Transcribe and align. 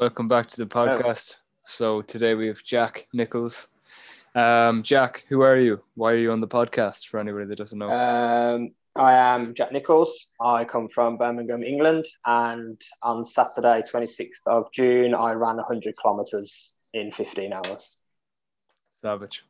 Welcome 0.00 0.28
back 0.28 0.46
to 0.46 0.56
the 0.56 0.66
podcast. 0.66 1.36
So 1.60 2.00
today 2.00 2.34
we 2.34 2.46
have 2.46 2.64
Jak 2.64 3.06
Nicholls. 3.12 3.68
Um, 4.34 4.82
Jak, 4.82 5.26
who 5.28 5.42
are 5.42 5.58
you? 5.58 5.78
Why 5.94 6.12
are 6.12 6.16
you 6.16 6.32
on 6.32 6.40
the 6.40 6.48
podcast? 6.48 7.08
For 7.08 7.20
anybody 7.20 7.44
that 7.44 7.58
doesn't 7.58 7.78
know. 7.78 7.90
Um, 7.90 8.70
I 8.96 9.12
am 9.12 9.52
Jak 9.54 9.72
Nicholls. 9.72 10.28
I 10.40 10.64
come 10.64 10.88
from 10.88 11.18
Birmingham, 11.18 11.62
England, 11.62 12.06
and 12.24 12.80
on 13.02 13.26
Saturday, 13.26 13.82
26th 13.82 14.46
of 14.46 14.72
June, 14.72 15.14
I 15.14 15.32
ran 15.32 15.56
100 15.56 15.94
kilometers 16.00 16.72
in 16.94 17.12
15 17.12 17.52
hours. 17.52 17.98
Savage. 19.02 19.44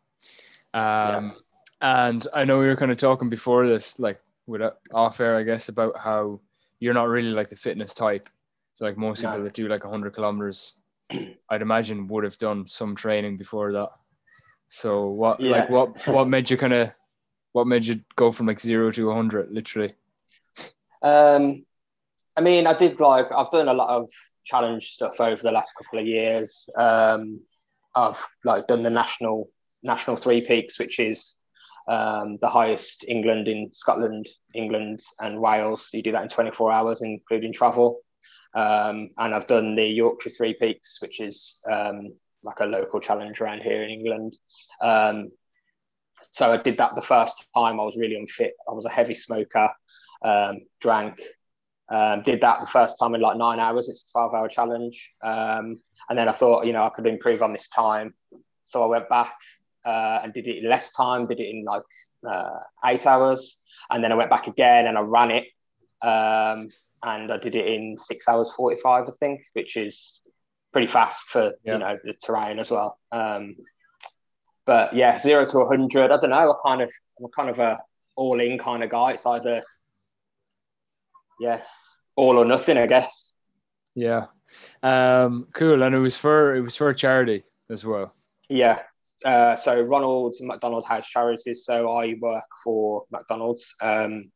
Um, 0.74 1.36
And 1.80 2.26
I 2.34 2.44
know 2.44 2.58
we 2.58 2.66
were 2.66 2.74
kind 2.74 2.90
of 2.90 2.98
talking 2.98 3.28
before 3.28 3.68
this, 3.68 4.00
like 4.00 4.20
with 4.48 4.62
uh, 4.62 4.72
off 4.92 5.20
air, 5.20 5.36
I 5.36 5.44
guess, 5.44 5.68
about 5.68 5.96
how 5.96 6.40
you're 6.80 6.92
not 6.92 7.06
really 7.06 7.30
like 7.30 7.50
the 7.50 7.56
fitness 7.56 7.94
type. 7.94 8.26
So 8.80 8.86
like 8.86 8.96
most 8.96 9.20
people 9.20 9.36
No. 9.36 9.44
that 9.44 9.52
do 9.52 9.68
like 9.68 9.84
100 9.84 10.14
kilometers, 10.14 10.80
I'd 11.50 11.60
imagine 11.60 12.06
would 12.06 12.24
have 12.24 12.38
done 12.38 12.66
some 12.66 12.94
training 12.94 13.36
before 13.36 13.74
that. 13.74 13.90
So 14.68 15.08
what 15.08 15.38
like 15.38 15.68
what 15.68 16.06
what 16.06 16.28
made 16.28 16.50
you 16.50 16.56
kind 16.56 16.72
of 16.72 16.90
what 17.52 17.66
made 17.66 17.84
you 17.84 17.96
go 18.16 18.32
from 18.32 18.46
like 18.46 18.58
zero 18.58 18.90
to 18.92 19.08
100 19.08 19.50
literally? 19.50 19.92
Um, 21.02 21.66
I 22.34 22.40
mean, 22.40 22.66
I 22.66 22.72
did 22.72 23.00
like 23.00 23.30
I've 23.30 23.50
done 23.50 23.68
a 23.68 23.74
lot 23.74 23.90
of 23.90 24.08
challenge 24.44 24.92
stuff 24.92 25.20
over 25.20 25.42
the 25.42 25.52
last 25.52 25.72
couple 25.76 25.98
of 25.98 26.06
years. 26.06 26.66
Um, 26.74 27.40
I've 27.94 28.26
like 28.46 28.66
done 28.66 28.82
the 28.82 28.88
national 28.88 29.50
national 29.82 30.16
three 30.16 30.40
peaks, 30.40 30.78
which 30.78 30.98
is 30.98 31.36
um, 31.86 32.38
the 32.40 32.48
highest 32.48 33.04
England 33.06 33.46
in 33.46 33.74
Scotland, 33.74 34.26
England 34.54 35.00
and 35.18 35.38
Wales. 35.38 35.90
You 35.92 36.02
do 36.02 36.12
that 36.12 36.22
in 36.22 36.30
24 36.30 36.72
hours, 36.72 37.02
including 37.02 37.52
travel. 37.52 38.00
Um, 38.54 39.10
and 39.16 39.34
I've 39.34 39.46
done 39.46 39.76
the 39.76 39.84
Yorkshire 39.84 40.30
Three 40.30 40.54
Peaks, 40.54 40.98
which 41.00 41.20
is 41.20 41.62
um, 41.70 42.14
like 42.42 42.60
a 42.60 42.66
local 42.66 43.00
challenge 43.00 43.40
around 43.40 43.62
here 43.62 43.82
in 43.82 43.90
England. 43.90 44.36
Um, 44.80 45.30
so 46.32 46.52
I 46.52 46.56
did 46.56 46.78
that 46.78 46.94
the 46.94 47.02
first 47.02 47.46
time. 47.54 47.80
I 47.80 47.84
was 47.84 47.96
really 47.96 48.16
unfit. 48.16 48.54
I 48.68 48.72
was 48.72 48.84
a 48.86 48.90
heavy 48.90 49.14
smoker, 49.14 49.70
um, 50.24 50.60
drank, 50.80 51.20
um, 51.90 52.22
did 52.22 52.40
that 52.42 52.60
the 52.60 52.66
first 52.66 52.98
time 52.98 53.14
in 53.14 53.20
like 53.20 53.36
nine 53.36 53.58
hours. 53.58 53.88
It's 53.88 54.08
a 54.08 54.12
12 54.12 54.34
hour 54.34 54.48
challenge. 54.48 55.12
Um, 55.22 55.80
and 56.08 56.18
then 56.18 56.28
I 56.28 56.32
thought, 56.32 56.66
you 56.66 56.72
know, 56.72 56.84
I 56.84 56.90
could 56.90 57.06
improve 57.06 57.42
on 57.42 57.52
this 57.52 57.68
time. 57.68 58.14
So 58.66 58.82
I 58.84 58.86
went 58.86 59.08
back 59.08 59.34
uh, 59.84 60.20
and 60.22 60.32
did 60.32 60.46
it 60.46 60.58
in 60.58 60.68
less 60.68 60.92
time, 60.92 61.26
did 61.26 61.40
it 61.40 61.48
in 61.50 61.64
like 61.64 61.82
uh, 62.28 62.60
eight 62.84 63.06
hours. 63.06 63.58
And 63.90 64.04
then 64.04 64.12
I 64.12 64.14
went 64.14 64.30
back 64.30 64.46
again 64.46 64.86
and 64.86 64.96
I 64.96 65.00
ran 65.00 65.30
it. 65.32 65.46
And 67.02 67.32
I 67.32 67.38
did 67.38 67.56
it 67.56 67.66
in 67.66 67.96
six 67.98 68.28
hours 68.28 68.52
45, 68.52 69.08
I 69.08 69.12
think, 69.18 69.40
which 69.54 69.76
is 69.76 70.20
pretty 70.72 70.86
fast 70.86 71.28
for, 71.28 71.54
Yeah. 71.64 71.72
you 71.74 71.78
know, 71.78 71.98
the 72.04 72.14
terrain 72.14 72.58
as 72.58 72.70
well. 72.70 72.98
Um, 73.10 73.56
but 74.66 74.94
yeah, 74.94 75.18
zero 75.18 75.44
to 75.44 75.58
100, 75.58 76.10
I 76.10 76.16
don't 76.18 76.30
know. 76.30 76.52
I 76.52 76.54
kind 76.62 76.82
of, 76.82 76.92
I'm 77.18 77.30
kind 77.34 77.50
of 77.50 77.58
a 77.58 77.82
all 78.16 78.38
in 78.40 78.58
kind 78.58 78.82
of 78.84 78.90
guy. 78.90 79.12
It's 79.12 79.24
either, 79.26 79.62
yeah, 81.40 81.62
all 82.16 82.38
or 82.38 82.44
nothing, 82.44 82.76
I 82.76 82.86
guess. 82.86 83.34
Yeah. 83.94 84.26
Um 84.82 85.48
cool 85.54 85.82
and 85.82 85.94
it 85.94 85.98
was 85.98 86.16
for 86.16 86.54
it 86.54 86.60
was 86.60 86.76
for 86.76 86.92
charity 86.92 87.42
as 87.70 87.84
well. 87.84 88.12
Yeah. 88.48 88.82
Uh, 89.24 89.54
so 89.56 89.80
Ronald's 89.82 90.40
McDonald 90.40 90.84
House 90.86 91.08
Charities. 91.08 91.64
So 91.64 91.90
I 91.90 92.14
work 92.20 92.44
for 92.64 93.04
McDonald's. 93.10 93.74
Um, 93.80 94.30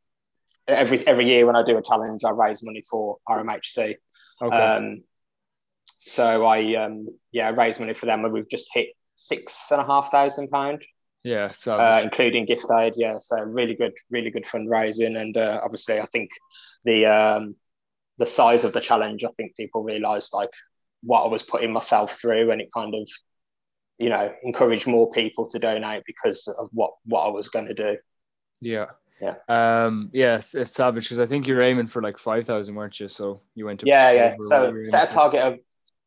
every 0.66 1.06
every 1.06 1.26
year 1.26 1.46
when 1.46 1.56
I 1.56 1.62
do 1.62 1.76
a 1.76 1.82
challenge, 1.82 2.22
I 2.24 2.30
raise 2.30 2.62
money 2.62 2.82
for 2.88 3.18
RMHC. 3.28 3.96
Okay. 4.42 4.56
Um, 4.56 5.02
so 5.98 6.44
I 6.44 6.74
um, 6.76 7.06
yeah 7.32 7.50
raise 7.50 7.80
money 7.80 7.94
for 7.94 8.06
them, 8.06 8.24
and 8.24 8.32
we've 8.32 8.48
just 8.48 8.68
hit 8.72 8.88
six 9.14 9.70
and 9.70 9.80
a 9.80 9.84
half 9.84 10.10
thousand 10.10 10.48
pound, 10.48 10.84
yeah, 11.24 11.52
so 11.52 11.78
uh, 11.78 12.00
including 12.02 12.44
gift 12.44 12.66
aid. 12.70 12.92
Yeah, 12.96 13.18
so 13.18 13.40
really 13.40 13.74
good, 13.74 13.94
really 14.10 14.30
good 14.30 14.44
fundraising, 14.44 15.18
and 15.18 15.36
uh, 15.36 15.60
obviously 15.64 15.98
I 15.98 16.04
think 16.06 16.30
the 16.84 17.06
um, 17.06 17.56
the 18.18 18.26
size 18.26 18.64
of 18.64 18.74
the 18.74 18.80
challenge, 18.80 19.24
I 19.24 19.30
think 19.38 19.56
people 19.56 19.82
realised 19.82 20.30
like 20.34 20.50
what 21.02 21.22
I 21.22 21.28
was 21.28 21.42
putting 21.42 21.72
myself 21.72 22.20
through, 22.20 22.50
and 22.50 22.60
it 22.60 22.68
kind 22.74 22.94
of 22.94 23.08
you 23.96 24.10
know 24.10 24.34
encouraged 24.42 24.86
more 24.86 25.10
people 25.12 25.48
to 25.48 25.58
donate 25.58 26.02
because 26.06 26.46
of 26.46 26.68
what 26.72 26.92
what 27.06 27.22
I 27.22 27.30
was 27.30 27.48
going 27.48 27.68
to 27.68 27.74
do. 27.74 27.96
Yeah. 28.60 28.86
Yeah. 29.20 29.34
Um. 29.48 30.10
Yeah. 30.12 30.36
It's, 30.36 30.54
it's 30.54 30.72
savage 30.72 31.04
because 31.04 31.20
I 31.20 31.26
think 31.26 31.46
you're 31.46 31.62
aiming 31.62 31.86
for 31.86 32.02
like 32.02 32.18
five 32.18 32.46
thousand, 32.46 32.74
weren't 32.74 32.98
you? 32.98 33.08
So 33.08 33.40
you 33.54 33.66
went 33.66 33.80
to 33.80 33.86
Yeah, 33.86 34.10
yeah. 34.10 34.36
So 34.48 34.48
set 34.48 34.54
a 34.54 34.66
aiming 34.68 34.84
for. 34.90 35.14
target 35.14 35.40
of 35.42 35.58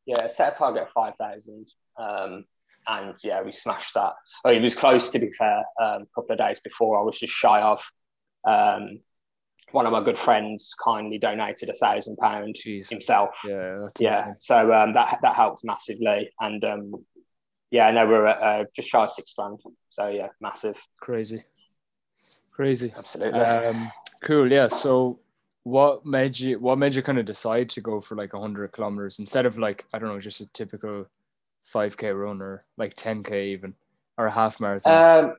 yeah, 0.06 0.28
set 0.28 0.54
a 0.54 0.56
target 0.56 0.84
of 0.84 0.90
five 0.90 1.16
thousand. 1.16 1.68
Um, 1.98 2.46
and 2.88 3.16
yeah, 3.24 3.42
we 3.42 3.52
smashed 3.52 3.94
that. 3.96 4.14
Oh, 4.46 4.50
it 4.50 4.62
was 4.62 4.76
close 4.76 5.10
to 5.10 5.20
be 5.20 5.30
fair. 5.32 5.60
Um, 5.82 6.04
a 6.04 6.08
couple 6.16 6.32
of 6.32 6.38
days 6.38 6.60
before, 6.64 7.00
I 7.00 7.04
was 7.04 7.20
just 7.20 7.34
shy 7.34 7.62
of. 7.62 7.84
Um, 8.46 9.00
one 9.72 9.86
of 9.86 9.92
my 9.92 10.02
good 10.02 10.18
friends 10.18 10.74
kindly 10.82 11.18
donated 11.18 11.70
a 11.70 11.74
thousand 11.74 12.16
pound 12.18 12.56
himself. 12.64 13.38
Yeah. 13.46 13.88
Yeah, 14.00 14.30
insane. 14.30 14.36
so 14.38 14.74
um, 14.74 14.94
that 14.94 15.20
that 15.22 15.36
helped 15.36 15.62
massively, 15.66 16.32
and 16.40 16.64
um, 16.64 16.92
yeah, 17.70 17.92
no, 17.92 18.08
we're 18.08 18.28
at 18.28 18.42
uh, 18.42 18.66
just 18.76 18.88
shy 18.88 19.04
of 19.04 19.12
six 19.12 19.34
grand. 19.34 19.60
So 19.90 20.08
yeah, 20.08 20.30
massive, 20.40 20.82
Crazy. 21.02 21.44
Crazy. 22.58 22.92
absolutely. 22.98 23.40
Um. 23.40 23.90
Cool. 24.22 24.52
Yeah. 24.52 24.68
So. 24.68 25.20
What 25.64 26.06
made 26.06 26.40
you? 26.40 26.58
What 26.60 26.78
made 26.78 26.96
you 26.96 27.02
kind 27.02 27.20
of 27.20 27.26
decide 27.26 27.68
to 27.72 27.82
go 27.82 28.00
for 28.00 28.16
like 28.16 28.32
hundred 28.32 28.72
kilometers 28.72 29.20
instead 29.20 29.46
of 29.46 29.58
like 29.58 29.84
I 29.94 30.00
don't 30.00 30.08
know, 30.08 30.20
just 30.20 30.40
a 30.40 30.48
typical 30.54 31.06
five 31.62 31.98
k 31.98 32.10
run 32.12 32.42
or 32.42 32.64
like 32.78 32.94
ten 32.94 33.22
k 33.22 33.50
even 33.50 33.74
or 34.18 34.28
a 34.28 34.32
half 34.32 34.62
marathon? 34.62 35.26
Um, 35.26 35.36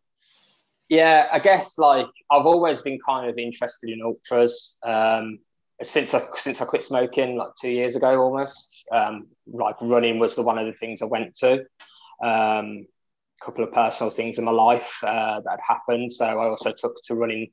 yeah, 0.90 1.28
I 1.32 1.38
guess 1.38 1.78
like 1.78 2.08
I've 2.30 2.44
always 2.44 2.82
been 2.82 2.98
kind 3.06 3.30
of 3.30 3.38
interested 3.38 3.88
in 3.88 4.02
ultras. 4.02 4.76
Um, 4.82 5.38
since 5.82 6.12
I 6.12 6.26
since 6.36 6.60
I 6.60 6.66
quit 6.66 6.84
smoking 6.84 7.36
like 7.36 7.52
two 7.58 7.70
years 7.70 7.96
ago 7.96 8.20
almost. 8.20 8.84
Um, 8.92 9.28
like 9.46 9.76
running 9.80 10.18
was 10.18 10.34
the 10.34 10.42
one 10.42 10.58
of 10.58 10.66
the 10.66 10.74
things 10.74 11.00
I 11.00 11.06
went 11.06 11.36
to. 11.36 11.64
Couple 13.40 13.64
of 13.64 13.72
personal 13.72 14.10
things 14.10 14.38
in 14.38 14.44
my 14.44 14.50
life 14.50 14.98
uh, 15.02 15.40
that 15.40 15.50
had 15.50 15.60
happened, 15.66 16.12
so 16.12 16.24
I 16.26 16.48
also 16.48 16.72
took 16.72 16.96
to 17.04 17.14
running 17.14 17.50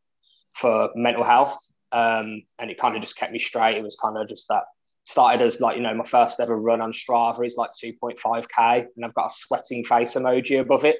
for 0.56 0.90
mental 0.96 1.24
health, 1.24 1.58
um, 1.92 2.42
and 2.60 2.72
it 2.72 2.80
kind 2.80 2.96
of 2.96 3.02
just 3.02 3.16
kept 3.18 3.32
me 3.32 3.40
straight. 3.40 3.78
It 3.78 3.84
was 3.84 3.96
kind 4.02 4.18
of 4.18 4.28
just 4.28 4.48
that 4.50 4.64
started 5.06 5.46
as 5.46 5.62
like 5.62 5.78
you 5.78 5.84
know 5.84 5.94
my 5.94 6.04
first 6.04 6.40
ever 6.40 6.58
run 6.58 6.82
on 6.82 6.92
Strava 6.92 7.46
is 7.46 7.56
like 7.56 7.70
2.5k, 7.84 8.86
and 8.96 9.06
I've 9.06 9.14
got 9.14 9.28
a 9.28 9.34
sweating 9.34 9.86
face 9.86 10.14
emoji 10.16 10.60
above 10.60 10.86
it. 10.86 10.98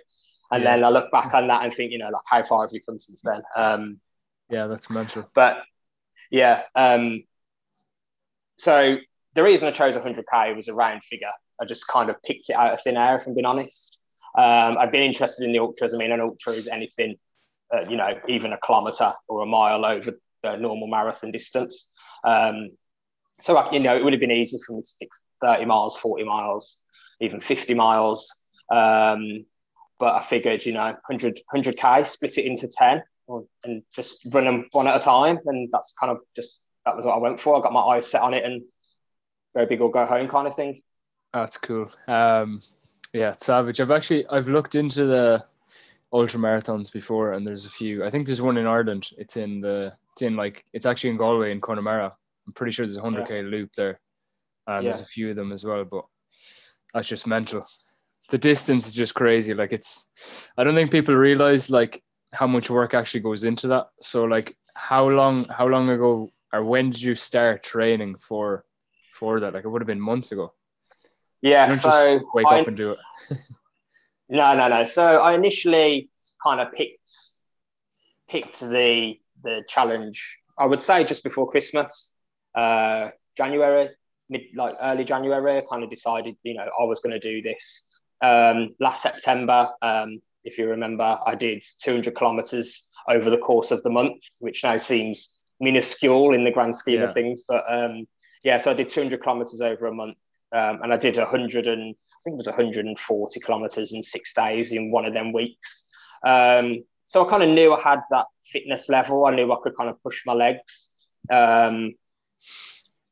And 0.52 0.64
Yeah. 0.64 0.76
then 0.76 0.84
I 0.84 0.90
look 0.90 1.12
back 1.12 1.34
on 1.34 1.48
that 1.48 1.64
and 1.64 1.74
think, 1.74 1.92
you 1.92 1.98
know, 1.98 2.10
like 2.10 2.22
how 2.28 2.44
far 2.44 2.62
have 2.62 2.72
you 2.72 2.82
come 2.82 3.00
since 3.00 3.22
then? 3.22 3.42
Um, 3.58 4.00
yeah, 4.50 4.68
that's 4.68 4.92
mental. 4.92 5.28
but 5.34 5.64
yeah, 6.30 6.62
um, 6.76 7.24
so 8.58 8.98
the 9.34 9.44
reason 9.44 9.68
I 9.68 9.72
chose 9.72 9.96
100k 9.96 10.56
was 10.56 10.68
a 10.68 10.74
round 10.74 11.04
figure. 11.04 11.32
I 11.60 11.66
just 11.66 11.88
kind 11.88 12.10
of 12.10 12.22
picked 12.24 12.50
it 12.50 12.54
out 12.56 12.74
of 12.74 12.82
thin 12.82 12.98
air, 12.98 13.16
if 13.16 13.26
I'm 13.28 13.34
being 13.34 13.46
honest. 13.46 13.95
Um, 14.38 14.78
I've 14.78 14.92
been 14.92 15.04
interested 15.04 15.46
in 15.46 15.52
the 15.52 15.60
ultras. 15.60 15.94
I 15.94 15.98
mean, 15.98 16.12
an 16.12 16.22
ultra 16.22 16.54
is 16.54 16.68
anything, 16.68 17.16
uh, 17.74 17.82
you 17.90 17.98
know, 17.98 18.20
even 18.28 18.54
a 18.54 18.58
kilometre 18.58 19.14
or 19.28 19.42
a 19.44 19.46
mile 19.46 19.86
over 19.86 20.12
the 20.44 20.58
normal 20.58 20.88
marathon 20.88 21.32
distance. 21.32 21.92
Um, 22.24 22.72
so, 23.42 23.54
like, 23.54 23.72
you 23.72 23.80
know, 23.80 23.96
it 23.96 24.04
would 24.04 24.14
have 24.14 24.20
been 24.20 24.32
easy 24.32 24.58
for 24.66 24.74
me 24.74 24.82
to 24.82 24.92
pick 25.00 25.10
30 25.42 25.66
miles, 25.66 25.98
40 25.98 26.24
miles, 26.24 26.82
even 27.22 27.40
50 27.40 27.74
miles. 27.74 28.30
Um, 28.70 29.46
but 30.00 30.16
I 30.16 30.22
figured, 30.22 30.66
you 30.66 30.74
know, 30.74 30.96
100, 31.08 31.40
100k, 31.54 32.06
split 32.06 32.38
it 32.38 32.46
into 32.46 32.68
10 32.68 33.04
or- 33.28 33.46
and 33.64 33.84
just 33.94 34.26
run 34.32 34.46
them 34.46 34.68
one 34.72 34.88
at 34.88 34.98
a 34.98 35.00
time. 35.00 35.40
And 35.46 35.70
that's 35.72 35.94
kind 36.00 36.12
of 36.12 36.20
just, 36.36 36.68
that 36.86 36.98
was 36.98 37.06
what 37.06 37.16
I 37.16 37.20
went 37.20 37.40
for. 37.40 37.56
I 37.56 37.62
got 37.62 37.74
my 37.74 37.82
eyes 37.82 38.10
set 38.10 38.22
on 38.22 38.34
it 38.34 38.44
and 38.44 38.64
go 39.56 39.66
big 39.66 39.82
or 39.82 39.92
go 39.92 40.06
home 40.06 40.28
kind 40.28 40.48
of 40.48 40.56
thing. 40.56 40.82
That's 41.34 41.58
cool. 41.58 41.90
Um, 42.08 42.62
yeah, 43.16 43.30
it's 43.32 43.46
savage. 43.46 43.80
I've 43.80 43.92
actually 43.92 44.28
I've 44.28 44.50
looked 44.50 44.76
into 44.76 45.06
the 45.06 45.46
ultra 46.12 46.38
marathons 46.40 46.92
before, 46.92 47.32
and 47.32 47.48
there's 47.48 47.66
a 47.66 47.70
few. 47.70 48.04
I 48.04 48.10
think 48.10 48.26
there's 48.26 48.42
one 48.42 48.58
in 48.58 48.68
Ireland. 48.68 49.10
It's 49.18 49.38
in 49.38 49.62
the 49.62 49.96
it's 50.12 50.22
in 50.22 50.36
like 50.36 50.66
it's 50.74 50.86
actually 50.86 51.12
in 51.12 51.18
Galway 51.18 51.52
in 51.52 51.62
Connemara. 51.62 52.14
I'm 52.46 52.54
pretty 52.54 52.74
sure 52.74 52.86
there's 52.86 52.98
a 52.98 53.02
hundred 53.02 53.28
k 53.28 53.42
loop 53.42 53.72
there, 53.74 54.02
and 54.68 54.86
there's 54.86 55.00
a 55.00 55.06
few 55.06 55.30
of 55.30 55.38
them 55.38 55.54
as 55.54 55.64
well. 55.64 55.86
But 55.86 56.04
that's 56.94 57.08
just 57.08 57.26
mental. 57.26 57.66
The 58.32 58.38
distance 58.38 58.88
is 58.88 58.94
just 58.94 59.16
crazy. 59.16 59.54
Like 59.54 59.72
it's, 59.72 60.12
I 60.58 60.64
don't 60.66 60.76
think 60.76 60.92
people 60.92 61.16
realize 61.16 61.70
like 61.70 62.04
how 62.34 62.48
much 62.48 62.70
work 62.70 62.94
actually 62.94 63.22
goes 63.22 63.46
into 63.46 63.68
that. 63.68 63.88
So 64.02 64.26
like 64.26 64.58
how 64.76 65.08
long 65.08 65.46
how 65.46 65.68
long 65.68 65.90
ago 65.90 66.28
or 66.52 66.66
when 66.66 66.90
did 66.90 67.02
you 67.02 67.16
start 67.16 67.64
training 67.64 68.18
for 68.18 68.66
for 69.14 69.40
that? 69.40 69.54
Like 69.54 69.64
it 69.64 69.70
would 69.70 69.82
have 69.82 69.88
been 69.88 70.02
months 70.02 70.34
ago. 70.34 70.54
Yeah. 71.42 71.76
So 71.76 72.22
wake 72.34 72.48
I, 72.48 72.62
up 72.62 72.68
and 72.68 72.78
do 72.78 72.92
it. 72.92 73.00
no, 74.30 74.56
no, 74.56 74.68
no. 74.68 74.86
So 74.86 75.20
I 75.20 75.34
initially 75.34 76.10
kind 76.44 76.60
of 76.60 76.74
picked 76.74 77.12
picked 78.30 78.60
the 78.60 79.20
the 79.44 79.64
challenge. 79.68 80.38
I 80.58 80.66
would 80.66 80.82
say 80.82 81.04
just 81.04 81.24
before 81.24 81.50
Christmas, 81.50 82.14
uh, 82.56 83.10
January. 83.38 83.90
mid 84.30 84.44
like 84.56 84.76
early 84.82 85.04
January, 85.04 85.58
I 85.58 85.64
kind 85.70 85.84
of 85.84 85.90
decided, 85.90 86.36
you 86.44 86.56
know, 86.56 86.64
I 86.80 86.84
was 86.86 87.00
going 87.00 87.20
to 87.20 87.20
do 87.20 87.42
this. 87.42 87.84
Um, 88.22 88.76
last 88.80 89.04
September, 89.04 89.70
um, 89.82 90.22
if 90.44 90.58
you 90.58 90.68
remember, 90.70 91.20
I 91.26 91.36
did 91.36 91.64
200 91.82 92.16
kilometers 92.16 92.88
over 93.08 93.30
the 93.30 93.38
course 93.38 93.72
of 93.72 93.84
the 93.84 93.90
month, 93.90 94.22
which 94.40 94.64
now 94.64 94.78
seems 94.78 95.40
minuscule 95.60 96.34
in 96.34 96.44
the 96.44 96.52
grand 96.52 96.76
scheme 96.76 97.02
yeah. 97.02 97.08
of 97.08 97.14
things. 97.14 97.44
But 97.48 97.64
um, 97.68 98.08
yeah, 98.44 98.58
so 98.58 98.72
I 98.72 98.74
did 98.74 98.90
200 98.90 99.22
kilometers 99.22 99.62
over 99.62 99.88
a 99.88 99.94
month, 99.94 100.18
um, 100.52 100.82
and 100.84 100.94
I 100.94 100.98
did 100.98 101.18
100 101.18 101.68
and 101.68 101.82
I 101.82 102.20
think 102.24 102.34
it 102.34 102.38
was 102.38 102.48
140 102.48 103.40
kilometers 103.40 103.94
in 103.94 104.04
six 104.04 104.34
days 104.34 104.72
in 104.72 104.92
one 104.92 105.06
of 105.06 105.14
them 105.14 105.34
weeks. 105.34 105.88
Um, 106.26 106.84
so 107.08 107.26
I 107.26 107.30
kind 107.30 107.44
of 107.44 107.50
knew 107.50 107.74
I 107.74 107.82
had 107.82 108.02
that 108.12 108.28
fitness 108.44 108.90
level. 108.90 109.26
I 109.26 109.36
knew 109.36 109.52
I 109.52 109.58
could 109.62 109.78
kind 109.78 109.90
of 109.90 110.02
push 110.02 110.22
my 110.26 110.34
legs. 110.34 110.90
Um, 111.32 111.96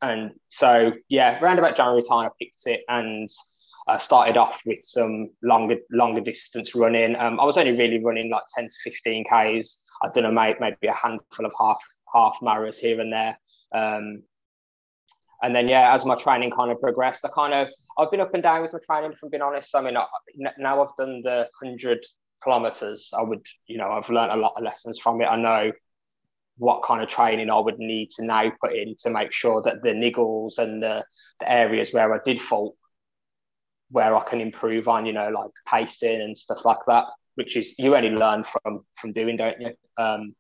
and 0.02 0.32
so 0.50 0.94
yeah, 1.10 1.40
around 1.40 1.60
about 1.60 1.78
January 1.78 2.04
time, 2.08 2.28
I 2.28 2.30
picked 2.40 2.66
it 2.66 2.82
and 2.88 3.30
I 3.88 3.98
started 3.98 4.38
off 4.38 4.62
with 4.66 4.80
some 4.82 5.30
longer 5.42 5.78
longer 5.92 6.22
distance 6.22 6.76
running. 6.76 7.16
Um, 7.16 7.40
I 7.40 7.46
was 7.46 7.58
only 7.58 7.72
really 7.72 8.04
running 8.04 8.30
like 8.30 8.44
10 8.56 8.66
to 8.66 8.76
15 8.84 9.26
Ks. 9.26 9.84
I'd 10.04 10.14
done 10.14 10.26
a 10.26 10.32
maybe 10.32 10.88
a 10.88 10.94
handful 10.94 11.46
of 11.46 11.54
half 11.60 11.84
half 12.14 12.40
marathons 12.42 12.78
here 12.78 13.00
and 13.00 13.12
there. 13.12 13.38
Um, 13.74 14.24
and 15.44 15.54
then 15.54 15.68
yeah, 15.68 15.94
as 15.94 16.06
my 16.06 16.16
training 16.16 16.52
kind 16.52 16.72
of 16.72 16.80
progressed, 16.80 17.26
I 17.26 17.30
kind 17.30 17.54
of 17.54 17.68
I've 17.98 18.10
been 18.10 18.22
up 18.22 18.34
and 18.34 18.42
down 18.42 18.64
with 18.64 18.74
my 18.74 18.80
training. 18.80 19.12
If 19.12 19.22
I'm 19.22 19.30
being 19.30 19.42
honest, 19.42 19.76
I 19.76 19.82
mean 19.82 19.98
I, 19.98 20.06
now 20.58 20.82
I've 20.82 20.96
done 20.98 21.22
the 21.24 21.50
hundred 21.62 22.04
kilometers. 22.42 23.12
I 23.16 23.22
would 23.22 23.46
you 23.68 23.78
know 23.78 23.92
I've 23.92 24.10
learned 24.10 24.32
a 24.32 24.38
lot 24.38 24.54
of 24.58 24.64
lessons 24.64 25.00
from 25.00 25.22
it. 25.22 25.26
I 25.26 25.36
know 25.36 25.72
what 26.58 26.84
kind 26.84 27.02
of 27.04 27.10
training 27.10 27.50
I 27.50 27.60
would 27.60 27.80
need 27.80 28.10
to 28.12 28.26
now 28.26 28.52
put 28.62 28.74
in 28.74 28.96
to 29.00 29.10
make 29.10 29.34
sure 29.34 29.62
that 29.64 29.82
the 29.82 29.90
niggles 29.90 30.60
and 30.60 30.82
the, 30.82 31.04
the 31.40 31.52
areas 31.52 31.92
where 31.94 32.14
I 32.14 32.20
did 32.24 32.40
fault, 32.40 32.76
where 33.90 34.16
I 34.16 34.24
can 34.24 34.40
improve 34.40 34.88
on, 34.88 35.06
you 35.06 35.14
know, 35.14 35.30
like 35.30 35.52
pacing 35.68 36.22
and 36.22 36.38
stuff 36.38 36.64
like 36.64 36.86
that, 36.88 37.06
which 37.36 37.58
is 37.58 37.78
you 37.80 37.96
only 37.96 38.12
learn 38.12 38.44
from 38.44 38.86
from 38.94 39.14
doing, 39.14 39.38
don't 39.38 39.60
you? 39.60 39.74
Um, 39.98 40.34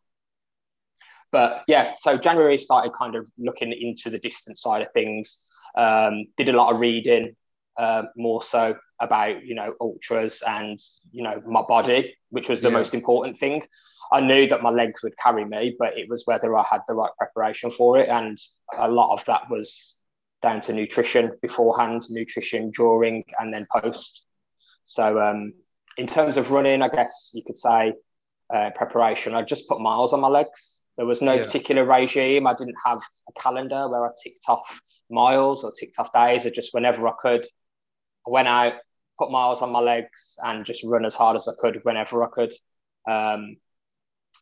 but 1.33 1.63
yeah, 1.67 1.93
so 1.99 2.15
January 2.15 2.59
started 2.59 2.93
kind 2.93 3.15
of 3.15 3.29
looking 3.39 3.73
into 3.73 4.11
the 4.11 4.19
distance 4.19 4.61
side 4.61 4.83
of 4.83 4.93
things. 4.93 5.43
Um, 5.75 6.27
did 6.37 6.47
a 6.47 6.53
lot 6.53 6.71
of 6.71 6.79
reading, 6.79 7.35
uh, 7.75 8.03
more 8.15 8.43
so 8.43 8.75
about 9.01 9.43
you 9.43 9.55
know 9.55 9.73
ultras 9.81 10.43
and 10.47 10.79
you 11.11 11.23
know 11.23 11.41
my 11.47 11.63
body, 11.67 12.15
which 12.29 12.47
was 12.47 12.61
the 12.61 12.69
yeah. 12.69 12.77
most 12.77 12.93
important 12.93 13.39
thing. 13.39 13.63
I 14.11 14.21
knew 14.21 14.47
that 14.47 14.61
my 14.61 14.69
legs 14.69 15.01
would 15.01 15.17
carry 15.17 15.43
me, 15.43 15.75
but 15.79 15.97
it 15.97 16.07
was 16.07 16.21
whether 16.27 16.55
I 16.55 16.63
had 16.69 16.81
the 16.87 16.93
right 16.93 17.09
preparation 17.17 17.71
for 17.71 17.97
it. 17.97 18.09
And 18.09 18.37
a 18.77 18.87
lot 18.87 19.11
of 19.11 19.25
that 19.25 19.49
was 19.49 19.97
down 20.43 20.61
to 20.61 20.73
nutrition 20.73 21.31
beforehand, 21.41 22.03
nutrition 22.11 22.69
during, 22.69 23.23
and 23.39 23.51
then 23.51 23.65
post. 23.75 24.27
So, 24.85 25.19
um, 25.19 25.53
in 25.97 26.05
terms 26.05 26.37
of 26.37 26.51
running, 26.51 26.83
I 26.83 26.89
guess 26.89 27.31
you 27.33 27.41
could 27.43 27.57
say 27.57 27.93
uh, 28.53 28.69
preparation, 28.75 29.33
I 29.33 29.41
just 29.41 29.67
put 29.67 29.81
miles 29.81 30.13
on 30.13 30.19
my 30.19 30.27
legs. 30.27 30.77
There 30.97 31.05
was 31.05 31.21
no 31.21 31.33
yeah. 31.33 31.43
particular 31.43 31.85
regime. 31.85 32.45
I 32.45 32.53
didn't 32.53 32.75
have 32.85 32.99
a 33.29 33.39
calendar 33.39 33.89
where 33.89 34.05
I 34.05 34.09
ticked 34.21 34.45
off 34.47 34.81
miles 35.09 35.63
or 35.63 35.71
ticked 35.71 35.97
off 35.99 36.13
days, 36.13 36.45
or 36.45 36.51
just 36.51 36.73
whenever 36.73 37.07
I 37.07 37.13
could. 37.19 37.45
I 38.27 38.29
went 38.29 38.47
out, 38.47 38.73
put 39.19 39.31
miles 39.31 39.61
on 39.61 39.71
my 39.71 39.79
legs, 39.79 40.35
and 40.43 40.65
just 40.65 40.83
run 40.83 41.05
as 41.05 41.15
hard 41.15 41.35
as 41.35 41.47
I 41.47 41.53
could 41.59 41.79
whenever 41.83 42.23
I 42.23 42.27
could. 42.31 42.53
Um, 43.09 43.57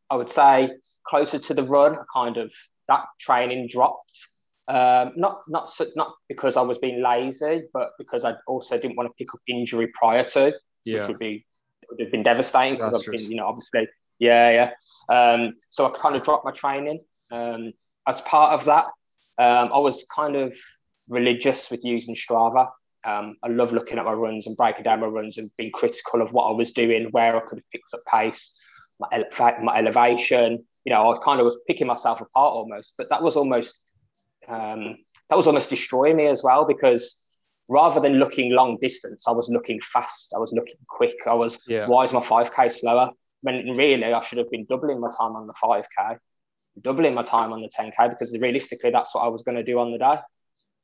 I 0.10 0.16
would 0.16 0.30
say 0.30 0.72
closer 1.06 1.40
to 1.40 1.54
the 1.54 1.64
run, 1.64 1.98
kind 2.14 2.38
of 2.38 2.52
that 2.88 3.06
training 3.20 3.68
dropped. 3.70 4.28
Um, 4.68 5.14
not 5.16 5.42
not 5.48 5.72
not 5.96 6.14
because 6.28 6.58
I 6.58 6.62
was 6.62 6.78
being 6.78 7.02
lazy, 7.02 7.64
but 7.74 7.92
because 7.98 8.26
I 8.26 8.36
also 8.48 8.78
didn't 8.78 8.98
want 8.98 9.10
to 9.10 9.14
pick 9.18 9.34
up 9.34 9.40
injury 9.48 9.88
prior 9.94 10.24
to, 10.24 10.54
yeah. 10.86 11.00
which 11.00 11.08
would 11.08 11.20
be 11.20 11.46
would 11.90 12.00
have 12.02 12.12
been 12.12 12.24
devastating 12.24 12.76
because 12.76 13.06
I've 13.06 13.12
been, 13.12 13.32
you 13.32 13.38
know, 13.38 13.48
obviously, 13.48 13.88
yeah, 14.22 14.72
yeah. 15.10 15.14
Um, 15.14 15.56
so 15.70 15.88
I 15.88 15.98
kind 15.98 16.16
of 16.16 16.24
dropped 16.24 16.46
my 16.46 16.52
training. 16.52 17.00
Um, 17.32 17.74
as 18.08 18.22
part 18.22 18.54
of 18.54 18.66
that, 18.66 18.86
um, 19.40 19.74
I 19.74 19.80
was 19.80 20.06
kind 20.16 20.36
of 20.36 20.54
religious 21.10 21.72
with 21.72 21.84
using 21.84 22.16
Strava. 22.16 22.70
Um, 23.04 23.36
I 23.44 23.48
love 23.48 23.74
looking 23.74 23.98
at 23.98 24.06
my 24.06 24.14
runs 24.14 24.46
and 24.46 24.56
breaking 24.56 24.84
down 24.84 25.00
my 25.00 25.08
runs 25.08 25.40
and 25.40 25.50
being 25.58 25.72
critical 25.72 26.22
of 26.22 26.32
what 26.34 26.44
I 26.44 26.56
was 26.56 26.72
doing, 26.72 27.08
where 27.12 27.36
I 27.36 27.40
could 27.40 27.58
have 27.58 27.70
picked 27.72 27.94
up 27.96 28.02
pace, 28.10 28.60
my, 29.00 29.08
ele- 29.12 29.64
my 29.64 29.78
elevation. 29.80 30.64
You 30.86 30.94
know, 30.94 31.12
I 31.12 31.18
kind 31.18 31.40
of 31.40 31.46
was 31.46 31.58
picking 31.68 31.88
myself 31.88 32.22
apart 32.22 32.54
almost, 32.54 32.94
but 32.98 33.10
that 33.10 33.24
was 33.24 33.36
almost 33.36 33.92
um, 34.48 34.96
that 35.30 35.36
was 35.36 35.48
almost 35.48 35.72
destroying 35.72 36.18
me 36.18 36.28
as 36.28 36.44
well 36.44 36.66
because 36.66 37.18
rather 37.70 38.00
than 38.00 38.20
looking 38.20 38.52
long 38.52 38.78
distance, 38.82 39.28
I 39.28 39.32
was 39.32 39.50
looking 39.50 39.80
fast. 39.82 40.34
I 40.36 40.40
was 40.40 40.54
looking 40.54 40.76
quick. 40.90 41.16
I 41.26 41.34
was 41.34 41.64
yeah. 41.68 41.88
why 41.88 42.04
is 42.04 42.14
my 42.14 42.22
five 42.22 42.54
k 42.54 42.70
slower? 42.70 43.10
When 43.42 43.76
really 43.76 44.06
I 44.06 44.22
should 44.22 44.38
have 44.38 44.52
been 44.52 44.66
doubling 44.70 45.00
my 45.00 45.10
time 45.10 45.36
on 45.36 45.48
the 45.48 45.54
five 45.54 45.88
k, 45.98 46.18
doubling 46.82 47.14
my 47.14 47.24
time 47.24 47.52
on 47.54 47.62
the 47.62 47.70
ten 47.70 47.92
k 47.92 48.08
because 48.10 48.38
realistically 48.40 48.92
that's 48.92 49.14
what 49.16 49.22
I 49.22 49.28
was 49.28 49.44
going 49.44 49.58
to 49.58 49.64
do 49.64 49.80
on 49.80 49.92
the 49.92 49.98
day. 49.98 50.20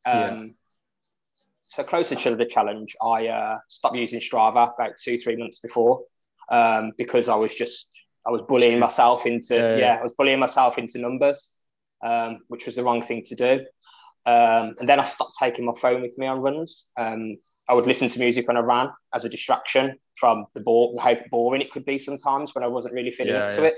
Um, 0.05 0.43
yeah. 0.43 0.45
So 1.63 1.83
closer 1.83 2.15
to 2.15 2.35
the 2.35 2.45
challenge, 2.45 2.95
I 3.01 3.27
uh, 3.27 3.57
stopped 3.67 3.95
using 3.95 4.19
Strava 4.19 4.73
about 4.73 4.93
two 5.03 5.17
three 5.17 5.35
months 5.35 5.59
before 5.59 6.03
um, 6.49 6.91
because 6.97 7.29
I 7.29 7.35
was 7.35 7.53
just 7.53 7.99
I 8.25 8.31
was 8.31 8.41
bullying 8.47 8.79
myself 8.79 9.25
into 9.25 9.55
yeah, 9.55 9.71
yeah. 9.71 9.77
yeah 9.77 9.97
I 9.99 10.03
was 10.03 10.13
bullying 10.13 10.39
myself 10.39 10.77
into 10.77 10.99
numbers, 10.99 11.53
um, 12.03 12.39
which 12.47 12.65
was 12.65 12.75
the 12.75 12.83
wrong 12.83 13.01
thing 13.01 13.23
to 13.25 13.35
do. 13.35 13.65
Um, 14.25 14.75
and 14.79 14.89
then 14.89 14.99
I 14.99 15.05
stopped 15.05 15.37
taking 15.39 15.65
my 15.65 15.73
phone 15.79 16.01
with 16.01 16.17
me 16.17 16.27
on 16.27 16.39
runs. 16.39 16.87
Um, 16.97 17.37
I 17.69 17.73
would 17.73 17.85
listen 17.85 18.07
to 18.09 18.19
music 18.19 18.47
when 18.47 18.57
I 18.57 18.61
ran 18.61 18.89
as 19.13 19.25
a 19.25 19.29
distraction 19.29 19.97
from 20.15 20.45
the 20.53 20.61
bore, 20.61 20.99
how 21.01 21.15
boring 21.29 21.61
it 21.61 21.71
could 21.71 21.85
be 21.85 21.99
sometimes 21.99 22.55
when 22.55 22.63
I 22.63 22.67
wasn't 22.67 22.93
really 22.93 23.11
feeling 23.11 23.33
yeah, 23.33 23.45
up 23.45 23.55
to 23.55 23.63
it. 23.65 23.75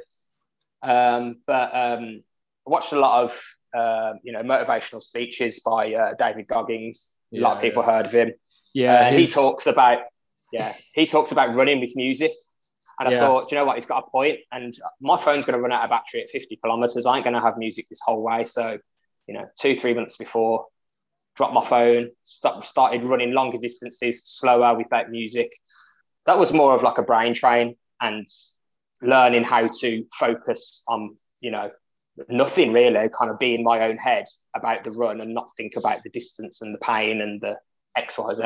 Um, 0.82 1.38
but 1.48 1.76
um, 1.76 2.24
I 2.68 2.70
watched 2.70 2.94
a 2.94 3.00
lot 3.00 3.24
of 3.24 3.42
uh, 3.76 4.14
you 4.24 4.32
know 4.32 4.42
motivational 4.42 5.04
speeches 5.04 5.60
by 5.60 5.94
uh, 5.94 6.14
David 6.18 6.48
Goggins. 6.48 7.12
a 7.34 7.40
lot 7.40 7.58
of 7.58 7.62
people 7.62 7.84
heard 7.84 8.06
of 8.06 8.12
him. 8.12 8.34
Yeah, 8.74 9.02
uh, 9.02 9.12
his... 9.12 9.34
he 9.34 9.42
talks 9.42 9.68
about 9.68 10.00
yeah 10.54 10.74
he 10.94 11.06
talks 11.06 11.32
about 11.32 11.56
running 11.56 11.80
with 11.80 11.96
music 11.96 12.32
and 13.00 13.10
yeah. 13.10 13.18
I 13.18 13.20
thought, 13.22 13.52
you 13.52 13.58
know 13.58 13.64
what, 13.64 13.76
he's 13.76 13.86
got 13.86 14.00
a 14.00 14.10
point. 14.10 14.12
point, 14.12 14.40
and 14.52 14.78
my 15.00 15.18
phone's 15.20 15.46
going 15.46 15.58
to 15.58 15.62
run 15.62 15.72
out 15.72 15.86
of 15.86 15.90
battery 15.90 16.22
at 16.22 16.30
50 16.30 16.58
kilometers. 16.58 17.06
I 17.06 17.16
ain't 17.16 17.24
going 17.24 17.34
to 17.34 17.40
have 17.40 17.58
music 17.58 17.88
this 17.88 18.02
whole 18.06 18.22
way. 18.22 18.44
So, 18.44 18.78
you 19.26 19.34
know, 19.34 19.46
two, 19.60 19.76
three 19.76 19.94
months 19.94 20.18
before, 20.18 20.66
dropped 21.40 21.54
my 21.54 21.64
phone, 21.64 22.10
start, 22.26 22.66
started 22.66 23.06
running 23.06 23.32
longer 23.32 23.58
distances, 23.58 24.22
slower 24.26 24.76
without 24.78 25.10
music. 25.10 25.50
That 26.26 26.38
was 26.38 26.52
more 26.52 26.76
of 26.76 26.84
like 26.84 26.98
a 26.98 27.02
brain 27.02 27.34
train 27.34 27.78
and 28.02 28.28
learning 29.02 29.46
how 29.46 29.70
to 29.80 30.06
focus 30.12 30.84
on, 30.90 31.16
you 31.40 31.52
know, 31.52 31.72
nothing 32.28 32.74
really, 32.74 33.08
kind 33.18 33.32
of 33.32 33.40
be 33.40 33.56
in 33.56 33.64
my 33.64 33.84
own 33.84 33.96
head 33.96 34.26
about 34.54 34.84
the 34.84 34.92
run 34.92 35.22
and 35.22 35.34
not 35.34 35.50
think 35.56 35.78
about 35.78 36.04
the 36.04 36.10
distance 36.10 36.62
and 36.62 36.74
the 36.74 36.80
pain 36.80 37.22
and 37.22 37.40
the 37.40 37.58
X, 37.96 38.18
Y, 38.18 38.34
Z. 38.34 38.44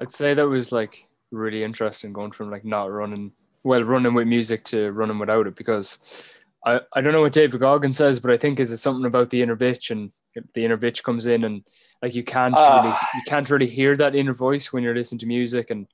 I'd 0.00 0.10
say 0.10 0.34
that 0.34 0.48
was 0.48 0.72
like 0.72 1.06
really 1.30 1.62
interesting 1.62 2.12
going 2.12 2.32
from 2.32 2.50
like 2.50 2.64
not 2.64 2.90
running 2.90 3.30
well 3.62 3.84
running 3.84 4.14
with 4.14 4.26
music 4.26 4.64
to 4.64 4.90
running 4.90 5.20
without 5.20 5.46
it 5.46 5.54
because 5.54 6.42
I, 6.64 6.80
I 6.94 7.00
don't 7.00 7.12
know 7.12 7.20
what 7.20 7.32
David 7.32 7.60
Goggins 7.60 7.96
says, 7.96 8.20
but 8.20 8.30
I 8.30 8.36
think 8.36 8.58
is 8.58 8.72
it 8.72 8.78
something 8.78 9.04
about 9.04 9.30
the 9.30 9.42
inner 9.42 9.56
bitch 9.56 9.90
and 9.90 10.10
the 10.54 10.64
inner 10.64 10.78
bitch 10.78 11.02
comes 11.02 11.26
in 11.26 11.44
and 11.44 11.62
like 12.02 12.14
you 12.14 12.24
can't 12.24 12.54
uh, 12.56 12.80
really 12.82 12.96
you 13.14 13.22
can't 13.26 13.48
really 13.50 13.66
hear 13.66 13.96
that 13.96 14.14
inner 14.14 14.32
voice 14.32 14.72
when 14.72 14.82
you're 14.82 14.94
listening 14.94 15.20
to 15.20 15.26
music 15.26 15.70
and 15.70 15.86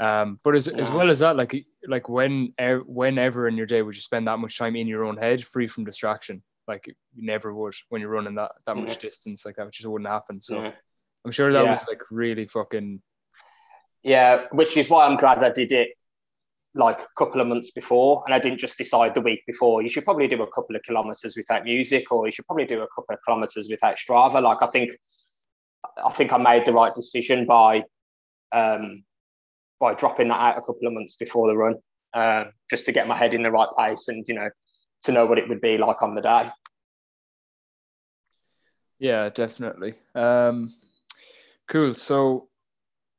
um 0.00 0.36
but 0.44 0.54
as, 0.54 0.66
yeah. 0.66 0.78
as 0.78 0.90
well 0.90 1.08
as 1.08 1.20
that 1.20 1.36
like 1.36 1.64
like 1.86 2.08
when 2.08 2.52
whenever 2.86 3.48
in 3.48 3.56
your 3.56 3.64
day 3.64 3.80
would 3.80 3.94
you 3.94 4.02
spend 4.02 4.28
that 4.28 4.38
much 4.38 4.58
time 4.58 4.76
in 4.76 4.86
your 4.86 5.04
own 5.04 5.16
head 5.16 5.42
free 5.42 5.66
from 5.66 5.84
distraction 5.84 6.42
like 6.68 6.86
you 7.14 7.24
never 7.24 7.54
would 7.54 7.72
when 7.88 8.02
you're 8.02 8.10
running 8.10 8.34
that 8.34 8.50
that 8.66 8.76
much 8.76 8.98
distance 8.98 9.46
like 9.46 9.56
that 9.56 9.64
which 9.64 9.78
just 9.78 9.88
wouldn't 9.88 10.10
happen 10.10 10.40
so 10.42 10.62
yeah. 10.62 10.72
I'm 11.24 11.32
sure 11.32 11.52
that 11.52 11.64
yeah. 11.64 11.74
was 11.74 11.88
like 11.88 12.02
really 12.10 12.44
fucking 12.44 13.00
yeah, 14.02 14.46
which 14.52 14.76
is 14.76 14.88
why 14.88 15.06
I'm 15.06 15.16
glad 15.16 15.42
I 15.42 15.50
did 15.50 15.72
it 15.72 15.90
like 16.74 17.00
a 17.00 17.06
couple 17.18 17.40
of 17.40 17.48
months 17.48 17.72
before 17.72 18.22
and 18.26 18.34
I 18.34 18.38
didn't 18.38 18.60
just 18.60 18.78
decide 18.78 19.14
the 19.14 19.20
week 19.20 19.40
before. 19.46 19.82
You 19.82 19.88
should 19.88 20.04
probably 20.04 20.28
do 20.28 20.42
a 20.42 20.50
couple 20.52 20.76
of 20.76 20.82
kilometers 20.82 21.36
without 21.36 21.64
music 21.64 22.12
or 22.12 22.26
you 22.26 22.32
should 22.32 22.46
probably 22.46 22.66
do 22.66 22.82
a 22.82 22.88
couple 22.94 23.14
of 23.14 23.18
kilometers 23.24 23.68
without 23.68 23.96
Strava. 23.96 24.40
Like 24.40 24.58
I 24.62 24.66
think 24.66 24.92
I 26.04 26.10
think 26.12 26.32
I 26.32 26.38
made 26.38 26.66
the 26.66 26.72
right 26.72 26.94
decision 26.94 27.46
by 27.46 27.82
um 28.52 29.04
by 29.80 29.94
dropping 29.94 30.28
that 30.28 30.40
out 30.40 30.58
a 30.58 30.60
couple 30.60 30.86
of 30.86 30.92
months 30.92 31.16
before 31.16 31.48
the 31.48 31.56
run. 31.56 31.76
Uh, 32.12 32.44
just 32.68 32.86
to 32.86 32.92
get 32.92 33.06
my 33.06 33.16
head 33.16 33.34
in 33.34 33.42
the 33.42 33.50
right 33.50 33.68
place 33.70 34.08
and 34.08 34.24
you 34.28 34.34
know 34.34 34.50
to 35.02 35.12
know 35.12 35.26
what 35.26 35.38
it 35.38 35.48
would 35.48 35.60
be 35.60 35.78
like 35.78 36.02
on 36.02 36.14
the 36.14 36.20
day. 36.20 36.50
Yeah, 38.98 39.30
definitely. 39.30 39.94
Um, 40.14 40.68
cool. 41.68 41.94
So 41.94 42.49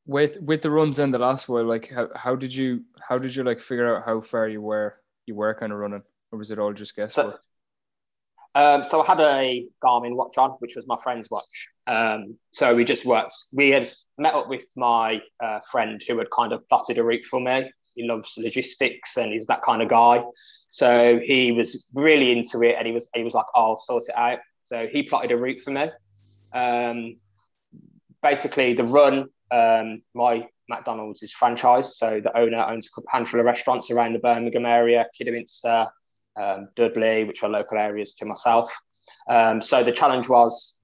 with 0.05 0.37
with 0.41 0.61
the 0.61 0.71
runs 0.71 0.99
in 0.99 1.11
the 1.11 1.19
last 1.19 1.47
while, 1.47 1.65
like 1.65 1.89
how, 1.89 2.09
how 2.15 2.35
did 2.35 2.53
you 2.55 2.83
how 3.07 3.17
did 3.17 3.35
you 3.35 3.43
like 3.43 3.59
figure 3.59 3.95
out 3.95 4.05
how 4.05 4.21
far 4.21 4.47
you 4.47 4.61
were 4.61 4.95
you 5.25 5.35
were 5.35 5.53
kind 5.53 5.71
of 5.71 5.79
running, 5.79 6.03
or 6.31 6.37
was 6.37 6.51
it 6.51 6.59
all 6.59 6.73
just 6.73 6.95
guesswork? 6.95 7.39
Um, 8.53 8.83
so 8.83 9.01
I 9.01 9.05
had 9.05 9.19
a 9.21 9.67
Garmin 9.83 10.15
watch 10.15 10.37
on, 10.37 10.51
which 10.59 10.75
was 10.75 10.85
my 10.87 10.97
friend's 11.01 11.29
watch. 11.29 11.69
Um, 11.87 12.37
so 12.51 12.75
we 12.75 12.83
just 12.83 13.05
worked. 13.05 13.33
We 13.53 13.69
had 13.69 13.87
met 14.17 14.33
up 14.33 14.49
with 14.49 14.65
my 14.75 15.21
uh, 15.41 15.59
friend 15.71 16.01
who 16.05 16.17
had 16.17 16.29
kind 16.31 16.51
of 16.51 16.67
plotted 16.67 16.97
a 16.97 17.03
route 17.03 17.25
for 17.25 17.39
me. 17.39 17.71
He 17.95 18.07
loves 18.07 18.33
logistics 18.37 19.17
and 19.17 19.31
he's 19.31 19.45
that 19.47 19.63
kind 19.63 19.81
of 19.81 19.89
guy. 19.89 20.23
So 20.69 21.19
he 21.23 21.51
was 21.51 21.89
really 21.93 22.31
into 22.31 22.61
it, 22.63 22.75
and 22.77 22.87
he 22.87 22.93
was 22.93 23.09
he 23.13 23.23
was 23.23 23.33
like, 23.33 23.45
"I'll 23.55 23.77
sort 23.77 24.03
it 24.07 24.17
out." 24.17 24.39
So 24.63 24.87
he 24.87 25.03
plotted 25.03 25.31
a 25.31 25.37
route 25.37 25.61
for 25.61 25.71
me. 25.71 25.89
Um, 26.53 27.15
basically, 28.21 28.73
the 28.73 28.83
run. 28.83 29.29
Um, 29.51 30.01
my 30.13 30.47
McDonald's 30.69 31.23
is 31.23 31.33
franchised, 31.33 31.93
so 31.93 32.21
the 32.23 32.35
owner 32.37 32.63
owns 32.63 32.89
a 32.97 33.01
handful 33.11 33.39
of 33.39 33.45
restaurants 33.45 33.91
around 33.91 34.13
the 34.13 34.19
Birmingham 34.19 34.65
area, 34.65 35.05
Kidderminster, 35.17 35.87
um, 36.41 36.69
Dudley, 36.75 37.25
which 37.25 37.43
are 37.43 37.49
local 37.49 37.77
areas 37.77 38.15
to 38.15 38.25
myself. 38.25 38.73
Um, 39.29 39.61
so 39.61 39.83
the 39.83 39.91
challenge 39.91 40.29
was 40.29 40.79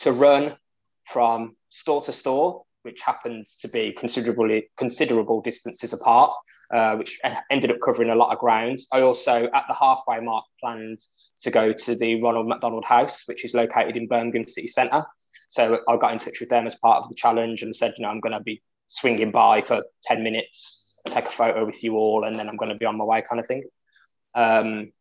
to 0.00 0.12
run 0.12 0.56
from 1.04 1.56
store 1.70 2.02
to 2.02 2.12
store, 2.12 2.62
which 2.82 3.02
happens 3.02 3.56
to 3.62 3.68
be 3.68 3.92
considerably 3.92 4.70
considerable 4.76 5.40
distances 5.40 5.92
apart, 5.92 6.32
uh, 6.72 6.94
which 6.96 7.18
ended 7.50 7.70
up 7.70 7.78
covering 7.84 8.10
a 8.10 8.14
lot 8.14 8.32
of 8.32 8.38
ground. 8.38 8.78
I 8.92 9.00
also, 9.00 9.48
at 9.52 9.64
the 9.68 9.74
halfway 9.74 10.20
mark, 10.20 10.44
planned 10.60 11.00
to 11.40 11.50
go 11.50 11.72
to 11.72 11.94
the 11.96 12.22
Ronald 12.22 12.46
McDonald 12.46 12.84
House, 12.84 13.24
which 13.26 13.44
is 13.44 13.54
located 13.54 13.96
in 13.96 14.06
Birmingham 14.06 14.46
City 14.46 14.68
Centre. 14.68 15.04
So 15.48 15.80
I 15.88 15.96
got 15.96 16.12
in 16.12 16.18
touch 16.18 16.40
with 16.40 16.48
them 16.48 16.66
as 16.66 16.74
part 16.76 17.02
of 17.02 17.08
the 17.08 17.14
challenge 17.14 17.62
and 17.62 17.74
said, 17.74 17.94
you 17.96 18.02
know, 18.02 18.10
I'm 18.10 18.20
going 18.20 18.32
to 18.32 18.40
be 18.40 18.62
swinging 18.88 19.30
by 19.30 19.62
for 19.62 19.84
10 20.04 20.22
minutes, 20.22 20.98
take 21.08 21.26
a 21.26 21.30
photo 21.30 21.64
with 21.64 21.82
you 21.82 21.96
all, 21.96 22.24
and 22.24 22.36
then 22.36 22.48
I'm 22.48 22.56
going 22.56 22.70
to 22.70 22.78
be 22.78 22.86
on 22.86 22.96
my 22.96 23.04
way, 23.04 23.22
kind 23.28 23.40
of 23.40 23.46
thing. 23.46 23.64
Um, 24.34 24.92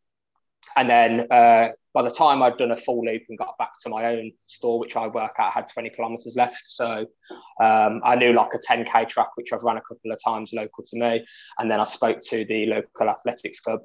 and 0.76 0.90
then 0.90 1.28
uh, 1.32 1.70
by 1.94 2.04
the 2.04 2.12
time 2.12 2.44
I'd 2.44 2.58
done 2.58 2.72
a 2.72 2.78
full 2.78 3.04
loop 3.04 3.24
and 3.30 3.38
got 3.38 3.58
back 3.58 3.72
to 3.82 3.90
my 3.90 4.06
own 4.06 4.32
store, 4.46 4.80
which 4.80 4.96
I 4.96 5.08
work 5.08 5.34
at, 5.40 5.48
I 5.48 5.50
had 5.50 5.68
20 5.68 5.90
kilometers 5.92 6.36
left. 6.36 6.62
So 6.66 7.08
um, 7.62 8.02
I 8.04 8.16
knew 8.16 8.34
like 8.34 8.54
a 8.54 8.60
10K 8.60 9.10
track, 9.10 9.30
which 9.36 9.52
I've 9.52 9.64
run 9.64 9.78
a 9.78 9.82
couple 9.82 10.12
of 10.12 10.20
times 10.24 10.54
local 10.54 10.84
to 10.84 11.00
me. 11.00 11.26
And 11.58 11.72
then 11.72 11.80
I 11.80 11.86
spoke 11.86 12.22
to 12.30 12.46
the 12.46 12.68
local 12.68 13.10
athletics 13.10 13.62
club, 13.62 13.80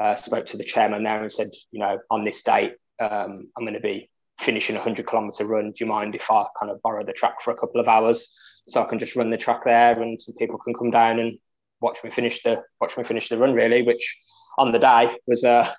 uh, 0.00 0.16
spoke 0.16 0.46
to 0.46 0.56
the 0.56 0.64
chairman 0.64 1.04
there 1.04 1.22
and 1.22 1.32
said, 1.32 1.50
you 1.70 1.78
know, 1.78 1.98
on 2.10 2.24
this 2.24 2.42
date, 2.42 2.74
um, 2.98 3.50
I'm 3.56 3.64
going 3.64 3.74
to 3.74 3.80
be 3.80 4.10
finishing 4.38 4.76
a 4.76 4.78
100 4.78 5.06
kilometer 5.06 5.46
run. 5.46 5.72
Do 5.72 5.84
you 5.84 5.86
mind 5.86 6.14
if 6.14 6.30
I 6.30 6.46
kind 6.58 6.70
of 6.70 6.82
borrow 6.82 7.04
the 7.04 7.12
track 7.12 7.40
for 7.40 7.50
a 7.52 7.56
couple 7.56 7.80
of 7.80 7.88
hours 7.88 8.36
so 8.68 8.82
I 8.82 8.86
can 8.86 8.98
just 8.98 9.16
run 9.16 9.30
the 9.30 9.36
track 9.36 9.64
there 9.64 10.00
and 10.00 10.20
some 10.20 10.34
people 10.36 10.58
can 10.58 10.74
come 10.74 10.90
down 10.90 11.18
and 11.18 11.38
watch 11.80 11.98
me 12.04 12.10
finish 12.10 12.42
the 12.42 12.62
watch 12.80 12.96
me 12.96 13.04
finish 13.04 13.28
the 13.28 13.38
run 13.38 13.54
really, 13.54 13.82
which 13.82 14.20
on 14.58 14.72
the 14.72 14.78
day 14.78 15.16
was 15.26 15.44
uh, 15.44 15.72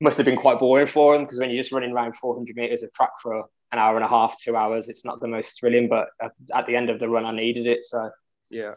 must 0.00 0.16
have 0.16 0.26
been 0.26 0.36
quite 0.36 0.58
boring 0.58 0.86
for 0.86 1.14
him 1.14 1.24
because 1.24 1.38
when 1.38 1.50
you're 1.50 1.62
just 1.62 1.72
running 1.72 1.92
around 1.92 2.16
400 2.16 2.56
meters 2.56 2.82
of 2.82 2.92
track 2.92 3.10
for 3.22 3.44
an 3.72 3.78
hour 3.78 3.96
and 3.96 4.04
a 4.04 4.08
half, 4.08 4.36
two 4.38 4.56
hours, 4.56 4.88
it's 4.88 5.04
not 5.04 5.20
the 5.20 5.28
most 5.28 5.58
thrilling. 5.58 5.88
But 5.88 6.08
at, 6.52 6.66
the 6.66 6.76
end 6.76 6.90
of 6.90 7.00
the 7.00 7.08
run, 7.08 7.24
I 7.24 7.32
needed 7.32 7.66
it. 7.66 7.84
So 7.84 8.10
yeah, 8.50 8.74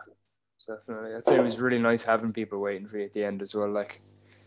definitely. 0.66 1.16
I'd 1.16 1.26
say 1.26 1.36
it 1.36 1.44
was 1.44 1.60
really 1.60 1.80
nice 1.80 2.04
having 2.04 2.32
people 2.32 2.62
waiting 2.62 2.88
for 2.88 2.98
you 2.98 3.06
at 3.06 3.14
the 3.14 3.26
end 3.26 3.42
as 3.42 3.56
well. 3.56 3.70
Like 3.70 4.00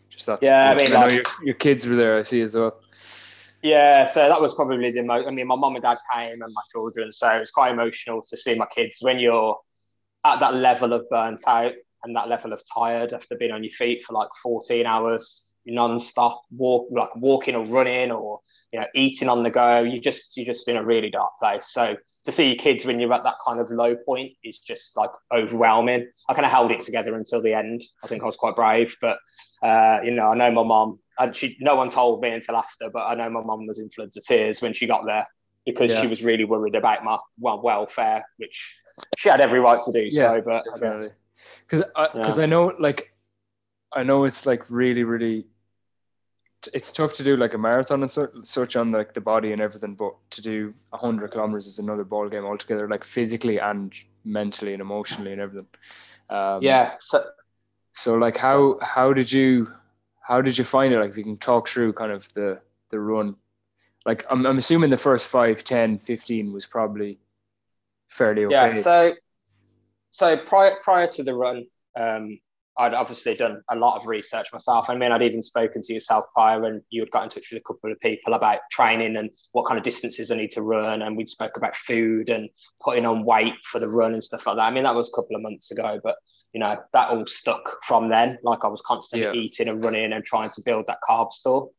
just 0.09 0.27
that. 0.27 0.39
Yeah, 0.43 0.71
I 0.71 0.75
mean, 0.75 0.95
I 0.97 1.01
like, 1.01 1.11
know 1.11 1.15
your, 1.15 1.25
your 1.45 1.55
kids 1.55 1.87
were 1.87 1.97
there. 1.97 2.19
I 2.19 2.23
see 2.23 2.41
as 2.43 2.55
well. 2.55 2.81
Yeah, 3.63 4.07
so 4.07 4.29
that 4.29 4.41
was 4.41 4.55
probably 4.55 4.91
the 4.91 5.03
most. 5.03 5.27
I 5.27 5.31
mean, 5.31 5.49
my 5.49 5.57
mum 5.57 5.75
and 5.75 5.83
dad 5.83 5.99
came 6.15 6.43
and 6.43 6.53
my 6.55 6.63
children, 6.71 7.11
so 7.13 7.29
it 7.29 7.41
was 7.41 7.51
quite 7.51 7.73
emotional 7.73 8.23
to 8.29 8.37
see 8.37 8.55
my 8.55 8.67
kids 8.67 8.99
when 9.01 9.19
you're 9.19 9.59
at 10.25 10.41
that 10.41 10.55
level 10.55 10.93
of 10.93 11.09
burnt 11.11 11.43
out 11.47 11.73
and 12.05 12.15
that 12.15 12.29
level 12.29 12.53
of 12.53 12.63
tired 12.73 13.13
after 13.13 13.37
being 13.37 13.51
on 13.51 13.65
your 13.65 13.73
feet 13.73 14.03
for 14.03 14.13
like 14.13 14.29
14 14.43 14.87
hours 14.87 15.48
non-stop 15.67 16.43
walk 16.51 16.89
like 16.91 17.15
walking 17.17 17.55
or 17.55 17.65
running 17.67 18.11
or 18.11 18.41
you 18.73 18.81
know 18.81 18.87
eating 18.95 19.29
on 19.29 19.43
the 19.43 19.51
go. 19.51 19.83
You 19.83 20.01
just 20.01 20.37
you're 20.37 20.47
just 20.47 20.69
in 20.69 20.77
a 20.77 20.85
really 20.85 21.11
dark 21.11 21.33
place. 21.41 21.69
So 21.71 21.97
to 22.25 22.33
see 22.33 22.49
your 22.49 22.57
kids 22.57 22.85
when 22.85 23.01
you're 23.01 23.13
at 23.13 23.25
that 23.25 23.37
kind 23.47 23.61
of 23.61 23.71
low 23.71 23.97
point 23.97 24.33
is 24.45 24.59
just 24.59 24.97
like 24.97 25.11
overwhelming. 25.33 26.09
I 26.29 26.35
kind 26.35 26.47
of 26.47 26.53
held 26.53 26.73
it 26.73 26.83
together 26.83 27.15
until 27.15 27.43
the 27.43 27.55
end. 27.55 27.83
I 28.05 28.07
think 28.07 28.23
i 28.23 28.27
was 28.27 28.37
quite 28.37 28.57
brave 28.57 28.97
but 29.01 29.19
uh, 29.63 30.01
you 30.03 30.11
know 30.11 30.31
i 30.31 30.35
know 30.35 30.51
my 30.51 30.63
mom 30.63 30.99
and 31.19 31.35
she 31.35 31.57
no 31.61 31.75
one 31.75 31.91
told 31.91 32.21
me 32.21 32.31
until 32.31 32.57
after 32.57 32.91
but 32.91 33.07
i 33.07 33.15
know 33.15 33.29
my 33.31 33.43
mom 33.43 33.67
was 33.67 33.79
in 33.79 33.91
floods 33.91 34.17
of 34.17 34.25
tears 34.25 34.63
when 34.63 34.73
she 34.73 34.87
got 34.87 35.07
there 35.07 35.27
because 35.67 35.93
yeah. 35.93 36.01
she 36.01 36.07
was 36.07 36.23
really 36.23 36.45
worried 36.45 36.75
about 36.75 37.05
my 37.05 37.19
well, 37.39 37.61
welfare 37.63 38.25
which 38.37 38.77
she 39.19 39.29
had 39.29 39.41
every 39.41 39.61
right 39.61 39.81
to 39.85 39.93
do 39.93 40.09
yeah, 40.11 40.35
so 40.35 40.43
but 40.43 40.65
because 40.65 41.19
because 41.63 41.89
I, 41.97 42.09
yeah. 42.15 42.45
I 42.45 42.47
know 42.47 42.73
like 42.79 43.13
I 43.93 44.03
know 44.03 44.25
it's 44.25 44.47
like 44.47 44.71
really 44.71 45.05
really 45.05 45.47
it's 46.75 46.91
tough 46.91 47.15
to 47.15 47.25
do 47.25 47.37
like 47.37 47.55
a 47.55 47.59
marathon 47.59 48.03
and 48.03 48.47
such 48.47 48.77
on 48.77 48.91
like 48.91 49.15
the 49.15 49.21
body 49.21 49.53
and 49.53 49.61
everything, 49.61 49.95
but 49.95 50.15
to 50.31 50.43
do 50.43 50.75
hundred 50.93 51.31
kilometers 51.31 51.67
is 51.67 51.79
another 51.79 52.05
ball 52.05 52.29
game 52.29 52.45
altogether, 52.45 52.89
like 52.89 53.05
physically 53.05 53.59
and 53.59 53.95
mentally 54.25 54.73
and 54.73 54.81
emotionally 54.81 55.33
and 55.33 55.41
everything. 55.41 55.69
Um, 56.31 56.63
yeah. 56.63 56.95
So, 57.01 57.25
so 57.93 58.17
like 58.17 58.37
how 58.37 58.79
how 58.83 59.13
did 59.13 59.31
you 59.31 59.67
how 60.21 60.41
did 60.41 60.59
you 60.59 60.65
find 60.65 60.93
it? 60.93 60.99
Like 60.99 61.11
if 61.11 61.19
you 61.19 61.25
can 61.25 61.37
talk 61.37 61.69
through 61.69 61.93
kind 61.93 62.13
of 62.13 62.23
the 62.35 62.61
the 62.91 63.01
run. 63.01 63.37
Like 64.05 64.25
I'm 64.31 64.45
I'm 64.45 64.59
assuming 64.59 64.91
the 64.91 64.97
first 64.97 65.29
5, 65.29 65.63
10, 65.63 65.99
15 65.99 66.53
was 66.53 66.67
probably 66.67 67.19
fairly 68.09 68.47
okay. 68.47 68.55
Yeah. 68.55 68.75
So 68.75 69.15
so 70.11 70.37
prior 70.37 70.77
prior 70.83 71.07
to 71.07 71.23
the 71.23 71.35
run, 71.35 71.67
um, 71.97 72.41
I'd 72.79 72.95
obviously 72.95 73.35
done 73.35 73.61
a 73.69 73.75
lot 73.75 73.97
of 73.97 74.07
research 74.07 74.53
myself. 74.53 74.89
I 74.89 74.95
mean, 74.95 75.11
I'd 75.11 75.23
even 75.23 75.43
spoken 75.43 75.83
to 75.83 75.93
yourself 75.93 76.25
prior, 76.33 76.65
and 76.65 76.81
you 76.91 77.03
had 77.03 77.11
got 77.11 77.25
in 77.25 77.31
touch 77.31 77.51
with 77.51 77.61
a 77.61 77.65
couple 77.65 77.91
of 77.91 77.99
people 77.99 78.35
about 78.35 78.61
training 78.71 79.17
and 79.17 79.31
what 79.51 79.67
kind 79.67 79.79
of 79.79 79.85
distances 79.85 80.31
I 80.31 80.37
need 80.37 80.53
to 80.53 80.63
run. 80.63 81.03
And 81.03 81.17
we'd 81.17 81.29
spoke 81.29 81.57
about 81.57 81.75
food 81.75 82.31
and 82.31 82.49
putting 82.81 83.05
on 83.05 83.25
weight 83.25 83.57
for 83.65 83.81
the 83.81 83.89
run 83.89 84.13
and 84.13 84.23
stuff 84.23 84.47
like 84.47 84.57
that. 84.57 84.63
I 84.63 84.71
mean, 84.71 84.85
that 84.85 84.95
was 84.95 85.09
a 85.09 85.17
couple 85.17 85.35
of 85.35 85.43
months 85.43 85.73
ago, 85.73 86.01
but 86.03 86.17
you 86.53 86.61
know, 86.61 86.79
that 86.93 87.11
all 87.11 87.27
stuck 87.27 87.83
from 87.85 88.09
then. 88.09 88.39
Like 88.45 88.65
I 88.65 88.69
was 88.69 88.81
constantly 88.83 89.27
yeah. 89.27 89.45
eating 89.45 89.69
and 89.69 89.83
running 89.83 90.13
and 90.13 90.25
trying 90.25 90.51
to 90.51 90.63
build 90.65 90.87
that 90.87 90.99
carb 91.07 91.33
store. 91.33 91.71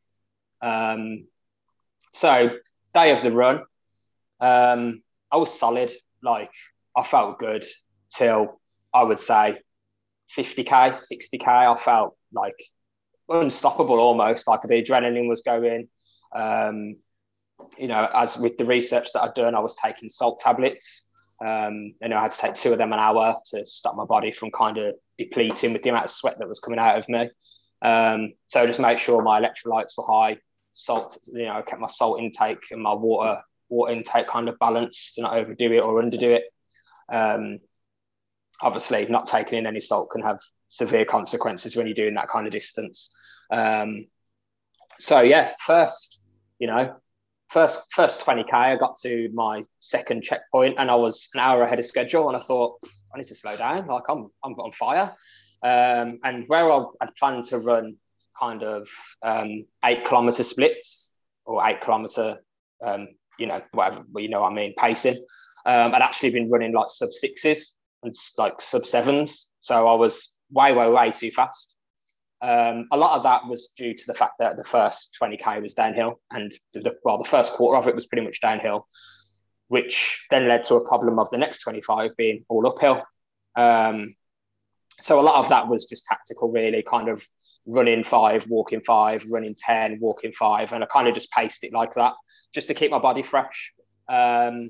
Um, 0.61 1.27
so 2.13 2.51
day 2.93 3.11
of 3.11 3.23
the 3.23 3.31
run, 3.31 3.63
um, 4.41 5.01
I 5.31 5.37
was 5.37 5.57
solid. 5.57 5.91
Like 6.21 6.51
I 6.95 7.03
felt 7.03 7.39
good 7.39 7.65
till 8.13 8.59
I 8.93 9.03
would 9.03 9.19
say 9.19 9.59
50k, 10.37 10.67
60k, 10.67 11.47
I 11.47 11.77
felt 11.77 12.15
like 12.31 12.55
unstoppable 13.29 13.99
almost. 13.99 14.47
Like 14.47 14.61
the 14.61 14.83
adrenaline 14.83 15.27
was 15.27 15.41
going. 15.41 15.87
Um, 16.35 16.97
you 17.77 17.87
know, 17.87 18.07
as 18.13 18.37
with 18.37 18.57
the 18.57 18.65
research 18.65 19.11
that 19.13 19.21
I'd 19.21 19.33
done, 19.33 19.55
I 19.55 19.59
was 19.59 19.75
taking 19.75 20.09
salt 20.09 20.39
tablets. 20.39 21.05
Um, 21.41 21.93
and 22.01 22.13
I 22.13 22.21
had 22.21 22.31
to 22.31 22.37
take 22.37 22.55
two 22.55 22.71
of 22.71 22.77
them 22.77 22.91
an 22.91 22.99
hour 22.99 23.35
to 23.51 23.65
stop 23.65 23.95
my 23.95 24.05
body 24.05 24.31
from 24.31 24.51
kind 24.51 24.77
of 24.77 24.95
depleting 25.17 25.73
with 25.73 25.83
the 25.83 25.89
amount 25.89 26.05
of 26.05 26.11
sweat 26.11 26.37
that 26.37 26.49
was 26.49 26.59
coming 26.59 26.79
out 26.79 26.97
of 26.97 27.07
me. 27.07 27.29
Um, 27.81 28.33
so 28.47 28.67
just 28.67 28.79
make 28.79 28.97
sure 28.97 29.21
my 29.21 29.39
electrolytes 29.41 29.97
were 29.97 30.03
high, 30.03 30.37
salt, 30.73 31.17
you 31.31 31.45
know, 31.45 31.53
I 31.53 31.61
kept 31.61 31.81
my 31.81 31.87
salt 31.87 32.19
intake 32.19 32.63
and 32.71 32.81
my 32.81 32.93
water 32.93 33.41
water 33.69 33.93
intake 33.93 34.27
kind 34.27 34.49
of 34.49 34.59
balanced 34.59 35.15
to 35.15 35.21
not 35.21 35.37
overdo 35.37 35.71
it 35.71 35.79
or 35.79 36.01
underdo 36.01 36.35
it. 36.35 36.43
Um, 37.11 37.59
obviously 38.61 39.05
not 39.07 39.27
taking 39.27 39.59
in 39.59 39.67
any 39.67 39.79
salt 39.79 40.11
can 40.11 40.21
have 40.21 40.39
severe 40.69 41.05
consequences 41.05 41.75
when 41.75 41.87
you're 41.87 41.95
doing 41.95 42.15
that 42.15 42.29
kind 42.29 42.45
of 42.45 42.53
distance. 42.53 43.15
Um, 43.51 44.07
so 44.99 45.21
yeah, 45.21 45.53
first, 45.65 46.23
you 46.59 46.67
know, 46.67 46.95
first 47.49 47.91
first 47.93 48.25
20k, 48.25 48.53
I 48.53 48.75
got 48.75 48.97
to 49.03 49.29
my 49.33 49.63
second 49.79 50.23
checkpoint 50.23 50.75
and 50.77 50.89
I 50.89 50.95
was 50.95 51.29
an 51.33 51.39
hour 51.39 51.63
ahead 51.63 51.79
of 51.79 51.85
schedule, 51.85 52.27
and 52.27 52.37
I 52.37 52.39
thought 52.39 52.79
I 53.13 53.17
need 53.17 53.27
to 53.27 53.35
slow 53.35 53.55
down. 53.55 53.87
Like 53.87 54.03
I'm 54.09 54.29
I'm 54.43 54.53
on 54.53 54.71
fire. 54.71 55.15
Um, 55.61 56.19
and 56.23 56.45
where 56.47 56.71
I 56.71 56.85
had 57.01 57.15
planned 57.15 57.45
to 57.45 57.59
run 57.59 57.97
kind 58.39 58.63
of 58.63 58.87
um, 59.21 59.65
eight 59.83 60.05
kilometer 60.05 60.43
splits 60.43 61.15
or 61.43 61.65
eight 61.67 61.81
kilometer, 61.81 62.37
um, 62.81 63.09
you 63.37 63.47
know, 63.47 63.61
whatever 63.71 64.05
you 64.17 64.29
know 64.29 64.41
what 64.41 64.51
I 64.51 64.55
mean, 64.55 64.73
pacing. 64.77 65.17
Um, 65.65 65.93
I'd 65.93 66.01
actually 66.01 66.31
been 66.31 66.49
running 66.49 66.73
like 66.73 66.87
sub 66.89 67.11
sixes 67.11 67.78
and 68.03 68.13
like 68.37 68.61
sub 68.61 68.85
sevens. 68.85 69.51
So 69.61 69.87
I 69.87 69.95
was 69.95 70.37
way, 70.51 70.73
way, 70.73 70.89
way 70.89 71.11
too 71.11 71.31
fast. 71.31 71.75
Um, 72.41 72.87
a 72.91 72.97
lot 72.97 73.17
of 73.17 73.23
that 73.23 73.47
was 73.47 73.73
due 73.77 73.93
to 73.93 74.03
the 74.07 74.13
fact 74.13 74.33
that 74.39 74.55
the 74.55 74.63
first 74.63 75.17
20k 75.21 75.61
was 75.61 75.73
downhill, 75.73 76.21
and 76.31 76.51
the, 76.73 76.95
well, 77.03 77.17
the 77.17 77.29
first 77.29 77.51
quarter 77.53 77.77
of 77.77 77.87
it 77.87 77.95
was 77.95 78.07
pretty 78.07 78.25
much 78.25 78.39
downhill, 78.39 78.87
which 79.67 80.25
then 80.31 80.47
led 80.47 80.63
to 80.65 80.75
a 80.75 80.87
problem 80.87 81.19
of 81.19 81.29
the 81.31 81.37
next 81.37 81.59
25 81.59 82.15
being 82.15 82.45
all 82.47 82.65
uphill. 82.65 83.03
Um, 83.55 84.15
so 85.01 85.19
a 85.19 85.21
lot 85.21 85.35
of 85.35 85.49
that 85.49 85.67
was 85.67 85.85
just 85.85 86.05
tactical, 86.05 86.49
really, 86.49 86.81
kind 86.81 87.09
of 87.09 87.25
running 87.65 88.03
five, 88.03 88.47
walking 88.47 88.81
five, 88.81 89.25
running 89.29 89.55
10, 89.55 89.99
walking 90.01 90.31
five, 90.31 90.71
and 90.71 90.83
I 90.83 90.87
kind 90.87 91.07
of 91.07 91.13
just 91.13 91.31
paced 91.31 91.63
it 91.63 91.73
like 91.73 91.93
that 91.95 92.13
just 92.53 92.69
to 92.69 92.73
keep 92.73 92.91
my 92.91 92.99
body 92.99 93.23
fresh. 93.23 93.73
Um, 94.07 94.69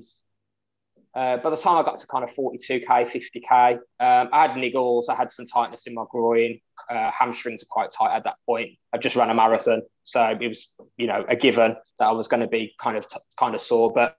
Uh, 1.12 1.36
by 1.38 1.50
the 1.50 1.56
time 1.56 1.76
I 1.76 1.82
got 1.82 1.98
to 1.98 2.06
kind 2.06 2.22
of 2.22 2.32
42k, 2.32 2.86
50k, 2.86 3.72
um, 3.74 4.28
I 4.32 4.42
had 4.42 4.52
niggles. 4.52 5.04
I 5.08 5.16
had 5.16 5.30
some 5.30 5.46
tightness 5.46 5.86
in 5.86 5.94
my 5.94 6.04
groin. 6.08 6.60
Uh, 6.88 7.10
hamstrings 7.10 7.62
are 7.62 7.66
quite 7.68 7.90
tight 7.90 8.14
at 8.14 8.24
that 8.24 8.36
point. 8.46 8.70
I 8.92 8.98
just 8.98 9.16
ran 9.16 9.28
a 9.28 9.34
marathon, 9.34 9.82
so 10.02 10.36
it 10.40 10.48
was 10.48 10.74
you 10.96 11.06
know 11.08 11.24
a 11.28 11.34
given 11.34 11.76
that 11.98 12.06
I 12.06 12.12
was 12.12 12.28
going 12.28 12.40
to 12.40 12.46
be 12.46 12.74
kind 12.78 12.96
of 12.96 13.08
t- 13.08 13.18
kind 13.36 13.54
of 13.54 13.60
sore, 13.60 13.92
but 13.92 14.16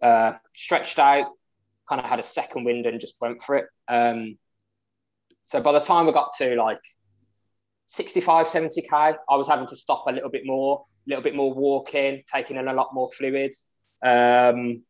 uh, 0.00 0.34
stretched 0.54 0.98
out. 0.98 1.26
Kind 1.88 2.00
of 2.00 2.08
had 2.08 2.20
a 2.20 2.22
second 2.22 2.64
wind 2.64 2.86
and 2.86 3.00
just 3.00 3.14
went 3.20 3.42
for 3.42 3.56
it. 3.56 3.66
Um, 3.88 4.38
so 5.48 5.60
by 5.60 5.72
the 5.72 5.80
time 5.80 6.08
I 6.08 6.12
got 6.12 6.30
to 6.38 6.54
like 6.54 6.80
65, 7.88 8.46
70k, 8.46 9.16
I 9.28 9.36
was 9.36 9.48
having 9.48 9.66
to 9.66 9.76
stop 9.76 10.04
a 10.06 10.12
little 10.12 10.30
bit 10.30 10.46
more, 10.46 10.86
a 11.06 11.10
little 11.10 11.22
bit 11.22 11.34
more 11.34 11.52
walking, 11.52 12.22
taking 12.32 12.56
in 12.56 12.68
a 12.68 12.72
lot 12.72 12.94
more 12.94 13.10
fluid. 13.10 13.52
Um, 14.02 14.84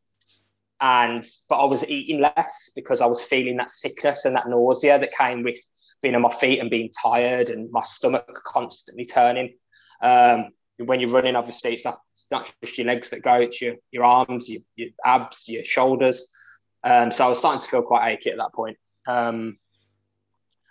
and 0.83 1.25
but 1.49 1.61
I 1.61 1.65
was 1.65 1.89
eating 1.89 2.21
less 2.21 2.73
because 2.75 3.01
I 3.01 3.07
was 3.07 3.23
feeling 3.23 3.57
that 3.59 3.71
sickness 3.71 4.25
and 4.25 4.35
that 4.35 4.49
nausea 4.49 4.99
that 4.99 5.17
came 5.17 5.45
with 5.45 5.57
being 6.03 6.17
on 6.17 6.23
my 6.23 6.35
feet 6.35 6.59
and 6.59 6.69
being 6.69 6.91
tired 7.01 7.51
and 7.51 7.71
my 7.71 7.83
stomach 7.83 8.29
constantly 8.45 9.05
turning. 9.05 9.55
Um, 10.03 10.49
when 10.79 10.99
you're 10.99 11.11
running, 11.11 11.37
obviously, 11.37 11.75
it's 11.75 11.85
not, 11.85 12.01
it's 12.15 12.27
not 12.33 12.53
just 12.61 12.77
your 12.77 12.89
legs 12.89 13.11
that 13.11 13.23
go; 13.23 13.35
it's 13.35 13.63
your 13.63 13.77
your 13.93 14.03
arms, 14.03 14.51
your, 14.51 14.63
your 14.75 14.89
abs, 15.05 15.49
your 15.49 15.65
shoulders. 15.65 16.27
Um, 16.83 17.13
so 17.13 17.27
I 17.27 17.29
was 17.29 17.39
starting 17.39 17.61
to 17.61 17.69
feel 17.69 17.83
quite 17.83 18.11
achy 18.11 18.31
at 18.31 18.39
that 18.39 18.53
point. 18.53 18.77
Um, 19.07 19.59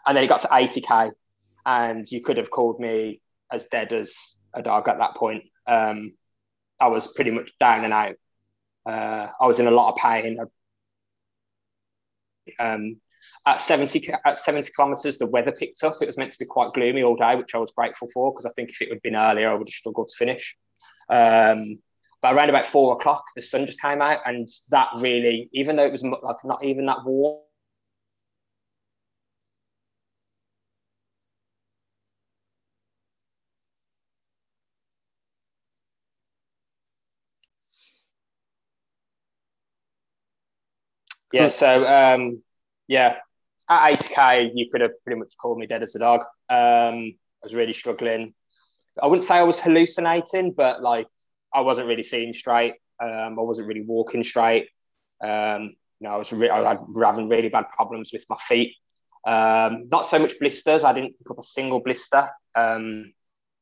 and 0.06 0.18
then 0.18 0.26
it 0.26 0.28
got 0.28 0.42
to 0.42 0.50
80k, 0.50 1.12
and 1.66 2.06
you 2.12 2.22
could 2.22 2.36
have 2.36 2.52
called 2.52 2.82
me 2.82 3.22
as 3.50 3.66
dead 3.66 3.94
as 3.94 4.36
a 4.54 4.62
dog 4.62 4.90
at 4.90 4.98
that 4.98 5.16
point. 5.16 5.46
Um, 5.66 6.16
I 6.82 6.88
was 6.88 7.08
pretty 7.08 7.32
much 7.32 7.58
down 7.60 7.86
and 7.86 7.94
out. 7.94 8.16
Uh, 8.86 9.28
I 9.40 9.48
was 9.48 9.60
in 9.60 9.68
a 9.68 9.72
lot 9.72 9.94
of 9.94 9.98
pain. 9.98 10.40
Um, 12.60 12.98
at 13.46 13.62
70 13.62 14.12
at 14.26 14.38
70 14.38 14.72
kilometers, 14.76 15.18
the 15.18 15.26
weather 15.28 15.52
picked 15.52 15.84
up. 15.84 15.96
It 16.02 16.08
was 16.08 16.18
meant 16.18 16.32
to 16.32 16.40
be 16.40 16.46
quite 16.46 16.74
gloomy 16.74 17.04
all 17.04 17.16
day, 17.16 17.36
which 17.36 17.56
I 17.56 17.60
was 17.60 17.72
grateful 17.72 18.08
for 18.14 18.32
because 18.32 18.46
I 18.46 18.52
think 18.52 18.70
if 18.70 18.82
it 18.82 18.90
had 18.90 19.02
been 19.02 19.16
earlier, 19.16 19.50
I 19.50 19.54
would 19.54 19.68
have 19.68 19.74
struggled 19.74 20.10
to 20.10 20.18
finish. 20.18 20.56
Um, 21.10 21.80
but 22.22 22.36
around 22.36 22.50
about 22.50 22.68
four 22.68 22.94
o'clock, 22.94 23.26
the 23.36 23.42
sun 23.42 23.66
just 23.66 23.82
came 23.82 24.02
out, 24.02 24.20
and 24.26 24.48
that 24.70 24.90
really, 25.00 25.50
even 25.54 25.76
though 25.76 25.86
it 25.86 25.92
was 25.92 26.04
like 26.04 26.44
not 26.44 26.64
even 26.64 26.86
that 26.86 27.04
warm, 27.04 27.42
Yeah, 41.34 41.48
so 41.50 41.86
um, 41.88 42.42
yeah, 42.88 43.18
at 43.70 43.92
80k, 43.92 44.52
you 44.54 44.70
could 44.72 44.82
have 44.82 44.92
pretty 45.04 45.20
much 45.20 45.34
called 45.42 45.58
me 45.58 45.68
dead 45.68 45.84
as 45.84 45.96
a 45.96 46.00
dog. 46.00 46.22
Um, 46.50 47.14
I 47.44 47.44
was 47.44 47.56
really 47.56 47.74
struggling. 47.74 48.34
I 49.02 49.08
wouldn't 49.08 49.24
say 49.24 49.36
I 49.36 49.44
was 49.44 49.60
hallucinating, 49.60 50.52
but 50.52 50.82
like 50.82 51.08
I 51.54 51.62
wasn't 51.62 51.88
really 51.88 52.04
seeing 52.04 52.34
straight. 52.34 52.76
Um, 53.02 53.40
I 53.40 53.42
wasn't 53.42 53.68
really 53.68 53.82
walking 53.86 54.24
straight. 54.24 54.68
Um, 55.24 55.76
you 56.00 56.08
know, 56.08 56.16
I 56.16 56.18
was 56.18 56.32
re- 56.34 56.50
I 56.50 56.68
had 56.70 56.80
having 57.02 57.30
really 57.30 57.50
bad 57.50 57.66
problems 57.76 58.12
with 58.12 58.26
my 58.30 58.38
feet. 58.48 58.76
Um, 59.26 59.88
not 59.88 60.08
so 60.08 60.20
much 60.20 60.38
blisters. 60.40 60.84
I 60.84 60.94
didn't 60.94 61.18
pick 61.18 61.30
up 61.30 61.40
a 61.40 61.44
single 61.44 61.80
blister 61.80 62.30
um, 62.56 63.14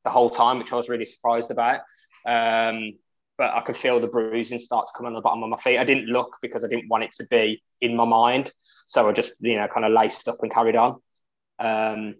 the 0.03 0.09
whole 0.09 0.29
time, 0.29 0.57
which 0.57 0.71
I 0.71 0.75
was 0.75 0.89
really 0.89 1.05
surprised 1.05 1.51
about. 1.51 1.81
Um, 2.25 2.93
but 3.39 3.55
I 3.55 3.61
could 3.61 3.77
feel 3.77 4.01
the 4.01 4.07
bruising 4.07 4.59
start 4.59 4.87
to 4.87 4.93
come 4.95 5.05
on 5.05 5.13
the 5.13 5.21
bottom 5.21 5.41
of 5.41 5.49
my 5.49 5.55
feet. 5.55 5.77
I 5.77 5.85
didn't 5.85 6.07
look 6.07 6.35
because 6.41 6.65
I 6.65 6.67
didn't 6.67 6.89
want 6.89 7.05
it 7.05 7.13
to 7.13 7.25
be 7.31 7.63
in 7.79 7.95
my 7.95 8.03
mind. 8.03 8.51
So 8.85 9.07
I 9.07 9.13
just, 9.13 9.35
you 9.39 9.55
know, 9.55 9.65
kind 9.69 9.85
of 9.85 9.93
laced 9.93 10.27
up 10.27 10.39
and 10.41 10.51
carried 10.51 10.75
on. 10.75 10.99
Um, 11.57 12.15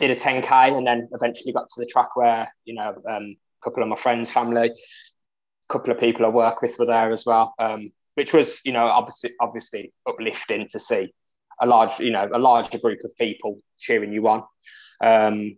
did 0.00 0.10
a 0.10 0.16
10K 0.16 0.76
and 0.76 0.84
then 0.84 1.08
eventually 1.12 1.52
got 1.52 1.68
to 1.70 1.80
the 1.80 1.86
track 1.86 2.16
where, 2.16 2.52
you 2.64 2.74
know, 2.74 2.88
um, 3.08 3.36
a 3.36 3.62
couple 3.62 3.84
of 3.84 3.88
my 3.88 3.94
friends, 3.94 4.30
family, 4.30 4.70
a 4.70 5.72
couple 5.72 5.92
of 5.92 6.00
people 6.00 6.26
I 6.26 6.30
work 6.30 6.60
with 6.60 6.76
were 6.76 6.86
there 6.86 7.12
as 7.12 7.24
well, 7.24 7.54
um, 7.60 7.92
which 8.14 8.34
was, 8.34 8.62
you 8.64 8.72
know, 8.72 8.88
obviously, 8.88 9.30
obviously 9.40 9.92
uplifting 10.08 10.66
to 10.72 10.80
see 10.80 11.14
a 11.60 11.66
large, 11.68 12.00
you 12.00 12.10
know, 12.10 12.28
a 12.34 12.38
larger 12.38 12.78
group 12.78 12.98
of 13.04 13.16
people 13.16 13.60
cheering 13.78 14.12
you 14.12 14.26
on. 14.26 14.42
Um, 15.00 15.56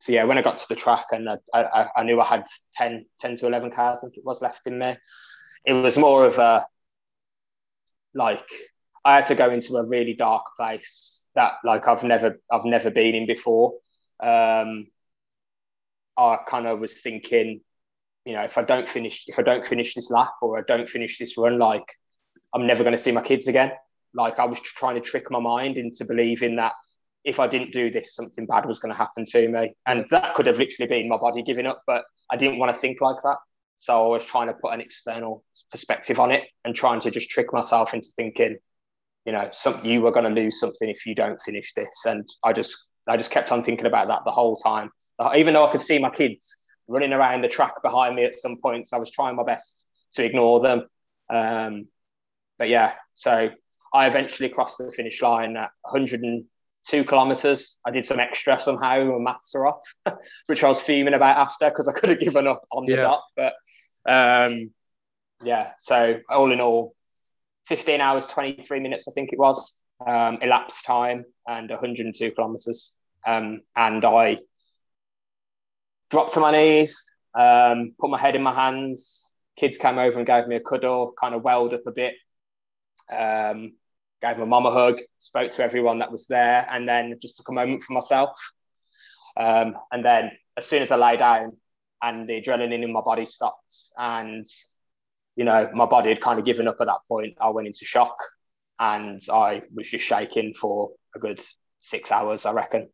so 0.00 0.12
yeah, 0.12 0.24
when 0.24 0.38
I 0.38 0.42
got 0.42 0.56
to 0.56 0.66
the 0.68 0.76
track 0.76 1.04
and 1.12 1.28
I, 1.28 1.36
I, 1.52 1.86
I, 1.94 2.02
knew 2.04 2.18
I 2.22 2.26
had 2.26 2.46
10, 2.72 3.04
10 3.20 3.36
to 3.36 3.46
11 3.46 3.70
cars, 3.70 3.98
I 3.98 4.00
think 4.00 4.16
it 4.16 4.24
was 4.24 4.40
left 4.40 4.66
in 4.66 4.78
there. 4.78 4.98
It 5.66 5.74
was 5.74 5.98
more 5.98 6.24
of 6.24 6.38
a, 6.38 6.64
like, 8.14 8.46
I 9.04 9.16
had 9.16 9.26
to 9.26 9.34
go 9.34 9.50
into 9.50 9.76
a 9.76 9.86
really 9.86 10.14
dark 10.14 10.44
place 10.56 11.26
that 11.34 11.52
like 11.64 11.86
I've 11.86 12.02
never, 12.02 12.40
I've 12.50 12.64
never 12.64 12.90
been 12.90 13.14
in 13.14 13.26
before. 13.26 13.74
Um, 14.22 14.86
I 16.16 16.38
kind 16.48 16.66
of 16.66 16.80
was 16.80 17.02
thinking, 17.02 17.60
you 18.24 18.32
know, 18.32 18.42
if 18.42 18.56
I 18.56 18.62
don't 18.62 18.88
finish, 18.88 19.24
if 19.26 19.38
I 19.38 19.42
don't 19.42 19.64
finish 19.64 19.94
this 19.94 20.10
lap 20.10 20.32
or 20.40 20.58
I 20.58 20.62
don't 20.66 20.88
finish 20.88 21.18
this 21.18 21.36
run, 21.36 21.58
like 21.58 21.84
I'm 22.54 22.66
never 22.66 22.84
going 22.84 22.96
to 22.96 23.02
see 23.02 23.12
my 23.12 23.22
kids 23.22 23.48
again. 23.48 23.72
Like 24.14 24.38
I 24.38 24.46
was 24.46 24.60
trying 24.60 24.94
to 24.94 25.02
trick 25.02 25.30
my 25.30 25.40
mind 25.40 25.76
into 25.76 26.06
believing 26.06 26.56
that 26.56 26.72
if 27.24 27.38
I 27.38 27.46
didn't 27.46 27.72
do 27.72 27.90
this, 27.90 28.14
something 28.14 28.46
bad 28.46 28.66
was 28.66 28.80
going 28.80 28.92
to 28.92 28.98
happen 28.98 29.24
to 29.24 29.48
me. 29.48 29.74
And 29.86 30.06
that 30.10 30.34
could 30.34 30.46
have 30.46 30.58
literally 30.58 30.88
been 30.88 31.08
my 31.08 31.18
body 31.18 31.42
giving 31.42 31.66
up, 31.66 31.82
but 31.86 32.04
I 32.30 32.36
didn't 32.36 32.58
want 32.58 32.74
to 32.74 32.80
think 32.80 33.00
like 33.00 33.16
that. 33.24 33.36
So 33.76 34.06
I 34.06 34.08
was 34.08 34.24
trying 34.24 34.48
to 34.48 34.54
put 34.54 34.72
an 34.74 34.80
external 34.80 35.44
perspective 35.70 36.20
on 36.20 36.30
it 36.30 36.44
and 36.64 36.74
trying 36.74 37.00
to 37.00 37.10
just 37.10 37.30
trick 37.30 37.52
myself 37.52 37.94
into 37.94 38.08
thinking, 38.16 38.58
you 39.24 39.32
know, 39.32 39.48
some, 39.52 39.84
you 39.84 40.00
were 40.02 40.12
going 40.12 40.32
to 40.32 40.40
lose 40.40 40.60
something 40.60 40.88
if 40.88 41.06
you 41.06 41.14
don't 41.14 41.40
finish 41.42 41.72
this. 41.74 41.88
And 42.04 42.26
I 42.44 42.52
just, 42.52 42.76
I 43.06 43.16
just 43.16 43.30
kept 43.30 43.52
on 43.52 43.64
thinking 43.64 43.86
about 43.86 44.08
that 44.08 44.20
the 44.24 44.30
whole 44.30 44.56
time. 44.56 44.90
Even 45.36 45.54
though 45.54 45.66
I 45.66 45.72
could 45.72 45.80
see 45.80 45.98
my 45.98 46.10
kids 46.10 46.56
running 46.88 47.12
around 47.12 47.42
the 47.42 47.48
track 47.48 47.82
behind 47.82 48.16
me 48.16 48.24
at 48.24 48.34
some 48.34 48.56
points, 48.62 48.92
I 48.92 48.98
was 48.98 49.10
trying 49.10 49.36
my 49.36 49.44
best 49.44 49.88
to 50.14 50.24
ignore 50.24 50.60
them. 50.60 50.86
Um, 51.28 51.88
but 52.58 52.68
yeah, 52.68 52.94
so 53.14 53.50
I 53.94 54.06
eventually 54.06 54.48
crossed 54.48 54.78
the 54.78 54.92
finish 54.92 55.22
line 55.22 55.56
at 55.56 55.70
100 55.82 56.20
and 56.20 56.44
two 56.86 57.04
kilometers. 57.04 57.78
I 57.86 57.90
did 57.90 58.04
some 58.04 58.20
extra 58.20 58.60
somehow. 58.60 59.04
My 59.04 59.32
maths 59.32 59.54
are 59.54 59.66
off, 59.66 59.94
which 60.46 60.64
I 60.64 60.68
was 60.68 60.80
fuming 60.80 61.14
about 61.14 61.36
after 61.36 61.70
because 61.70 61.88
I 61.88 61.92
could 61.92 62.10
have 62.10 62.20
given 62.20 62.46
up 62.46 62.64
on 62.72 62.86
the 62.86 62.92
yeah. 62.92 63.02
dot. 63.02 63.22
But 63.36 63.54
um, 64.06 64.72
yeah, 65.42 65.70
so 65.80 66.20
all 66.28 66.52
in 66.52 66.60
all, 66.60 66.94
15 67.66 68.00
hours, 68.00 68.26
23 68.26 68.80
minutes, 68.80 69.06
I 69.08 69.12
think 69.12 69.32
it 69.32 69.38
was, 69.38 69.80
um, 70.04 70.38
elapsed 70.42 70.84
time 70.84 71.24
and 71.46 71.70
102 71.70 72.32
kilometers. 72.32 72.92
Um, 73.26 73.60
and 73.76 74.04
I 74.04 74.38
dropped 76.10 76.34
to 76.34 76.40
my 76.40 76.52
knees, 76.52 77.04
um, 77.34 77.94
put 77.98 78.10
my 78.10 78.18
head 78.18 78.34
in 78.34 78.42
my 78.42 78.54
hands. 78.54 79.30
Kids 79.56 79.78
came 79.78 79.98
over 79.98 80.18
and 80.18 80.26
gave 80.26 80.46
me 80.46 80.56
a 80.56 80.60
cuddle, 80.60 81.12
kind 81.20 81.34
of 81.34 81.42
welled 81.42 81.74
up 81.74 81.86
a 81.86 81.92
bit. 81.92 82.14
Um, 83.10 83.74
gave 84.22 84.38
my 84.38 84.44
mum 84.44 84.66
a 84.66 84.70
hug, 84.70 85.00
spoke 85.18 85.50
to 85.52 85.64
everyone 85.64 85.98
that 86.00 86.12
was 86.12 86.26
there, 86.26 86.66
and 86.70 86.88
then 86.88 87.18
just 87.20 87.36
took 87.36 87.48
a 87.48 87.52
moment 87.52 87.82
for 87.82 87.92
myself. 87.92 88.38
Um, 89.36 89.76
and 89.90 90.04
then 90.04 90.32
as 90.56 90.66
soon 90.66 90.82
as 90.82 90.90
I 90.90 90.96
lay 90.96 91.16
down 91.16 91.56
and 92.02 92.28
the 92.28 92.40
adrenaline 92.40 92.82
in 92.82 92.92
my 92.92 93.00
body 93.00 93.26
stopped, 93.26 93.74
and 93.96 94.46
you 95.36 95.44
know 95.44 95.70
my 95.72 95.86
body 95.86 96.10
had 96.10 96.20
kind 96.20 96.38
of 96.38 96.44
given 96.44 96.68
up 96.68 96.76
at 96.80 96.86
that 96.86 97.00
point, 97.08 97.36
I 97.40 97.50
went 97.50 97.66
into 97.66 97.84
shock, 97.84 98.16
and 98.78 99.20
I 99.32 99.62
was 99.74 99.88
just 99.88 100.04
shaking 100.04 100.54
for 100.54 100.92
a 101.14 101.18
good 101.18 101.42
six 101.80 102.12
hours, 102.12 102.46
I 102.46 102.52
reckon. 102.52 102.88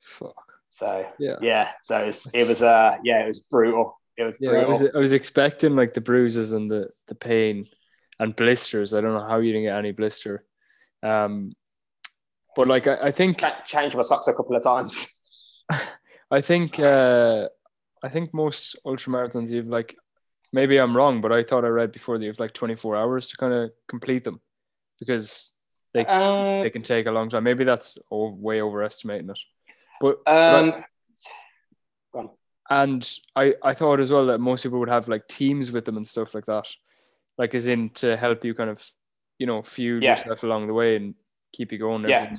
Fuck. 0.00 0.44
So 0.68 1.06
yeah, 1.18 1.36
yeah. 1.40 1.70
So 1.82 1.98
it 1.98 2.06
was, 2.06 2.30
it 2.32 2.48
was 2.48 2.62
uh 2.62 2.96
yeah, 3.02 3.24
it 3.24 3.26
was 3.26 3.40
brutal. 3.40 3.98
It 4.16 4.24
was 4.24 4.36
yeah. 4.40 4.50
Brutal. 4.50 4.66
I 4.66 4.68
was 4.68 4.94
I 4.96 4.98
was 4.98 5.12
expecting 5.12 5.76
like 5.76 5.94
the 5.94 6.00
bruises 6.00 6.52
and 6.52 6.70
the 6.70 6.90
the 7.08 7.14
pain 7.14 7.66
and 8.20 8.36
blisters. 8.36 8.94
I 8.94 9.00
don't 9.00 9.14
know 9.14 9.26
how 9.26 9.38
you 9.38 9.52
didn't 9.52 9.64
get 9.64 9.76
any 9.76 9.92
blister. 9.92 10.44
Um, 11.02 11.50
but 12.54 12.68
like 12.68 12.86
I, 12.86 12.96
I 13.04 13.10
think 13.10 13.42
changed 13.66 13.96
my 13.96 14.02
socks 14.02 14.28
a 14.28 14.34
couple 14.34 14.54
of 14.54 14.62
times. 14.62 15.18
I 16.30 16.40
think 16.40 16.78
uh, 16.78 17.48
I 18.02 18.08
think 18.08 18.32
most 18.32 18.76
ultramarathons 18.84 19.50
you've 19.50 19.68
like 19.68 19.96
maybe 20.52 20.78
I'm 20.78 20.96
wrong, 20.96 21.20
but 21.20 21.32
I 21.32 21.42
thought 21.42 21.64
I 21.64 21.68
read 21.68 21.92
before 21.92 22.18
that 22.18 22.24
you 22.24 22.30
have 22.30 22.40
like 22.40 22.52
24 22.52 22.96
hours 22.96 23.28
to 23.28 23.36
kind 23.36 23.52
of 23.52 23.70
complete 23.88 24.24
them 24.24 24.40
because 24.98 25.56
they 25.94 26.04
uh, 26.06 26.62
they 26.62 26.70
can 26.70 26.82
take 26.82 27.06
a 27.06 27.10
long 27.10 27.28
time. 27.30 27.44
Maybe 27.44 27.64
that's 27.64 27.98
all, 28.10 28.36
way 28.36 28.60
overestimating 28.60 29.30
it. 29.30 29.40
But, 30.00 30.18
um, 30.26 30.84
but 32.12 32.34
and 32.68 33.18
I 33.34 33.54
I 33.62 33.72
thought 33.74 34.00
as 34.00 34.12
well 34.12 34.26
that 34.26 34.40
most 34.40 34.62
people 34.62 34.78
would 34.80 34.88
have 34.90 35.08
like 35.08 35.26
teams 35.26 35.72
with 35.72 35.84
them 35.84 35.96
and 35.96 36.06
stuff 36.06 36.34
like 36.34 36.46
that 36.46 36.68
like 37.40 37.54
as 37.54 37.66
in 37.66 37.88
to 37.88 38.16
help 38.16 38.44
you 38.44 38.54
kind 38.54 38.70
of 38.70 38.84
you 39.38 39.46
know 39.46 39.62
fuel 39.62 40.02
yeah. 40.02 40.10
yourself 40.10 40.42
along 40.44 40.66
the 40.66 40.74
way 40.74 40.96
and 40.96 41.14
keep 41.52 41.72
you 41.72 41.78
going 41.78 42.06
yeah 42.08 42.34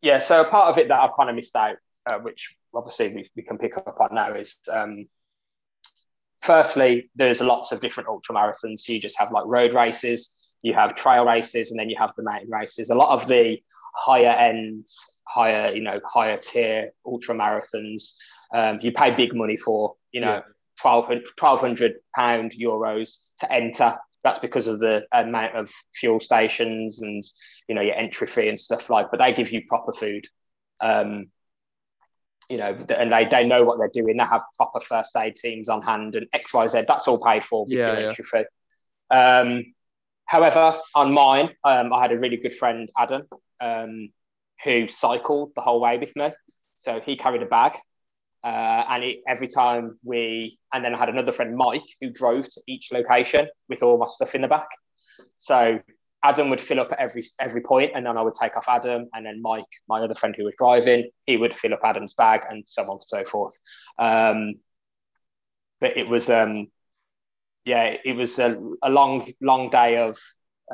yeah 0.00 0.18
so 0.18 0.40
a 0.40 0.44
part 0.44 0.68
of 0.68 0.78
it 0.78 0.88
that 0.88 1.00
i've 1.02 1.14
kind 1.14 1.28
of 1.28 1.36
missed 1.36 1.56
out 1.56 1.76
uh, 2.06 2.18
which 2.18 2.54
obviously 2.72 3.12
we, 3.14 3.26
we 3.36 3.42
can 3.42 3.58
pick 3.58 3.76
up 3.76 4.00
on 4.00 4.14
now 4.14 4.32
is 4.32 4.56
um 4.72 5.06
firstly, 6.42 7.10
there's 7.14 7.40
lots 7.40 7.72
of 7.72 7.80
different 7.80 8.08
ultra 8.08 8.34
marathons. 8.34 8.80
So 8.80 8.92
you 8.92 9.00
just 9.00 9.18
have 9.18 9.32
like 9.32 9.44
road 9.46 9.74
races, 9.74 10.52
you 10.62 10.74
have 10.74 10.94
trail 10.94 11.24
races, 11.24 11.70
and 11.70 11.78
then 11.78 11.90
you 11.90 11.96
have 11.98 12.12
the 12.16 12.22
mountain 12.22 12.50
races. 12.50 12.90
A 12.90 12.94
lot 12.94 13.10
of 13.10 13.28
the 13.28 13.62
higher 13.94 14.30
end, 14.30 14.86
higher, 15.24 15.72
you 15.74 15.82
know, 15.82 16.00
higher 16.04 16.36
tier 16.36 16.92
ultra 17.04 17.34
marathons, 17.34 18.14
um, 18.54 18.78
you 18.82 18.92
pay 18.92 19.10
big 19.10 19.34
money 19.34 19.56
for, 19.56 19.94
you 20.12 20.20
know, 20.20 20.34
yeah. 20.34 20.40
1200 20.82 21.94
pound 22.14 22.52
euros 22.52 23.18
to 23.40 23.52
enter. 23.52 23.96
That's 24.22 24.38
because 24.38 24.66
of 24.66 24.80
the 24.80 25.06
amount 25.12 25.56
of 25.56 25.70
fuel 25.94 26.20
stations 26.20 27.00
and, 27.00 27.24
you 27.68 27.74
know, 27.74 27.80
your 27.80 27.94
entry 27.94 28.26
fee 28.26 28.48
and 28.48 28.58
stuff 28.58 28.90
like, 28.90 29.10
but 29.10 29.18
they 29.18 29.32
give 29.32 29.50
you 29.50 29.62
proper 29.68 29.92
food. 29.92 30.26
Um, 30.80 31.30
you 32.50 32.56
know, 32.56 32.76
and 32.96 33.12
they, 33.12 33.26
they 33.26 33.46
know 33.46 33.62
what 33.62 33.78
they're 33.78 33.90
doing. 33.94 34.16
They 34.16 34.24
have 34.24 34.42
proper 34.56 34.80
first 34.80 35.16
aid 35.16 35.36
teams 35.36 35.68
on 35.68 35.82
hand 35.82 36.16
and 36.16 36.26
X, 36.32 36.52
Y, 36.52 36.66
Z. 36.66 36.84
That's 36.86 37.06
all 37.06 37.22
paid 37.22 37.44
for 37.44 37.64
with 37.64 37.78
yeah, 37.78 37.86
your 37.86 38.08
entry 38.08 38.24
fee. 38.24 38.44
Um, 39.08 39.72
however, 40.24 40.78
on 40.94 41.14
mine, 41.14 41.50
um, 41.62 41.92
I 41.92 42.02
had 42.02 42.12
a 42.12 42.18
really 42.18 42.38
good 42.38 42.54
friend, 42.54 42.90
Adam, 42.98 43.22
um, 43.60 44.08
who 44.64 44.88
cycled 44.88 45.52
the 45.54 45.60
whole 45.60 45.80
way 45.80 45.98
with 45.98 46.14
me. 46.16 46.32
So 46.76 47.00
he 47.00 47.16
carried 47.16 47.42
a 47.42 47.46
bag. 47.46 47.78
Uh, 48.42 48.84
and 48.88 49.04
it, 49.04 49.20
every 49.28 49.48
time 49.48 49.98
we, 50.02 50.58
and 50.72 50.84
then 50.84 50.94
I 50.94 50.98
had 50.98 51.08
another 51.10 51.32
friend, 51.32 51.56
Mike, 51.56 51.84
who 52.00 52.10
drove 52.10 52.48
to 52.48 52.60
each 52.66 52.90
location 52.90 53.48
with 53.68 53.82
all 53.82 53.98
my 53.98 54.06
stuff 54.06 54.34
in 54.34 54.42
the 54.42 54.48
back. 54.48 54.68
So 55.38 55.80
Adam 56.22 56.50
would 56.50 56.60
fill 56.60 56.80
up 56.80 56.92
at 56.92 56.98
every 56.98 57.24
every 57.38 57.62
point, 57.62 57.92
and 57.94 58.04
then 58.04 58.16
I 58.16 58.22
would 58.22 58.34
take 58.34 58.56
off 58.56 58.66
Adam, 58.68 59.08
and 59.12 59.24
then 59.24 59.40
Mike, 59.42 59.64
my 59.88 60.00
other 60.00 60.14
friend 60.14 60.34
who 60.36 60.44
was 60.44 60.54
driving, 60.56 61.10
he 61.26 61.36
would 61.36 61.54
fill 61.54 61.74
up 61.74 61.80
Adam's 61.84 62.14
bag, 62.14 62.42
and 62.48 62.64
so 62.66 62.82
on 62.82 62.90
and 62.90 63.02
so 63.02 63.24
forth. 63.24 63.58
Um, 63.98 64.54
but 65.80 65.96
it 65.96 66.08
was, 66.08 66.28
um, 66.28 66.68
yeah, 67.64 67.96
it 68.04 68.14
was 68.14 68.38
a, 68.38 68.60
a 68.82 68.90
long, 68.90 69.32
long 69.40 69.70
day 69.70 69.96
of 69.96 70.18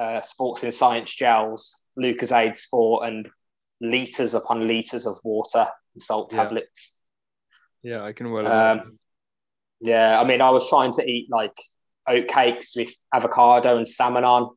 uh, 0.00 0.20
sports 0.22 0.64
and 0.64 0.74
science 0.74 1.14
gels, 1.14 1.80
Lucozade 1.96 2.56
Sport, 2.56 3.06
and 3.06 3.28
liters 3.80 4.34
upon 4.34 4.66
liters 4.66 5.06
of 5.06 5.18
water 5.22 5.68
and 5.94 6.02
salt 6.02 6.32
yeah. 6.32 6.42
tablets. 6.42 6.95
Yeah, 7.86 8.02
I 8.02 8.12
can 8.12 8.30
well. 8.30 8.46
Um, 8.46 8.98
yeah, 9.80 10.20
I 10.20 10.24
mean, 10.24 10.40
I 10.40 10.50
was 10.50 10.68
trying 10.68 10.92
to 10.94 11.08
eat 11.08 11.28
like 11.30 11.56
oat 12.06 12.28
cakes 12.28 12.76
with 12.76 12.92
avocado 13.12 13.76
and 13.76 13.86
salmon 13.86 14.24
on 14.24 14.50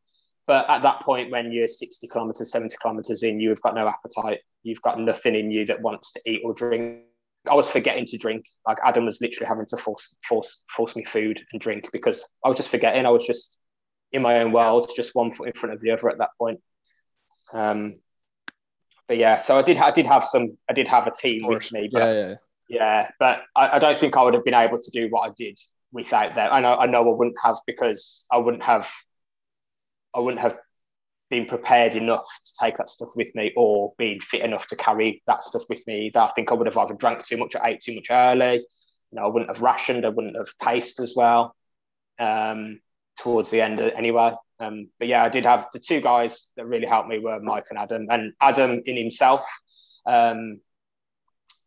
but 0.49 0.67
at 0.67 0.81
that 0.81 1.01
point, 1.01 1.29
when 1.29 1.51
you're 1.51 1.67
60 1.67 2.07
kilometers, 2.07 2.51
70 2.51 2.75
kilometers 2.81 3.21
in, 3.21 3.39
you've 3.39 3.61
got 3.61 3.75
no 3.75 3.87
appetite. 3.87 4.39
You've 4.63 4.81
got 4.81 4.99
nothing 4.99 5.35
in 5.35 5.51
you 5.51 5.63
that 5.67 5.79
wants 5.79 6.11
to 6.13 6.21
eat 6.25 6.41
or 6.43 6.55
drink. 6.55 7.03
I 7.47 7.53
was 7.53 7.69
forgetting 7.69 8.05
to 8.05 8.17
drink. 8.17 8.47
Like 8.67 8.79
Adam 8.83 9.05
was 9.05 9.21
literally 9.21 9.47
having 9.47 9.67
to 9.67 9.77
force 9.77 10.15
force 10.27 10.63
force 10.67 10.95
me 10.95 11.05
food 11.05 11.45
and 11.51 11.61
drink 11.61 11.91
because 11.93 12.27
I 12.43 12.49
was 12.49 12.57
just 12.57 12.69
forgetting. 12.69 13.05
I 13.05 13.11
was 13.11 13.27
just 13.27 13.59
in 14.11 14.23
my 14.23 14.39
own 14.39 14.51
world, 14.51 14.89
just 14.95 15.13
one 15.13 15.29
foot 15.29 15.49
in 15.49 15.53
front 15.53 15.75
of 15.75 15.81
the 15.81 15.91
other 15.91 16.09
at 16.09 16.17
that 16.17 16.31
point. 16.39 16.59
Um, 17.53 17.99
but 19.07 19.17
yeah, 19.17 19.41
so 19.41 19.55
I 19.55 19.61
did 19.61 19.77
I 19.77 19.91
did 19.91 20.07
have 20.07 20.25
some 20.25 20.57
I 20.67 20.73
did 20.73 20.87
have 20.87 21.05
a 21.05 21.11
team 21.11 21.45
with 21.45 21.71
me, 21.71 21.91
but 21.93 21.99
yeah, 21.99 22.11
yeah, 22.11 22.35
yeah. 22.69 23.09
But 23.19 23.43
I, 23.55 23.75
I, 23.75 23.79
don't 23.79 23.99
think 23.99 24.15
I 24.15 24.23
would 24.23 24.35
have 24.35 24.45
been 24.45 24.53
able 24.53 24.81
to 24.81 24.91
do 24.91 25.07
what 25.09 25.29
I 25.29 25.33
did 25.37 25.59
without 25.91 26.35
them. 26.35 26.49
I 26.51 26.61
know 26.61 26.75
I 26.75 26.85
know 26.85 27.01
I 27.01 27.15
wouldn't 27.15 27.37
have 27.43 27.57
because 27.67 28.25
I 28.31 28.37
wouldn't 28.37 28.63
have 28.63 28.89
I 30.15 30.19
wouldn't 30.19 30.41
have 30.41 30.57
been 31.29 31.45
prepared 31.45 31.95
enough 31.95 32.25
to 32.45 32.51
take 32.61 32.77
that 32.77 32.89
stuff 32.89 33.09
with 33.15 33.33
me 33.35 33.53
or 33.55 33.93
been 33.97 34.19
fit 34.19 34.41
enough 34.41 34.67
to 34.67 34.75
carry 34.75 35.21
that 35.27 35.43
stuff 35.43 35.63
with 35.69 35.85
me 35.85 36.07
either. 36.07 36.21
I 36.21 36.31
think 36.31 36.51
I 36.51 36.55
would 36.55 36.67
have 36.67 36.77
either 36.77 36.95
drank 36.95 37.25
too 37.25 37.37
much 37.37 37.55
or 37.55 37.61
ate 37.63 37.81
too 37.81 37.95
much 37.95 38.07
early. 38.09 38.55
You 38.55 39.15
know, 39.15 39.23
I 39.23 39.27
wouldn't 39.27 39.49
have 39.49 39.61
rationed, 39.61 40.05
I 40.05 40.09
wouldn't 40.09 40.37
have 40.37 40.49
paced 40.59 40.99
as 40.99 41.13
well 41.15 41.55
um, 42.19 42.79
towards 43.19 43.51
the 43.51 43.61
end 43.61 43.79
anyway. 43.79 44.33
Um, 44.59 44.89
but 44.97 45.07
yeah, 45.07 45.23
I 45.23 45.29
did 45.29 45.45
have 45.45 45.67
the 45.71 45.79
two 45.79 46.01
guys 46.01 46.51
that 46.57 46.65
really 46.65 46.87
helped 46.87 47.07
me 47.07 47.19
were 47.19 47.39
Mike 47.39 47.67
and 47.69 47.79
Adam. 47.79 48.07
And 48.09 48.33
Adam 48.41 48.81
in 48.85 48.97
himself, 48.97 49.47
um, 50.05 50.59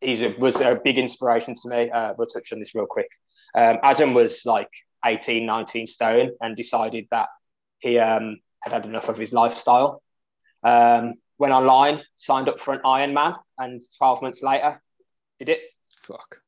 he 0.02 0.34
was 0.38 0.60
a 0.60 0.80
big 0.82 0.98
inspiration 0.98 1.54
to 1.54 1.68
me. 1.68 1.90
Uh, 1.90 2.14
we'll 2.18 2.26
touch 2.26 2.52
on 2.52 2.58
this 2.58 2.74
real 2.74 2.86
quick. 2.86 3.08
Um, 3.54 3.78
Adam 3.82 4.14
was 4.14 4.44
like 4.44 4.70
18, 5.04 5.46
19 5.46 5.86
stone 5.86 6.32
and 6.40 6.56
decided 6.56 7.06
that 7.10 7.28
he 7.78 7.98
um, 7.98 8.38
had 8.60 8.72
had 8.72 8.86
enough 8.86 9.08
of 9.08 9.18
his 9.18 9.32
lifestyle. 9.32 10.02
Um, 10.62 11.14
went 11.38 11.52
online, 11.52 12.02
signed 12.16 12.48
up 12.48 12.60
for 12.60 12.74
an 12.74 12.80
Ironman, 12.84 13.36
and 13.58 13.82
12 13.98 14.22
months 14.22 14.42
later, 14.42 14.80
did 15.38 15.48
it. 15.48 15.60
Fuck. 16.06 16.38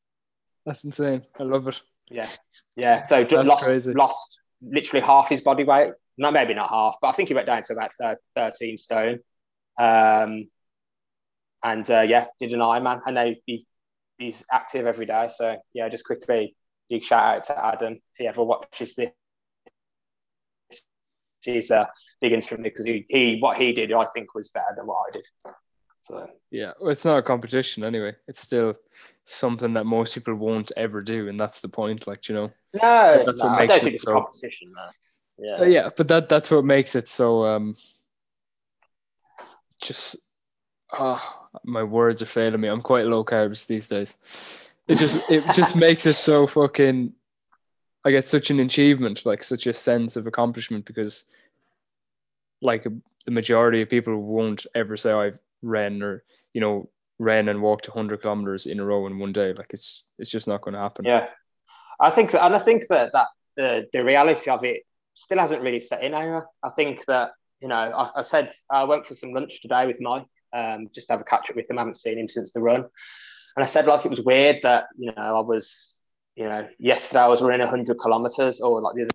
That's 0.64 0.84
insane. 0.84 1.22
I 1.38 1.42
love 1.42 1.66
it. 1.68 1.82
Yeah. 2.10 2.28
Yeah. 2.76 3.04
So 3.06 3.24
just 3.24 3.48
lost, 3.48 3.64
crazy. 3.64 3.92
lost 3.92 4.40
literally 4.62 5.04
half 5.04 5.28
his 5.28 5.40
body 5.40 5.64
weight. 5.64 5.92
Not 6.16 6.32
maybe 6.32 6.54
not 6.54 6.70
half, 6.70 6.96
but 7.02 7.08
I 7.08 7.12
think 7.12 7.28
he 7.28 7.34
went 7.34 7.46
down 7.46 7.62
to 7.64 7.72
about 7.72 7.92
13 8.36 8.76
stone. 8.76 9.18
Um, 9.78 10.48
and 11.64 11.90
uh, 11.90 12.02
yeah, 12.02 12.26
did 12.38 12.52
an 12.52 12.60
Ironman, 12.60 13.00
and 13.06 13.14
now 13.16 13.32
he, 13.46 13.66
he's 14.18 14.44
active 14.52 14.86
every 14.86 15.06
day. 15.06 15.30
So 15.34 15.56
yeah, 15.72 15.88
just 15.88 16.04
quickly, 16.04 16.54
big 16.88 17.02
shout 17.02 17.36
out 17.36 17.44
to 17.46 17.66
Adam 17.66 17.94
if 17.94 18.00
he 18.18 18.26
ever 18.28 18.44
watches 18.44 18.94
this 18.94 19.10
he's 21.44 21.70
a 21.70 21.88
big 22.20 22.32
instrument 22.32 22.64
because 22.64 22.86
he, 22.86 23.04
he 23.08 23.38
what 23.38 23.56
he 23.56 23.72
did 23.72 23.92
I 23.92 24.06
think 24.14 24.34
was 24.34 24.48
better 24.48 24.74
than 24.76 24.86
what 24.86 25.06
I 25.08 25.12
did. 25.12 25.24
So 26.02 26.26
yeah, 26.50 26.72
well, 26.80 26.90
it's 26.90 27.04
not 27.04 27.18
a 27.18 27.22
competition 27.22 27.86
anyway. 27.86 28.14
It's 28.28 28.40
still 28.40 28.74
something 29.24 29.72
that 29.72 29.86
most 29.86 30.14
people 30.14 30.34
won't 30.34 30.70
ever 30.76 31.00
do, 31.00 31.28
and 31.28 31.40
that's 31.40 31.60
the 31.60 31.68
point. 31.68 32.06
Like 32.06 32.28
you 32.28 32.34
know, 32.34 32.50
no, 32.74 33.22
that's 33.24 33.42
no, 33.42 33.48
what 33.48 33.60
makes 33.60 33.62
I 33.62 33.66
don't 33.66 33.76
it 33.76 33.82
think 33.84 33.94
it's 33.94 34.02
so, 34.04 34.12
competition, 34.12 34.68
man. 34.74 34.90
Yeah, 35.38 35.54
but 35.58 35.70
yeah, 35.70 35.88
but 35.96 36.08
that 36.08 36.28
that's 36.28 36.50
what 36.50 36.64
makes 36.64 36.94
it 36.94 37.08
so. 37.08 37.44
um 37.46 37.74
Just 39.82 40.16
oh, 40.98 41.48
my 41.64 41.82
words 41.82 42.22
are 42.22 42.26
failing 42.26 42.60
me. 42.60 42.68
I'm 42.68 42.82
quite 42.82 43.06
low 43.06 43.24
carbs 43.24 43.66
these 43.66 43.88
days. 43.88 44.18
It 44.88 44.96
just 44.98 45.30
it 45.30 45.44
just 45.54 45.76
makes 45.86 46.06
it 46.06 46.14
so 46.14 46.46
fucking 46.46 47.12
I 48.04 48.10
get 48.10 48.24
such 48.24 48.50
an 48.50 48.60
achievement, 48.60 49.24
like 49.24 49.42
such 49.42 49.66
a 49.66 49.72
sense 49.72 50.16
of 50.16 50.26
accomplishment 50.26 50.84
because 50.84 51.24
like 52.60 52.84
the 53.24 53.30
majority 53.30 53.80
of 53.80 53.88
people 53.88 54.16
won't 54.20 54.66
ever 54.74 54.96
say 54.96 55.12
I've 55.12 55.38
ran 55.62 56.02
or, 56.02 56.22
you 56.52 56.60
know, 56.60 56.90
ran 57.18 57.48
and 57.48 57.62
walked 57.62 57.88
100 57.88 58.20
kilometers 58.20 58.66
in 58.66 58.80
a 58.80 58.84
row 58.84 59.06
in 59.06 59.18
one 59.18 59.32
day. 59.32 59.54
Like 59.54 59.72
it's, 59.72 60.04
it's 60.18 60.30
just 60.30 60.46
not 60.46 60.60
going 60.60 60.74
to 60.74 60.80
happen. 60.80 61.06
Yeah. 61.06 61.28
I 61.98 62.10
think 62.10 62.32
that, 62.32 62.44
and 62.44 62.54
I 62.54 62.58
think 62.58 62.86
that, 62.88 63.12
that 63.12 63.28
the, 63.56 63.88
the 63.92 64.04
reality 64.04 64.50
of 64.50 64.64
it 64.64 64.82
still 65.14 65.38
hasn't 65.38 65.62
really 65.62 65.80
set 65.80 66.02
in 66.02 66.12
either. 66.12 66.44
I 66.62 66.70
think 66.70 67.06
that, 67.06 67.32
you 67.60 67.68
know, 67.68 67.76
I, 67.76 68.10
I 68.16 68.22
said 68.22 68.52
I 68.68 68.84
went 68.84 69.06
for 69.06 69.14
some 69.14 69.32
lunch 69.32 69.62
today 69.62 69.86
with 69.86 70.00
Mike, 70.00 70.26
um, 70.54 70.88
just 70.94 71.08
to 71.08 71.14
have 71.14 71.20
a 71.20 71.24
catch 71.24 71.50
up 71.50 71.56
with 71.56 71.68
him. 71.68 71.78
I 71.78 71.82
haven't 71.82 71.98
seen 71.98 72.18
him 72.18 72.28
since 72.28 72.52
the 72.52 72.62
run. 72.62 72.84
And 73.56 73.62
I 73.62 73.66
said, 73.66 73.86
like, 73.86 74.04
it 74.04 74.10
was 74.10 74.22
weird 74.22 74.60
that, 74.62 74.86
you 74.96 75.12
know, 75.14 75.36
I 75.36 75.40
was 75.40 75.94
you 76.36 76.44
know, 76.44 76.68
yesterday 76.78 77.20
I 77.20 77.28
was 77.28 77.40
running 77.40 77.60
100 77.60 77.98
kilometers 77.98 78.60
or 78.60 78.80
like 78.80 78.94
the 78.94 79.02
other. 79.02 79.10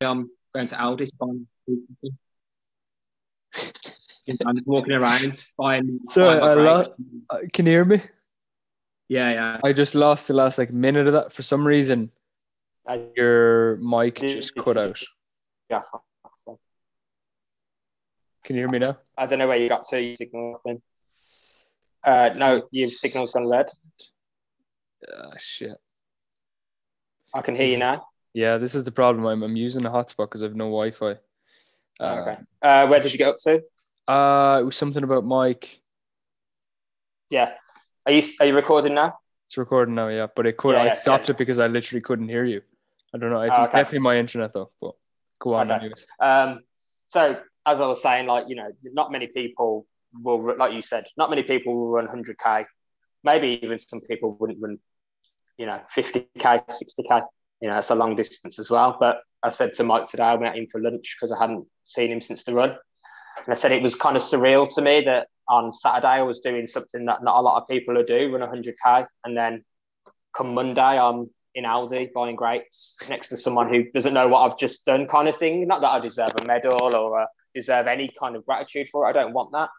I'm 0.00 0.30
going 0.54 0.66
to 0.68 0.74
Aldi's 0.76 1.12
buying 1.12 1.46
I'm 4.46 4.56
just 4.56 4.66
walking 4.66 4.94
around 4.94 5.44
buying. 5.56 6.00
Sorry, 6.08 6.38
I 6.38 6.54
lost. 6.54 6.92
Uh, 7.30 7.38
can 7.52 7.66
you 7.66 7.72
hear 7.72 7.84
me? 7.84 8.00
Yeah, 9.08 9.32
yeah. 9.32 9.60
I 9.64 9.72
just 9.72 9.94
lost 9.94 10.28
the 10.28 10.34
last 10.34 10.58
like 10.58 10.70
minute 10.70 11.06
of 11.06 11.14
that 11.14 11.32
for 11.32 11.42
some 11.42 11.66
reason. 11.66 12.10
I, 12.86 13.02
your 13.16 13.76
mic 13.76 14.16
just 14.16 14.54
cut 14.54 14.76
out. 14.76 15.00
Yeah. 15.70 15.82
Can 18.48 18.56
you 18.56 18.62
hear 18.62 18.70
me 18.70 18.78
now? 18.78 18.96
I 19.18 19.26
don't 19.26 19.40
know 19.40 19.46
where 19.46 19.58
you 19.58 19.68
got 19.68 19.86
to. 19.88 20.16
Signal. 20.16 20.58
Uh, 22.02 22.30
no, 22.34 22.62
your 22.70 22.88
signal's 22.88 23.34
gone 23.34 23.46
red. 23.46 23.68
Ah, 25.06 25.32
shit. 25.36 25.76
I 27.34 27.42
can 27.42 27.54
hear 27.54 27.66
you 27.66 27.76
now. 27.76 28.06
Yeah, 28.32 28.56
this 28.56 28.74
is 28.74 28.84
the 28.84 28.90
problem. 28.90 29.26
I'm, 29.26 29.42
I'm 29.42 29.54
using 29.54 29.84
a 29.84 29.90
hotspot 29.90 30.30
because 30.30 30.42
I 30.42 30.46
have 30.46 30.56
no 30.56 30.64
Wi-Fi. 30.64 31.16
Uh, 32.00 32.04
okay. 32.04 32.38
Uh, 32.62 32.86
where 32.86 33.00
did 33.00 33.12
you 33.12 33.18
get 33.18 33.28
up 33.28 33.36
to? 33.40 33.62
Uh, 34.10 34.60
it 34.62 34.64
was 34.64 34.76
something 34.76 35.02
about 35.02 35.26
Mike. 35.26 35.82
Yeah. 37.28 37.52
Are 38.06 38.12
you 38.12 38.22
are 38.40 38.46
you 38.46 38.54
recording 38.54 38.94
now? 38.94 39.18
It's 39.44 39.58
recording 39.58 39.94
now, 39.94 40.08
yeah. 40.08 40.28
But 40.34 40.46
it 40.46 40.56
could 40.56 40.72
yeah, 40.72 40.84
I 40.84 40.86
yeah, 40.86 40.94
stopped 40.94 41.28
yeah. 41.28 41.34
it 41.34 41.36
because 41.36 41.60
I 41.60 41.66
literally 41.66 42.00
couldn't 42.00 42.30
hear 42.30 42.46
you. 42.46 42.62
I 43.14 43.18
don't 43.18 43.28
know. 43.28 43.42
It's, 43.42 43.54
oh, 43.58 43.64
okay. 43.64 43.76
definitely 43.80 43.98
my 43.98 44.16
internet 44.16 44.54
though. 44.54 44.70
But 44.80 44.94
go 45.38 45.52
on, 45.52 45.70
okay. 45.70 45.80
anyways. 45.80 46.06
Um, 46.18 46.60
so 47.08 47.42
as 47.68 47.80
I 47.80 47.86
was 47.86 48.02
saying, 48.02 48.26
like 48.26 48.46
you 48.48 48.56
know, 48.56 48.70
not 48.82 49.12
many 49.12 49.26
people 49.26 49.86
will, 50.12 50.56
like 50.56 50.72
you 50.72 50.82
said, 50.82 51.06
not 51.16 51.30
many 51.30 51.42
people 51.42 51.74
will 51.74 51.90
run 51.90 52.08
100k. 52.08 52.64
Maybe 53.24 53.60
even 53.62 53.78
some 53.78 54.00
people 54.00 54.36
wouldn't 54.40 54.60
run, 54.60 54.78
you 55.58 55.66
know, 55.66 55.80
50k, 55.94 56.28
60k. 56.38 57.22
You 57.60 57.68
know, 57.68 57.78
it's 57.78 57.90
a 57.90 57.94
long 57.94 58.16
distance 58.16 58.58
as 58.58 58.70
well. 58.70 58.96
But 58.98 59.20
I 59.42 59.50
said 59.50 59.74
to 59.74 59.84
Mike 59.84 60.06
today, 60.06 60.24
I 60.24 60.34
went 60.34 60.56
in 60.56 60.68
for 60.68 60.80
lunch 60.80 61.16
because 61.16 61.32
I 61.32 61.38
hadn't 61.38 61.66
seen 61.84 62.10
him 62.10 62.20
since 62.20 62.44
the 62.44 62.54
run. 62.54 62.70
And 62.70 63.48
I 63.48 63.54
said 63.54 63.72
it 63.72 63.82
was 63.82 63.94
kind 63.94 64.16
of 64.16 64.22
surreal 64.22 64.72
to 64.74 64.82
me 64.82 65.02
that 65.02 65.28
on 65.48 65.72
Saturday 65.72 66.08
I 66.08 66.22
was 66.22 66.40
doing 66.40 66.66
something 66.66 67.04
that 67.06 67.22
not 67.22 67.38
a 67.38 67.42
lot 67.42 67.60
of 67.60 67.68
people 67.68 68.02
do, 68.02 68.34
run 68.34 68.48
100k, 68.48 69.06
and 69.24 69.36
then 69.36 69.64
come 70.36 70.54
Monday 70.54 70.82
I'm 70.82 71.30
in 71.54 71.64
Aldi 71.64 72.12
buying 72.12 72.36
grapes 72.36 72.96
next 73.08 73.28
to 73.28 73.36
someone 73.36 73.68
who 73.68 73.90
doesn't 73.92 74.14
know 74.14 74.28
what 74.28 74.40
I've 74.40 74.58
just 74.58 74.86
done, 74.86 75.08
kind 75.08 75.28
of 75.28 75.36
thing. 75.36 75.66
Not 75.66 75.80
that 75.80 75.88
I 75.88 76.00
deserve 76.00 76.30
a 76.40 76.46
medal 76.46 76.94
or 76.94 77.22
uh, 77.22 77.26
deserve 77.54 77.86
any 77.86 78.10
kind 78.18 78.36
of 78.36 78.44
gratitude 78.46 78.88
for 78.88 79.06
it. 79.06 79.10
I 79.10 79.12
don't 79.12 79.32
want 79.32 79.52
that. 79.52 79.70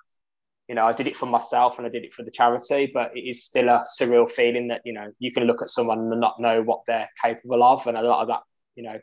You 0.67 0.75
know, 0.75 0.85
I 0.85 0.93
did 0.93 1.07
it 1.07 1.17
for 1.17 1.25
myself 1.25 1.77
and 1.77 1.87
I 1.87 1.89
did 1.89 2.03
it 2.03 2.13
for 2.13 2.23
the 2.23 2.31
charity, 2.31 2.91
but 2.93 3.15
it 3.15 3.21
is 3.21 3.45
still 3.45 3.69
a 3.69 3.85
surreal 3.99 4.29
feeling 4.29 4.67
that 4.67 4.81
you 4.85 4.93
know 4.93 5.11
you 5.17 5.31
can 5.31 5.45
look 5.45 5.61
at 5.61 5.69
someone 5.69 5.99
and 5.99 6.19
not 6.19 6.39
know 6.39 6.61
what 6.61 6.81
they're 6.87 7.09
capable 7.23 7.63
of, 7.63 7.87
and 7.87 7.97
a 7.97 8.03
lot 8.03 8.21
of 8.21 8.27
that, 8.27 8.41
you 8.75 8.83
know, 8.83 8.99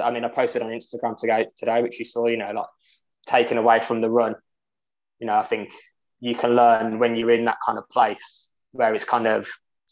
I, 0.00 0.10
mean, 0.10 0.24
I 0.24 0.28
posted 0.28 0.62
on 0.62 0.70
Instagram 0.70 1.16
today, 1.18 1.46
today, 1.56 1.82
which 1.82 1.98
you 1.98 2.04
saw, 2.04 2.26
you 2.26 2.36
know, 2.36 2.50
like 2.52 2.66
taken 3.26 3.58
away 3.58 3.80
from 3.80 4.00
the 4.00 4.10
run. 4.10 4.34
You 5.20 5.26
know, 5.26 5.36
I 5.36 5.42
think 5.44 5.70
you 6.20 6.34
can 6.34 6.56
learn 6.56 6.98
when 6.98 7.16
you're 7.16 7.30
in 7.30 7.44
that 7.44 7.58
kind 7.64 7.78
of 7.78 7.88
place 7.90 8.48
where 8.72 8.94
it's 8.94 9.04
kind 9.04 9.26
of, 9.26 9.48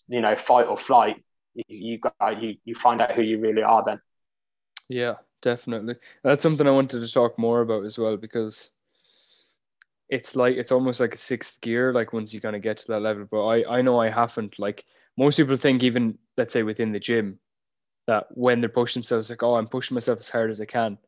you 0.08 0.20
know, 0.20 0.34
fight 0.34 0.66
or 0.66 0.78
flight. 0.78 1.22
You, 1.54 1.64
you 1.68 1.98
got 1.98 2.42
you 2.42 2.56
you 2.64 2.74
find 2.74 3.00
out 3.00 3.12
who 3.12 3.22
you 3.22 3.38
really 3.38 3.62
are 3.62 3.84
then. 3.84 4.00
Yeah, 4.88 5.16
definitely. 5.42 5.96
That's 6.22 6.42
something 6.42 6.66
I 6.66 6.70
wanted 6.70 7.00
to 7.00 7.12
talk 7.12 7.38
more 7.38 7.60
about 7.60 7.84
as 7.84 7.98
well 7.98 8.16
because 8.16 8.72
it's 10.08 10.34
like 10.36 10.56
it's 10.56 10.72
almost 10.72 11.00
like 11.00 11.14
a 11.14 11.18
sixth 11.18 11.60
gear, 11.60 11.92
like 11.92 12.12
once 12.12 12.32
you 12.32 12.40
kind 12.40 12.56
of 12.56 12.62
get 12.62 12.78
to 12.78 12.88
that 12.88 13.00
level. 13.00 13.26
But 13.30 13.46
I 13.46 13.78
I 13.78 13.82
know 13.82 14.00
I 14.00 14.08
haven't. 14.08 14.58
Like 14.58 14.86
most 15.16 15.36
people 15.36 15.56
think, 15.56 15.82
even 15.82 16.18
let's 16.36 16.52
say 16.52 16.62
within 16.62 16.92
the 16.92 17.00
gym, 17.00 17.38
that 18.06 18.26
when 18.30 18.60
they're 18.60 18.70
pushing 18.70 19.00
themselves, 19.00 19.28
like 19.28 19.42
oh, 19.42 19.56
I'm 19.56 19.68
pushing 19.68 19.94
myself 19.94 20.20
as 20.20 20.28
hard 20.30 20.50
as 20.50 20.60
I 20.60 20.64
can 20.66 20.98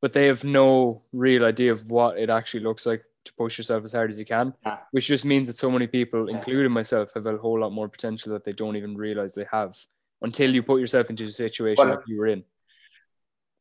but 0.00 0.12
they 0.12 0.26
have 0.26 0.44
no 0.44 1.02
real 1.12 1.44
idea 1.44 1.72
of 1.72 1.90
what 1.90 2.18
it 2.18 2.30
actually 2.30 2.60
looks 2.62 2.86
like 2.86 3.04
to 3.24 3.32
push 3.34 3.58
yourself 3.58 3.84
as 3.84 3.92
hard 3.92 4.10
as 4.10 4.18
you 4.18 4.24
can, 4.24 4.54
which 4.92 5.06
just 5.06 5.24
means 5.24 5.46
that 5.46 5.54
so 5.54 5.70
many 5.70 5.86
people, 5.86 6.28
including 6.28 6.72
myself, 6.72 7.12
have 7.14 7.26
a 7.26 7.36
whole 7.36 7.60
lot 7.60 7.72
more 7.72 7.88
potential 7.88 8.32
that 8.32 8.44
they 8.44 8.52
don't 8.52 8.76
even 8.76 8.96
realize 8.96 9.34
they 9.34 9.46
have 9.52 9.76
until 10.22 10.52
you 10.52 10.62
put 10.62 10.80
yourself 10.80 11.10
into 11.10 11.24
a 11.24 11.28
situation 11.28 11.86
well, 11.86 11.96
like 11.96 12.04
you 12.06 12.18
were 12.18 12.26
in, 12.26 12.42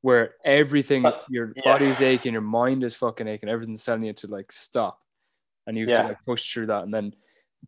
where 0.01 0.35
everything, 0.45 1.03
but, 1.03 1.25
your 1.29 1.53
yeah. 1.55 1.63
body 1.63 1.85
is 1.85 2.01
aching, 2.01 2.33
your 2.33 2.41
mind 2.41 2.83
is 2.83 2.95
fucking 2.95 3.27
aching, 3.27 3.49
everything's 3.49 3.83
telling 3.83 4.03
you 4.03 4.13
to 4.13 4.27
like 4.27 4.51
stop, 4.51 4.99
and 5.67 5.77
you 5.77 5.87
have 5.87 5.97
to 5.97 6.07
like 6.09 6.23
push 6.23 6.53
through 6.53 6.67
that, 6.67 6.83
and 6.83 6.93
then 6.93 7.13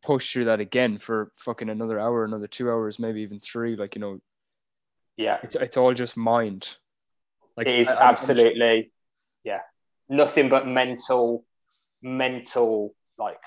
push 0.02 0.32
through 0.32 0.46
that 0.46 0.60
again 0.60 0.98
for 0.98 1.32
fucking 1.36 1.70
another 1.70 2.00
hour, 2.00 2.24
another 2.24 2.48
two 2.48 2.70
hours, 2.70 3.00
maybe 3.00 3.22
even 3.22 3.40
three. 3.40 3.76
Like 3.76 3.96
you 3.96 4.02
know, 4.02 4.20
yeah, 5.18 5.40
it's 5.44 5.56
it's 5.56 5.78
all 5.78 5.94
just 5.94 6.18
mind 6.18 6.78
like 7.58 7.68
it 7.68 7.80
is 7.80 7.90
I, 7.90 8.10
absolutely, 8.10 8.92
yeah, 9.44 9.62
nothing 10.10 10.50
but 10.50 10.68
mental, 10.68 11.46
mental 12.02 12.96
like. 13.18 13.42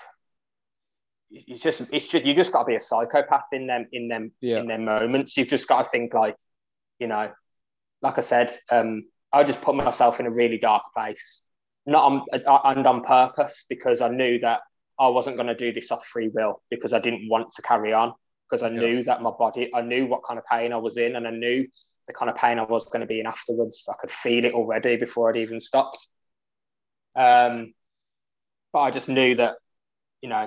It's 1.37 1.61
just, 1.61 1.83
it's 1.91 2.07
just, 2.07 2.25
you 2.25 2.33
just 2.33 2.53
got 2.53 2.61
to 2.61 2.65
be 2.67 2.77
a 2.77 2.81
psychopath 2.81 3.47
in 3.51 3.67
them, 3.67 3.89
in 3.91 4.07
them, 4.07 4.31
yeah. 4.41 4.59
in 4.61 4.69
them 4.69 4.85
moments. 4.85 5.37
You've 5.37 5.49
just 5.49 5.67
got 5.67 5.83
to 5.83 5.89
think 5.89 6.15
like, 6.15 6.37
you 7.01 7.09
know, 7.09 7.33
like 8.05 8.19
I 8.19 8.21
said, 8.21 8.53
um, 8.71 9.05
I 9.33 9.45
just 9.45 9.63
put 9.63 9.75
myself 9.75 10.21
in 10.21 10.27
a 10.27 10.31
really 10.31 10.59
dark 10.59 10.83
place, 10.95 11.43
not 11.87 12.05
on 12.05 12.77
and 12.77 12.87
on 12.87 13.03
purpose 13.03 13.65
because 13.69 14.03
I 14.03 14.09
knew 14.09 14.39
that 14.41 14.61
I 14.99 15.09
wasn't 15.09 15.37
going 15.37 15.49
to 15.49 15.55
do 15.55 15.73
this 15.73 15.91
off 15.91 16.05
free 16.07 16.29
will 16.29 16.63
because 16.71 16.93
I 16.93 16.99
didn't 16.99 17.31
want 17.31 17.51
to 17.53 17.63
carry 17.63 17.95
on 17.95 18.13
because 18.49 18.63
I 18.63 18.69
yeah. 18.69 18.81
knew 18.81 19.05
that 19.05 19.23
my 19.23 19.31
body, 19.31 19.71
I 19.75 19.81
knew 19.81 20.07
what 20.07 20.21
kind 20.23 20.39
of 20.39 20.45
pain 20.45 20.75
I 20.75 20.77
was 20.77 20.99
in, 20.99 21.17
and 21.17 21.27
I 21.27 21.31
knew 21.31 21.67
the 22.07 22.13
kind 22.13 22.31
of 22.31 22.37
pain 22.37 22.59
I 22.59 22.65
was 22.65 22.85
going 22.91 23.01
to 23.01 23.07
be 23.07 23.21
in 23.21 23.27
afterwards. 23.27 23.89
I 23.89 23.95
could 23.99 24.13
feel 24.13 24.45
it 24.45 24.53
already 24.53 24.97
before 24.97 25.31
I'd 25.31 25.39
even 25.39 25.59
stopped. 25.59 26.07
Um, 27.17 27.73
but 28.71 28.81
I 28.81 28.91
just 28.91 29.09
knew 29.09 29.35
that, 29.37 29.55
you 30.21 30.29
know, 30.29 30.47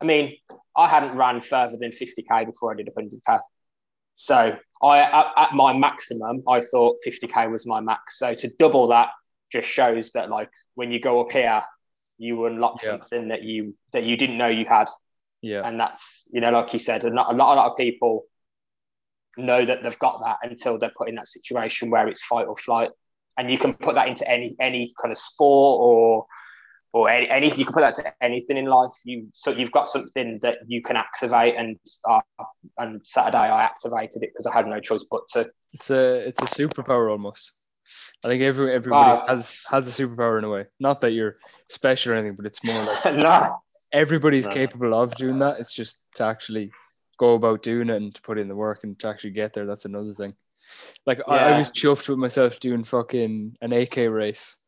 I 0.00 0.04
mean, 0.04 0.36
I 0.76 0.86
hadn't 0.86 1.16
ran 1.16 1.40
further 1.40 1.76
than 1.76 1.90
50k 1.90 2.46
before 2.46 2.72
I 2.72 2.76
did 2.76 2.88
100k. 2.96 3.40
So 4.14 4.56
I, 4.82 4.98
at, 5.00 5.26
at 5.36 5.52
my 5.54 5.72
maximum, 5.72 6.42
I 6.48 6.60
thought 6.60 6.98
50k 7.06 7.50
was 7.50 7.66
my 7.66 7.80
max. 7.80 8.18
So 8.18 8.34
to 8.34 8.48
double 8.58 8.88
that 8.88 9.10
just 9.50 9.68
shows 9.68 10.12
that, 10.12 10.30
like, 10.30 10.50
when 10.74 10.92
you 10.92 11.00
go 11.00 11.20
up 11.20 11.32
here, 11.32 11.62
you 12.18 12.46
unlock 12.46 12.82
yeah. 12.82 12.90
something 12.90 13.28
that 13.28 13.42
you 13.42 13.74
that 13.92 14.04
you 14.04 14.16
didn't 14.16 14.38
know 14.38 14.46
you 14.46 14.64
had. 14.64 14.88
Yeah. 15.42 15.62
And 15.66 15.78
that's, 15.78 16.28
you 16.32 16.40
know, 16.40 16.50
like 16.50 16.72
you 16.72 16.78
said, 16.78 17.04
a 17.04 17.10
lot, 17.10 17.32
a 17.32 17.36
lot, 17.36 17.54
a 17.54 17.56
lot 17.56 17.70
of 17.70 17.76
people 17.76 18.24
know 19.36 19.64
that 19.64 19.82
they've 19.82 19.98
got 19.98 20.20
that 20.24 20.38
until 20.48 20.78
they're 20.78 20.92
put 20.96 21.08
in 21.08 21.16
that 21.16 21.28
situation 21.28 21.90
where 21.90 22.08
it's 22.08 22.24
fight 22.24 22.46
or 22.46 22.56
flight. 22.56 22.90
And 23.36 23.50
you 23.50 23.58
can 23.58 23.74
put 23.74 23.96
that 23.96 24.08
into 24.08 24.28
any 24.30 24.54
any 24.60 24.94
kind 25.00 25.10
of 25.10 25.18
sport 25.18 25.80
or 25.82 26.26
or 26.94 27.10
any, 27.10 27.28
any 27.28 27.46
you 27.56 27.64
can 27.64 27.74
put 27.74 27.80
that 27.80 27.96
to 27.96 28.14
anything 28.22 28.56
in 28.56 28.66
life. 28.66 28.92
You 29.04 29.26
so 29.34 29.50
you've 29.50 29.72
got 29.72 29.88
something 29.88 30.38
that 30.42 30.58
you 30.68 30.80
can 30.80 30.96
activate, 30.96 31.56
and 31.56 31.76
uh, 32.08 32.20
and 32.78 33.00
Saturday 33.04 33.36
I 33.36 33.64
activated 33.64 34.22
it 34.22 34.30
because 34.32 34.46
I 34.46 34.54
had 34.54 34.66
no 34.68 34.78
choice 34.80 35.04
but 35.10 35.22
to. 35.32 35.50
It's 35.72 35.90
a 35.90 36.26
it's 36.28 36.40
a 36.40 36.46
superpower 36.46 37.10
almost. 37.10 37.52
I 38.24 38.28
think 38.28 38.42
every 38.42 38.72
everybody 38.72 39.10
uh, 39.10 39.26
has 39.26 39.58
has 39.68 39.88
a 39.88 40.02
superpower 40.02 40.38
in 40.38 40.44
a 40.44 40.48
way. 40.48 40.66
Not 40.78 41.00
that 41.00 41.10
you're 41.10 41.36
special 41.68 42.12
or 42.12 42.14
anything, 42.14 42.36
but 42.36 42.46
it's 42.46 42.62
more 42.62 42.84
like 42.84 43.16
nah. 43.16 43.56
everybody's 43.92 44.46
capable 44.46 44.94
of 44.94 45.16
doing 45.16 45.40
that. 45.40 45.58
It's 45.58 45.74
just 45.74 46.06
to 46.14 46.24
actually 46.24 46.70
go 47.18 47.34
about 47.34 47.64
doing 47.64 47.90
it 47.90 47.96
and 47.96 48.14
to 48.14 48.22
put 48.22 48.38
in 48.38 48.46
the 48.46 48.54
work 48.54 48.84
and 48.84 48.96
to 49.00 49.08
actually 49.08 49.32
get 49.32 49.52
there. 49.52 49.66
That's 49.66 49.84
another 49.84 50.14
thing. 50.14 50.32
Like 51.06 51.18
yeah. 51.26 51.34
I, 51.34 51.38
I, 51.50 51.58
was 51.58 51.70
chuffed 51.70 52.08
with 52.08 52.18
myself 52.18 52.60
doing 52.60 52.84
fucking 52.84 53.56
an 53.60 53.72
AK 53.72 53.96
race. 53.96 54.60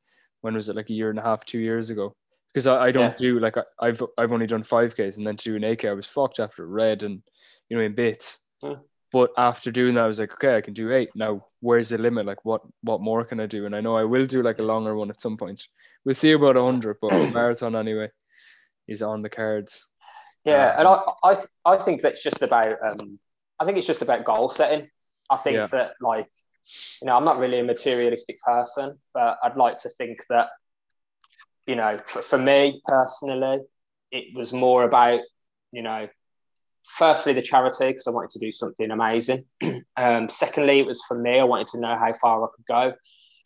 When 0.46 0.54
was 0.54 0.68
it? 0.68 0.76
Like 0.76 0.90
a 0.90 0.94
year 0.94 1.10
and 1.10 1.18
a 1.18 1.22
half, 1.22 1.44
two 1.44 1.58
years 1.58 1.90
ago. 1.90 2.14
Because 2.48 2.66
I, 2.66 2.84
I 2.84 2.90
don't 2.90 3.10
yeah. 3.10 3.16
do 3.18 3.40
like 3.40 3.56
I, 3.58 3.86
have 3.86 4.02
I've 4.16 4.32
only 4.32 4.46
done 4.46 4.62
five 4.62 4.94
Ks 4.94 5.18
and 5.18 5.26
then 5.26 5.36
to 5.36 5.44
do 5.50 5.56
an 5.56 5.64
AK, 5.64 5.84
I 5.84 5.92
was 5.92 6.06
fucked 6.06 6.38
after 6.38 6.66
red 6.66 7.02
and 7.02 7.20
you 7.68 7.76
know 7.76 7.82
in 7.82 7.94
bits. 7.94 8.42
Hmm. 8.62 8.80
But 9.12 9.30
after 9.36 9.70
doing 9.70 9.94
that, 9.94 10.04
I 10.04 10.06
was 10.06 10.20
like, 10.20 10.32
okay, 10.32 10.56
I 10.56 10.60
can 10.60 10.74
do 10.74 10.92
eight. 10.92 11.10
Now, 11.14 11.40
where's 11.60 11.90
the 11.90 11.98
limit? 11.98 12.26
Like, 12.26 12.44
what 12.44 12.62
what 12.82 13.00
more 13.00 13.24
can 13.24 13.40
I 13.40 13.46
do? 13.46 13.66
And 13.66 13.74
I 13.74 13.80
know 13.80 13.96
I 13.96 14.04
will 14.04 14.26
do 14.26 14.42
like 14.42 14.58
a 14.58 14.62
longer 14.62 14.96
one 14.96 15.10
at 15.10 15.20
some 15.20 15.36
point. 15.36 15.62
We'll 16.04 16.14
see 16.14 16.32
about 16.32 16.56
a 16.56 16.62
hundred, 16.62 16.96
but 17.00 17.12
marathon 17.32 17.76
anyway 17.76 18.10
is 18.88 19.02
on 19.02 19.22
the 19.22 19.28
cards. 19.28 19.88
Yeah, 20.44 20.78
and 20.78 20.86
I, 20.86 21.02
I, 21.24 21.44
I 21.64 21.76
think 21.78 22.02
that's 22.02 22.22
just 22.22 22.42
about. 22.42 22.76
Um, 22.82 23.18
I 23.58 23.64
think 23.64 23.78
it's 23.78 23.86
just 23.86 24.02
about 24.02 24.24
goal 24.24 24.48
setting. 24.48 24.88
I 25.28 25.36
think 25.36 25.56
yeah. 25.56 25.66
that 25.66 25.94
like, 26.00 26.28
you 27.00 27.06
know, 27.06 27.16
I'm 27.16 27.24
not 27.24 27.38
really 27.38 27.60
a 27.60 27.64
materialistic 27.64 28.40
person, 28.42 28.98
but 29.14 29.38
I'd 29.42 29.56
like 29.56 29.78
to 29.78 29.88
think 29.88 30.24
that, 30.30 30.48
you 31.66 31.76
know, 31.76 32.00
for, 32.06 32.22
for 32.22 32.38
me 32.38 32.82
personally, 32.86 33.60
it 34.10 34.36
was 34.36 34.52
more 34.52 34.84
about, 34.84 35.20
you 35.72 35.82
know, 35.82 36.08
firstly 36.86 37.32
the 37.32 37.42
charity 37.42 37.88
because 37.88 38.06
I 38.06 38.10
wanted 38.10 38.30
to 38.30 38.38
do 38.38 38.52
something 38.52 38.90
amazing. 38.90 39.44
um, 39.96 40.28
secondly, 40.30 40.80
it 40.80 40.86
was 40.86 41.02
for 41.06 41.18
me. 41.18 41.38
I 41.38 41.44
wanted 41.44 41.68
to 41.68 41.80
know 41.80 41.96
how 41.96 42.12
far 42.12 42.44
I 42.44 42.48
could 42.54 42.66
go, 42.66 42.94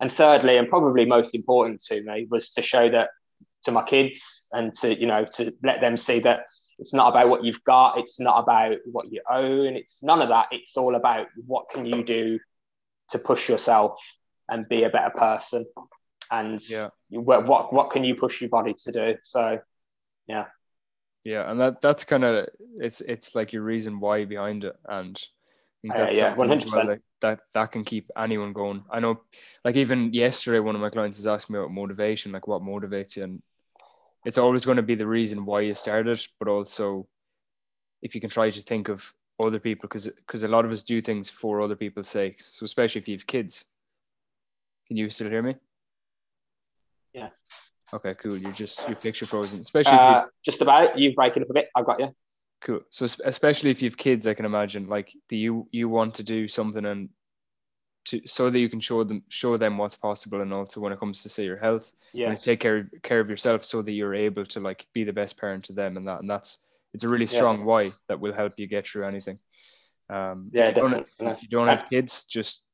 and 0.00 0.12
thirdly, 0.12 0.56
and 0.56 0.68
probably 0.68 1.04
most 1.04 1.35
important 1.35 1.83
to 1.88 2.02
me, 2.02 2.26
was 2.30 2.52
to 2.52 2.62
show 2.62 2.90
that 2.90 3.11
to 3.64 3.72
my 3.72 3.83
kids 3.83 4.46
and 4.52 4.74
to 4.74 4.98
you 4.98 5.06
know 5.06 5.26
to 5.37 5.52
let 5.62 5.80
them 5.80 5.96
see 5.96 6.20
that 6.20 6.46
it's 6.78 6.94
not 6.94 7.11
about 7.11 7.28
what 7.28 7.44
you've 7.44 7.62
got. 7.64 7.98
It's 7.98 8.18
not 8.18 8.42
about 8.42 8.78
what 8.87 9.12
you 9.12 9.20
own. 9.30 9.76
It's 9.76 10.02
none 10.02 10.22
of 10.22 10.30
that. 10.30 10.48
It's 10.50 10.76
all 10.76 10.94
about 10.94 11.26
what 11.46 11.68
can 11.68 11.85
you 11.85 12.02
do 12.02 12.38
to 13.11 13.18
push 13.18 13.49
yourself 13.49 14.01
and 14.49 14.68
be 14.68 14.85
a 14.85 14.90
better 14.90 15.11
person. 15.11 15.66
And 16.31 16.61
yeah. 16.68 16.90
what, 17.11 17.46
what, 17.46 17.73
what 17.73 17.90
can 17.90 18.05
you 18.05 18.14
push 18.14 18.40
your 18.40 18.51
body 18.51 18.75
to 18.85 18.92
do? 18.92 19.16
So, 19.25 19.59
yeah. 20.27 20.46
Yeah. 21.25 21.51
And 21.51 21.61
that, 21.61 21.81
that's 21.81 22.05
kind 22.05 22.25
of, 22.25 22.49
it's, 22.79 23.01
it's 23.01 23.35
like 23.35 23.53
your 23.53 23.62
reason 23.62 24.01
why 24.01 24.25
behind 24.25 24.64
it. 24.64 24.77
And 24.88 25.20
uh, 25.88 26.09
yeah, 26.11 26.35
100%. 26.35 27.01
That, 27.20 27.42
that 27.53 27.73
can 27.73 27.85
keep 27.85 28.09
anyone 28.16 28.53
going. 28.53 28.85
I 28.90 29.01
know, 29.01 29.20
like 29.64 29.77
even 29.77 30.12
yesterday, 30.12 30.61
one 30.61 30.75
of 30.75 30.81
my 30.81 30.88
clients 30.88 31.18
is 31.18 31.27
asking 31.27 31.55
me 31.55 31.61
about 31.61 31.73
motivation, 31.73 32.33
like 32.33 32.46
what 32.46 32.62
motivates 32.62 33.16
you. 33.16 33.25
And 33.25 33.42
it's 34.25 34.38
always 34.38 34.64
going 34.64 34.77
to 34.77 34.83
be 34.83 34.94
the 34.94 35.07
reason 35.07 35.44
why 35.44 35.62
you 35.62 35.75
started, 35.75 36.20
but 36.38 36.49
also 36.49 37.07
if 38.03 38.14
you 38.14 38.20
can 38.20 38.31
try 38.31 38.49
to 38.49 38.62
think 38.62 38.88
of 38.88 39.12
other 39.46 39.59
people, 39.59 39.88
because 39.88 40.09
because 40.09 40.44
a 40.44 40.48
lot 40.48 40.64
of 40.64 40.70
us 40.70 40.83
do 40.83 41.00
things 41.00 41.31
for 41.31 41.61
other 41.61 41.76
people's 41.76 42.09
sakes. 42.09 42.46
So 42.59 42.64
especially 42.64 43.00
if 43.00 43.09
you 43.09 43.16
have 43.16 43.26
kids. 43.26 43.66
Can 44.87 44.96
you 44.96 45.09
still 45.09 45.31
hear 45.31 45.42
me? 45.42 45.55
Yeah. 47.12 47.29
Okay, 47.92 48.14
cool. 48.14 48.37
You're 48.37 48.53
just 48.53 48.87
your 48.88 48.96
picture 48.96 49.26
frozen. 49.26 49.61
Especially 49.61 49.98
uh, 49.98 50.22
you, 50.22 50.31
just 50.44 50.62
about 50.62 50.98
you 50.98 51.14
breaking 51.14 51.42
up 51.42 51.50
a 51.50 51.55
bit. 51.55 51.68
I 51.76 51.83
got 51.83 52.00
you. 52.00 52.14
Cool. 52.61 52.81
So 52.90 53.07
especially 53.24 53.70
if 53.70 53.83
you 53.83 53.88
have 53.88 53.96
kids, 53.96 54.26
I 54.26 54.35
can 54.35 54.44
imagine 54.44 54.88
like 54.88 55.12
the 55.29 55.37
you 55.37 55.68
you 55.70 55.88
want 55.88 56.14
to 56.16 56.22
do 56.22 56.46
something 56.46 56.85
and 56.85 57.09
to 58.07 58.20
so 58.26 58.50
that 58.50 58.59
you 58.59 58.68
can 58.68 58.81
show 58.81 59.05
them 59.05 59.22
show 59.29 59.57
them 59.57 59.79
what's 59.79 59.96
possible 59.96 60.40
and 60.40 60.53
also 60.53 60.81
when 60.81 60.92
it 60.92 60.98
comes 60.98 61.22
to 61.22 61.29
say 61.29 61.44
your 61.44 61.57
health 61.57 61.92
yeah 62.12 62.35
take 62.35 62.61
care 62.61 62.79
of, 62.79 62.87
care 63.03 63.20
of 63.20 63.29
yourself 63.29 63.64
so 63.64 63.83
that 63.83 63.92
you're 63.92 64.14
able 64.14 64.44
to 64.44 64.61
like 64.61 64.87
be 64.94 65.05
the 65.05 65.12
best 65.12 65.38
parent 65.38 65.64
to 65.64 65.72
them 65.72 65.96
and 65.96 66.09
that 66.09 66.20
and 66.20 66.31
that's 66.31 66.66
it's 66.94 67.05
a 67.05 67.09
really 67.09 67.26
strong 67.26 67.59
yeah. 67.59 67.64
why 67.64 67.92
that 68.09 68.20
will 68.20 68.33
help 68.33 68.55
you 68.59 68.66
get 68.66 68.87
through 68.87 69.07
anything 69.07 69.38
um 70.09 70.50
yeah 70.53 70.68
if 70.68 70.76
you, 70.76 70.83
definitely. 70.83 71.26
if 71.29 71.42
you 71.42 71.48
don't 71.48 71.68
have 71.68 71.88
kids 71.88 72.24
just 72.24 72.66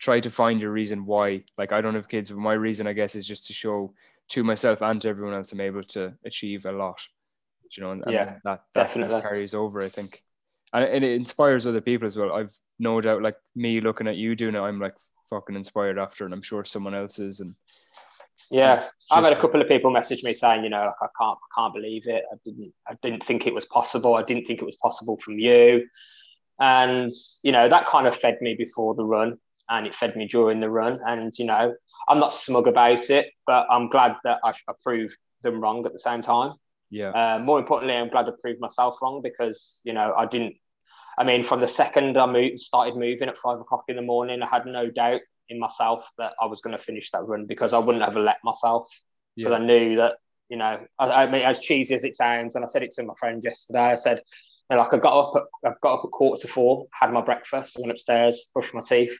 try 0.00 0.18
to 0.18 0.30
find 0.30 0.60
your 0.60 0.72
reason 0.72 1.04
why 1.04 1.42
like 1.58 1.72
i 1.72 1.80
don't 1.80 1.94
have 1.94 2.08
kids 2.08 2.30
but 2.30 2.38
my 2.38 2.54
reason 2.54 2.86
i 2.86 2.92
guess 2.92 3.14
is 3.14 3.26
just 3.26 3.46
to 3.46 3.52
show 3.52 3.92
to 4.28 4.42
myself 4.42 4.82
and 4.82 5.00
to 5.00 5.08
everyone 5.08 5.34
else 5.34 5.52
i'm 5.52 5.60
able 5.60 5.82
to 5.82 6.12
achieve 6.24 6.64
a 6.66 6.70
lot 6.70 7.00
you 7.76 7.84
know, 7.84 7.92
and, 7.92 8.04
Yeah, 8.08 8.22
and 8.22 8.40
that, 8.44 8.60
that 8.74 8.88
definitely. 8.88 9.20
carries 9.20 9.54
over, 9.54 9.80
I 9.82 9.88
think. 9.88 10.22
And 10.72 10.84
it, 10.84 11.02
it 11.02 11.12
inspires 11.12 11.66
other 11.66 11.80
people 11.80 12.06
as 12.06 12.16
well. 12.16 12.32
I've 12.32 12.52
no 12.78 13.00
doubt, 13.00 13.22
like 13.22 13.36
me 13.54 13.80
looking 13.80 14.06
at 14.06 14.16
you 14.16 14.34
doing 14.34 14.54
it, 14.54 14.60
I'm 14.60 14.80
like 14.80 14.96
fucking 15.28 15.56
inspired 15.56 15.98
after, 15.98 16.24
and 16.24 16.34
I'm 16.34 16.42
sure 16.42 16.64
someone 16.64 16.94
else 16.94 17.18
is. 17.18 17.40
And 17.40 17.54
Yeah, 18.50 18.84
I've 19.10 19.24
had 19.24 19.32
a 19.32 19.40
couple 19.40 19.60
of 19.60 19.68
people 19.68 19.90
message 19.90 20.22
me 20.24 20.34
saying, 20.34 20.64
you 20.64 20.70
know, 20.70 20.84
like 20.84 20.94
I 21.00 21.06
can't, 21.18 21.38
I 21.38 21.60
can't 21.60 21.74
believe 21.74 22.08
it. 22.08 22.24
I 22.32 22.36
didn't, 22.44 22.72
I 22.88 22.94
didn't 23.02 23.24
think 23.24 23.46
it 23.46 23.54
was 23.54 23.64
possible. 23.66 24.14
I 24.14 24.22
didn't 24.22 24.44
think 24.46 24.60
it 24.60 24.64
was 24.64 24.76
possible 24.76 25.16
from 25.18 25.38
you, 25.38 25.86
and 26.60 27.12
you 27.42 27.52
know 27.52 27.68
that 27.68 27.86
kind 27.86 28.06
of 28.06 28.16
fed 28.16 28.38
me 28.40 28.54
before 28.54 28.94
the 28.94 29.04
run, 29.04 29.38
and 29.68 29.86
it 29.86 29.94
fed 29.94 30.16
me 30.16 30.26
during 30.26 30.60
the 30.60 30.70
run. 30.70 30.98
And 31.06 31.32
you 31.38 31.44
know, 31.44 31.74
I'm 32.08 32.18
not 32.18 32.34
smug 32.34 32.66
about 32.66 33.08
it, 33.10 33.30
but 33.46 33.66
I'm 33.70 33.88
glad 33.88 34.16
that 34.24 34.40
I, 34.44 34.50
I 34.50 34.72
proved 34.82 35.16
them 35.42 35.60
wrong 35.60 35.86
at 35.86 35.92
the 35.92 35.98
same 35.98 36.22
time. 36.22 36.54
yeah, 36.90 37.10
Uh, 37.10 37.38
more 37.38 37.58
importantly, 37.58 37.96
I'm 37.96 38.10
glad 38.10 38.26
I 38.28 38.32
proved 38.42 38.60
myself 38.60 39.00
wrong 39.00 39.22
because 39.22 39.80
you 39.84 39.92
know 39.92 40.12
I 40.16 40.26
didn't. 40.26 40.56
I 41.18 41.24
mean, 41.24 41.42
from 41.42 41.60
the 41.60 41.68
second 41.68 42.16
I 42.18 42.26
moved, 42.26 42.60
started 42.60 42.96
moving 42.96 43.28
at 43.28 43.38
five 43.38 43.60
o'clock 43.60 43.84
in 43.88 43.96
the 43.96 44.02
morning, 44.02 44.42
I 44.42 44.46
had 44.46 44.66
no 44.66 44.90
doubt 44.90 45.20
in 45.50 45.58
myself 45.58 46.10
that 46.16 46.32
I 46.40 46.46
was 46.46 46.62
going 46.62 46.76
to 46.76 46.82
finish 46.82 47.10
that 47.10 47.26
run 47.26 47.44
because 47.44 47.74
I 47.74 47.78
wouldn't 47.78 48.04
have 48.04 48.16
let 48.16 48.38
myself 48.42 48.86
because 49.36 49.50
yeah, 49.50 49.58
I 49.58 49.64
knew 49.64 49.96
that 49.96 50.16
you 50.48 50.56
know. 50.56 50.80
I, 50.98 51.24
I 51.24 51.30
mean, 51.30 51.42
as 51.42 51.60
cheesy 51.60 51.94
as 51.94 52.04
it 52.04 52.16
sounds, 52.16 52.54
and 52.54 52.64
I 52.64 52.68
said 52.68 52.82
it 52.82 52.92
to 52.92 53.02
my 53.02 53.14
friend 53.18 53.42
yesterday. 53.42 53.80
I 53.80 53.96
said, 53.96 54.22
you 54.70 54.76
know, 54.76 54.82
like 54.82 54.94
I 54.94 54.98
got 54.98 55.18
up, 55.18 55.32
at, 55.36 55.70
I 55.70 55.74
got 55.82 55.98
up 55.98 56.04
at 56.04 56.10
quarter 56.10 56.40
to 56.42 56.48
four, 56.48 56.86
had 56.92 57.12
my 57.12 57.20
breakfast, 57.20 57.76
went 57.78 57.90
upstairs, 57.90 58.48
brushed 58.54 58.74
my 58.74 58.80
teeth, 58.80 59.18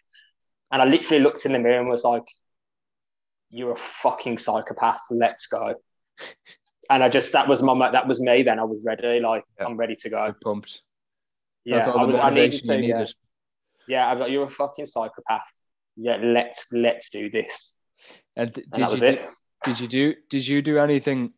and 0.72 0.80
I 0.80 0.84
literally 0.84 1.22
looked 1.22 1.44
in 1.44 1.52
the 1.52 1.58
mirror 1.58 1.80
and 1.80 1.88
was 1.88 2.04
like, 2.04 2.26
"You're 3.50 3.72
a 3.72 3.76
fucking 3.76 4.38
psychopath. 4.38 5.00
Let's 5.10 5.46
go." 5.48 5.74
and 6.90 7.02
I 7.02 7.08
just 7.08 7.32
that 7.32 7.48
was 7.48 7.62
my 7.62 7.90
that 7.90 8.06
was 8.06 8.20
me. 8.20 8.42
Then 8.42 8.58
I 8.58 8.64
was 8.64 8.82
ready. 8.84 9.20
Like 9.20 9.44
Yeah. 9.58 9.66
I'm 9.66 9.76
ready 9.76 9.96
to 9.96 10.08
go. 10.10 10.18
I'm 10.18 10.36
pumped. 10.42 10.82
Yeah, 11.64 11.86
I 11.86 12.04
was. 12.04 12.16
I 12.16 12.30
needed 12.30 12.62
to. 12.64 12.84
Yeah, 12.84 13.04
yeah. 13.88 14.08
I 14.08 14.14
was 14.14 14.20
like, 14.22 14.32
"You're 14.32 14.44
a 14.44 14.50
fucking 14.50 14.86
psychopath." 14.86 15.42
Yeah, 15.96 16.16
let's 16.22 16.66
let's 16.72 17.11
do 17.11 17.31
this. 17.31 17.76
And 18.37 18.53
d- 18.53 18.62
And 18.62 18.72
did 18.72 18.88
that 18.88 18.92
you 18.92 19.00
do, 19.00 19.18
did 19.64 19.81
you 19.81 19.88
do 19.88 20.14
did 20.29 20.48
you 20.48 20.62
do 20.62 20.79
anything 20.79 21.33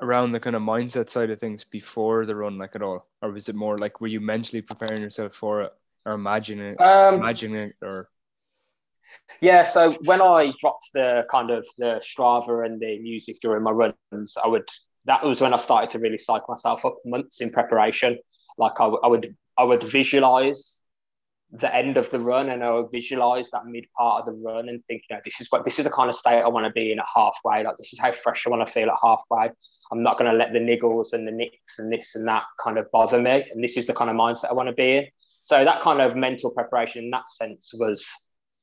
around 0.00 0.32
the 0.32 0.40
kind 0.40 0.54
of 0.56 0.62
mindset 0.62 1.08
side 1.08 1.30
of 1.30 1.40
things 1.40 1.64
before 1.64 2.26
the 2.26 2.36
run, 2.36 2.58
like 2.58 2.76
at 2.76 2.82
all, 2.82 3.06
or 3.22 3.30
was 3.32 3.48
it 3.48 3.54
more 3.54 3.78
like 3.78 4.00
were 4.00 4.06
you 4.06 4.20
mentally 4.20 4.62
preparing 4.62 5.02
yourself 5.02 5.34
for 5.34 5.62
it, 5.62 5.72
or 6.04 6.12
imagining 6.12 6.74
it, 6.74 6.80
Um, 6.80 7.20
imagining 7.20 7.56
it, 7.56 7.76
or 7.82 8.08
Yeah, 9.40 9.64
so 9.64 9.92
when 10.04 10.22
I 10.22 10.52
dropped 10.60 10.88
the 10.94 11.26
kind 11.30 11.50
of 11.50 11.66
the 11.78 12.00
Strava 12.02 12.64
and 12.64 12.80
the 12.80 12.98
music 12.98 13.36
during 13.40 13.62
my 13.62 13.70
runs, 13.70 14.36
I 14.42 14.48
would 14.48 14.68
that 15.04 15.24
was 15.24 15.40
when 15.40 15.54
I 15.54 15.58
started 15.58 15.90
to 15.90 15.98
really 15.98 16.18
psych 16.18 16.42
myself 16.48 16.84
up 16.84 16.96
months 17.04 17.40
in 17.40 17.50
preparation. 17.50 18.18
Like 18.58 18.80
I, 18.80 18.84
w- 18.84 19.00
I 19.02 19.08
would 19.08 19.36
I 19.58 19.64
would 19.64 19.82
visualize 19.82 20.80
the 21.52 21.72
end 21.74 21.96
of 21.96 22.10
the 22.10 22.18
run 22.18 22.50
and 22.50 22.62
I 22.62 22.72
would 22.72 22.90
visualize 22.90 23.50
that 23.50 23.66
mid 23.66 23.86
part 23.96 24.20
of 24.20 24.26
the 24.26 24.40
run 24.42 24.68
and 24.68 24.84
think, 24.84 25.04
you 25.08 25.14
know, 25.14 25.22
this 25.24 25.40
is 25.40 25.46
what 25.50 25.64
this 25.64 25.78
is 25.78 25.84
the 25.84 25.90
kind 25.90 26.08
of 26.08 26.16
state 26.16 26.42
I 26.42 26.48
want 26.48 26.66
to 26.66 26.72
be 26.72 26.90
in 26.90 26.98
at 26.98 27.06
halfway. 27.14 27.62
Like 27.62 27.76
this 27.78 27.92
is 27.92 28.00
how 28.00 28.12
fresh 28.12 28.46
I 28.46 28.50
want 28.50 28.66
to 28.66 28.72
feel 28.72 28.90
at 28.90 28.96
halfway. 29.02 29.50
I'm 29.92 30.02
not 30.02 30.18
going 30.18 30.30
to 30.30 30.36
let 30.36 30.52
the 30.52 30.58
niggles 30.58 31.12
and 31.12 31.26
the 31.26 31.32
nicks 31.32 31.78
and 31.78 31.92
this 31.92 32.16
and 32.16 32.26
that 32.26 32.44
kind 32.62 32.78
of 32.78 32.90
bother 32.90 33.20
me. 33.20 33.44
And 33.50 33.62
this 33.62 33.76
is 33.76 33.86
the 33.86 33.94
kind 33.94 34.10
of 34.10 34.16
mindset 34.16 34.50
I 34.50 34.54
want 34.54 34.68
to 34.68 34.74
be 34.74 34.96
in. 34.96 35.06
So 35.44 35.64
that 35.64 35.82
kind 35.82 36.00
of 36.00 36.16
mental 36.16 36.50
preparation 36.50 37.04
in 37.04 37.10
that 37.10 37.30
sense 37.30 37.72
was 37.74 38.06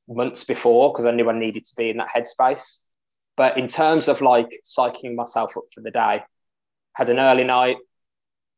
months 0.06 0.44
before 0.44 0.92
because 0.92 1.06
I 1.06 1.12
knew 1.12 1.28
I 1.30 1.38
needed 1.38 1.64
to 1.64 1.76
be 1.76 1.88
in 1.88 1.96
that 1.96 2.10
headspace. 2.14 2.80
But 3.36 3.56
in 3.56 3.66
terms 3.66 4.08
of 4.08 4.20
like 4.20 4.60
psyching 4.64 5.14
myself 5.14 5.56
up 5.56 5.64
for 5.74 5.80
the 5.80 5.90
day, 5.90 6.22
had 6.92 7.08
an 7.08 7.18
early 7.18 7.44
night, 7.44 7.78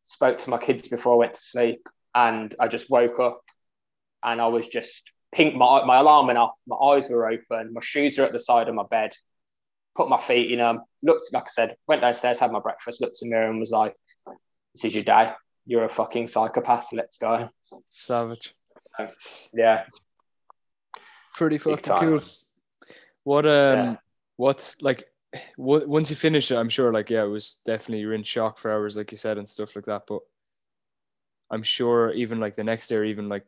spoke 0.04 0.38
to 0.38 0.50
my 0.50 0.58
kids 0.58 0.88
before 0.88 1.14
I 1.14 1.18
went 1.18 1.34
to 1.34 1.40
sleep, 1.40 1.88
and 2.14 2.54
I 2.58 2.68
just 2.68 2.90
woke 2.90 3.18
up 3.20 3.42
and 4.26 4.40
I 4.40 4.48
was 4.48 4.66
just 4.68 5.10
pink. 5.32 5.54
My, 5.54 5.84
my 5.84 5.98
alarm 5.98 6.26
went 6.26 6.38
off, 6.38 6.60
my 6.66 6.76
eyes 6.76 7.08
were 7.08 7.30
open, 7.30 7.72
my 7.72 7.80
shoes 7.82 8.18
are 8.18 8.24
at 8.24 8.32
the 8.32 8.38
side 8.40 8.68
of 8.68 8.74
my 8.74 8.84
bed, 8.90 9.12
put 9.96 10.08
my 10.10 10.20
feet 10.20 10.50
in 10.52 10.58
them, 10.58 10.82
looked, 11.02 11.32
like 11.32 11.44
I 11.44 11.48
said, 11.50 11.76
went 11.86 12.02
downstairs, 12.02 12.38
had 12.38 12.52
my 12.52 12.60
breakfast, 12.60 13.00
looked 13.00 13.18
in 13.22 13.30
the 13.30 13.34
mirror 13.36 13.48
and 13.50 13.60
was 13.60 13.70
like, 13.70 13.94
This 14.74 14.84
is 14.84 14.94
your 14.94 15.04
day. 15.04 15.32
You're 15.64 15.84
a 15.84 15.88
fucking 15.88 16.28
psychopath. 16.28 16.88
Let's 16.92 17.18
go. 17.18 17.48
savage? 17.90 18.54
Yeah. 19.54 19.84
Pretty 21.34 21.56
Big 21.58 21.84
fucking 21.84 22.08
cool. 22.08 22.20
What 23.24 23.46
um, 23.46 23.52
Yeah. 23.52 23.96
what's 24.36 24.80
like? 24.82 25.04
w- 25.58 25.86
Once 25.88 26.08
you 26.08 26.16
finish 26.16 26.50
it, 26.50 26.56
I'm 26.56 26.68
sure 26.68 26.92
like 26.92 27.10
yeah, 27.10 27.24
it 27.24 27.28
was 27.28 27.60
definitely 27.66 28.00
you're 28.00 28.14
in 28.14 28.22
shock 28.22 28.58
for 28.58 28.70
hours, 28.72 28.96
like 28.96 29.10
you 29.12 29.18
said, 29.18 29.36
and 29.38 29.48
stuff 29.48 29.74
like 29.76 29.84
that. 29.86 30.04
But 30.06 30.20
I'm 31.50 31.62
sure 31.62 32.12
even 32.12 32.38
like 32.40 32.54
the 32.54 32.64
next 32.64 32.88
day, 32.88 32.96
or 32.96 33.04
even 33.04 33.28
like 33.28 33.44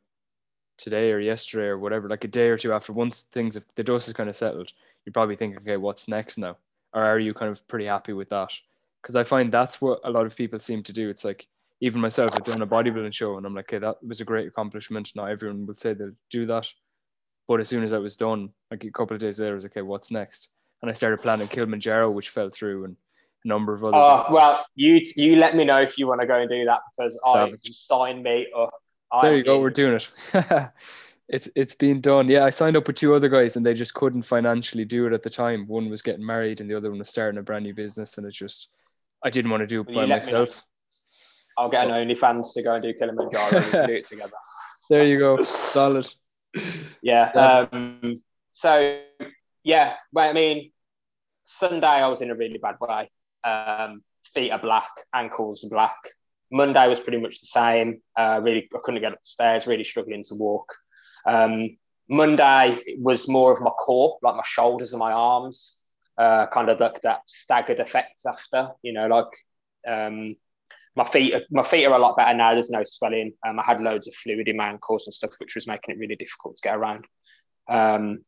today 0.79 1.13
or 1.13 1.21
yesterday 1.21 1.67
or 1.67 1.79
whatever, 1.79 2.09
like 2.09 2.25
a 2.25 2.29
day 2.29 2.49
or 2.49 2.57
two 2.57 2.73
after, 2.73 2.93
once 2.93 3.25
things 3.25 3.55
have, 3.55 3.67
the 3.75 3.85
dust 3.85 4.09
is 4.09 4.15
kind 4.15 4.29
of 4.29 4.37
settled, 4.37 4.73
you're 5.05 5.13
probably 5.13 5.37
thinking, 5.37 5.59
okay, 5.61 5.77
what's 5.77 6.09
next 6.09 6.39
now? 6.39 6.57
Or 6.95 7.03
are 7.03 7.19
you 7.19 7.35
kind 7.35 7.51
of 7.51 7.67
pretty 7.69 7.87
happy 7.87 8.15
with 8.15 8.31
that? 8.31 8.53
Because 9.03 9.17
I 9.17 9.25
find 9.25 9.53
that's 9.53 9.81
what 9.81 10.01
a 10.05 10.11
lot 10.11 10.27
of 10.27 10.37
people 10.37 10.59
seem 10.59 10.83
to 10.85 10.93
do. 10.93 11.11
It's 11.11 11.25
like 11.25 11.47
even 11.81 12.01
myself, 12.01 12.33
I've 12.33 12.45
done 12.45 12.63
a 12.63 12.67
bodybuilding 12.67 13.13
show, 13.13 13.37
and 13.37 13.47
I'm 13.47 13.55
like, 13.55 13.67
okay, 13.67 13.79
that 13.79 14.03
was 14.03 14.21
a 14.21 14.25
great 14.25 14.49
accomplishment. 14.49 15.15
Not 15.15 15.31
everyone 15.31 15.67
will 15.67 15.75
say 15.75 15.93
they'll 15.93 16.13
do 16.31 16.47
that, 16.47 16.73
but 17.47 17.61
as 17.61 17.69
soon 17.69 17.85
as 17.85 17.93
that 17.93 18.01
was 18.01 18.17
done, 18.17 18.51
like 18.71 18.85
a 18.85 18.91
couple 18.91 19.15
of 19.15 19.21
days 19.21 19.39
later, 19.39 19.53
I 19.53 19.55
was 19.55 19.67
okay, 19.67 19.83
what's 19.83 20.11
next? 20.11 20.51
And 20.83 20.91
I 20.91 20.93
started 20.93 21.21
planning 21.21 21.49
Kilimanjaro, 21.49 22.11
which 22.11 22.31
fell 22.31 22.51
through, 22.51 22.85
and 22.85 22.97
a 23.45 23.49
number 23.49 23.73
of 23.73 23.85
other. 23.85 23.97
Oh 23.97 24.27
well, 24.31 24.67
you 24.75 25.01
you 25.17 25.37
let 25.37 25.55
me 25.55 25.65
know 25.65 25.81
if 25.81 25.99
you 25.99 26.07
want 26.07 26.21
to 26.21 26.27
go 26.27 26.39
and 26.39 26.49
do 26.49 26.65
that 26.65 26.81
because 26.97 27.19
I 27.25 27.53
sign 27.63 28.23
me 28.23 28.49
up. 28.57 28.73
There 29.23 29.33
I'm 29.33 29.37
you 29.39 29.45
go. 29.45 29.61
We're 29.61 29.71
doing 29.71 29.95
it. 29.95 30.11
it's 31.29 31.49
it's 31.57 31.75
been 31.75 32.01
done. 32.01 32.29
Yeah, 32.29 32.45
I 32.45 32.51
signed 32.51 32.77
up 32.77 32.87
with 32.87 32.97
two 32.97 33.15
other 33.15 33.29
guys, 33.29 33.57
and 33.57 33.65
they 33.65 33.75
just 33.75 33.95
couldn't 33.95 34.23
financially 34.23 34.85
do 34.85 35.07
it 35.07 35.13
at 35.13 35.23
the 35.23 35.31
time. 35.31 35.67
One 35.67 35.89
was 35.91 36.03
getting 36.03 36.25
married, 36.25 36.61
and 36.61 36.71
the 36.71 36.77
other 36.77 36.91
one 36.91 36.99
was 36.99 37.09
starting 37.09 37.39
a 37.39 37.43
brand 37.43 37.65
new 37.65 37.75
business, 37.75 38.19
and 38.19 38.27
it's 38.27 38.37
just 38.37 38.71
I 39.25 39.31
didn't 39.31 39.51
want 39.51 39.63
to 39.63 39.67
do 39.67 39.81
it 39.81 39.87
Will 39.89 39.95
by 39.95 40.03
you 40.03 40.07
let 40.09 40.27
me 40.27 40.33
know? 40.33 40.41
myself. 40.41 40.65
I'll 41.57 41.69
get 41.69 41.89
an 41.89 42.09
OnlyFans 42.09 42.55
to 42.55 42.63
go 42.63 42.75
and 42.75 42.83
do 42.83 42.95
Kilimanjaro. 42.95 43.57
and 43.59 43.89
do 43.89 43.95
it 43.95 44.07
together. 44.07 44.33
There 44.91 45.05
you 45.05 45.19
go. 45.19 45.43
Solid. 45.43 46.11
Yeah. 47.03 47.31
So- 47.33 47.69
Um, 47.73 48.23
so 48.53 49.01
yeah, 49.65 49.97
well, 50.13 50.31
I 50.31 50.33
mean, 50.33 50.71
Sunday 51.45 51.87
I 51.87 52.07
was 52.09 52.23
in 52.23 52.31
a 52.31 52.35
really 52.35 52.59
bad 52.59 52.77
way. 52.81 53.11
Um, 53.45 54.03
feet 54.35 54.51
are 54.51 54.59
black, 54.59 54.89
ankles 55.15 55.63
are 55.65 55.69
black. 55.69 55.97
Monday 56.51 56.89
was 56.89 57.01
pretty 57.01 57.19
much 57.19 57.41
the 57.41 57.47
same. 57.47 58.01
Uh, 58.17 58.41
really, 58.43 58.69
I 58.75 58.79
couldn't 58.83 59.01
get 59.01 59.13
up 59.13 59.21
the 59.21 59.29
stairs. 59.29 59.67
Really 59.67 59.85
struggling 59.85 60.25
to 60.25 60.35
walk. 60.35 60.75
Um, 61.27 61.77
Monday 62.09 62.83
was 62.99 63.29
more 63.29 63.53
of 63.53 63.61
my 63.61 63.71
core, 63.71 64.19
like 64.23 64.37
my 64.37 64.45
shoulders 64.45 64.93
and 64.93 65.01
my 65.01 65.13
arms, 65.13 65.77
uh, 66.17 66.47
kind 66.47 66.71
of 66.71 66.81
like 66.81 67.03
that 67.03 67.21
staggered 67.27 67.81
effects 67.81 68.25
after. 68.25 68.71
You 68.83 68.95
know, 68.95 69.07
like 69.09 69.27
um, 69.87 70.35
my 70.97 71.05
feet. 71.05 71.35
My 71.51 71.63
feet 71.63 71.87
are 71.87 71.95
a 71.95 71.99
lot 71.99 72.17
better 72.17 72.37
now. 72.37 72.53
There's 72.53 72.71
no 72.71 72.83
swelling. 72.85 73.33
Um, 73.47 73.59
I 73.59 73.63
had 73.63 73.81
loads 73.81 74.09
of 74.09 74.15
fluid 74.15 74.49
in 74.49 74.57
my 74.57 74.69
ankles 74.69 75.07
and 75.07 75.15
stuff, 75.15 75.35
which 75.39 75.55
was 75.55 75.67
making 75.67 75.95
it 75.95 75.99
really 75.99 76.17
difficult 76.17 76.57
to 76.57 76.63
get 76.63 76.77
around. 76.77 77.07
Um, 77.69 78.25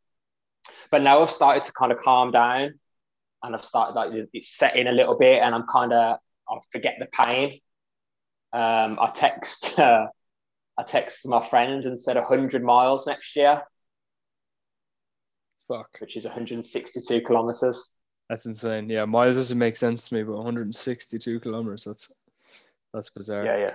but 0.91 1.03
now 1.03 1.23
I've 1.23 1.31
started 1.31 1.63
to 1.65 1.73
kind 1.73 1.91
of 1.91 1.99
calm 1.99 2.31
down, 2.31 2.79
and 3.43 3.55
I've 3.55 3.65
started 3.65 3.97
like 3.97 4.29
it's 4.33 4.57
setting 4.57 4.87
a 4.87 4.93
little 4.93 5.19
bit, 5.19 5.43
and 5.43 5.55
I'm 5.55 5.67
kind 5.67 5.93
of 5.93 6.19
I 6.49 6.59
forget 6.71 6.97
the 6.99 7.07
pain. 7.07 7.61
Um, 8.53 8.99
I 9.01 9.11
text 9.15 9.79
uh, 9.79 10.07
I 10.79 10.83
text 10.83 11.27
my 11.27 11.47
friend 11.47 11.85
and 11.85 11.99
said 11.99 12.17
100 12.17 12.63
miles 12.65 13.07
next 13.07 13.37
year, 13.37 13.63
Fuck. 15.69 15.99
which 16.01 16.17
is 16.17 16.25
162 16.25 17.21
kilometers. 17.21 17.97
That's 18.29 18.47
insane. 18.47 18.89
Yeah, 18.89 19.05
miles 19.05 19.37
doesn't 19.37 19.59
make 19.59 19.77
sense 19.77 20.09
to 20.09 20.15
me, 20.15 20.23
but 20.23 20.37
162 20.37 21.41
kilometers. 21.41 21.85
That's 21.85 22.13
that's 22.93 23.11
bizarre. 23.11 23.45
Yeah, 23.45 23.57
yeah, 23.57 23.75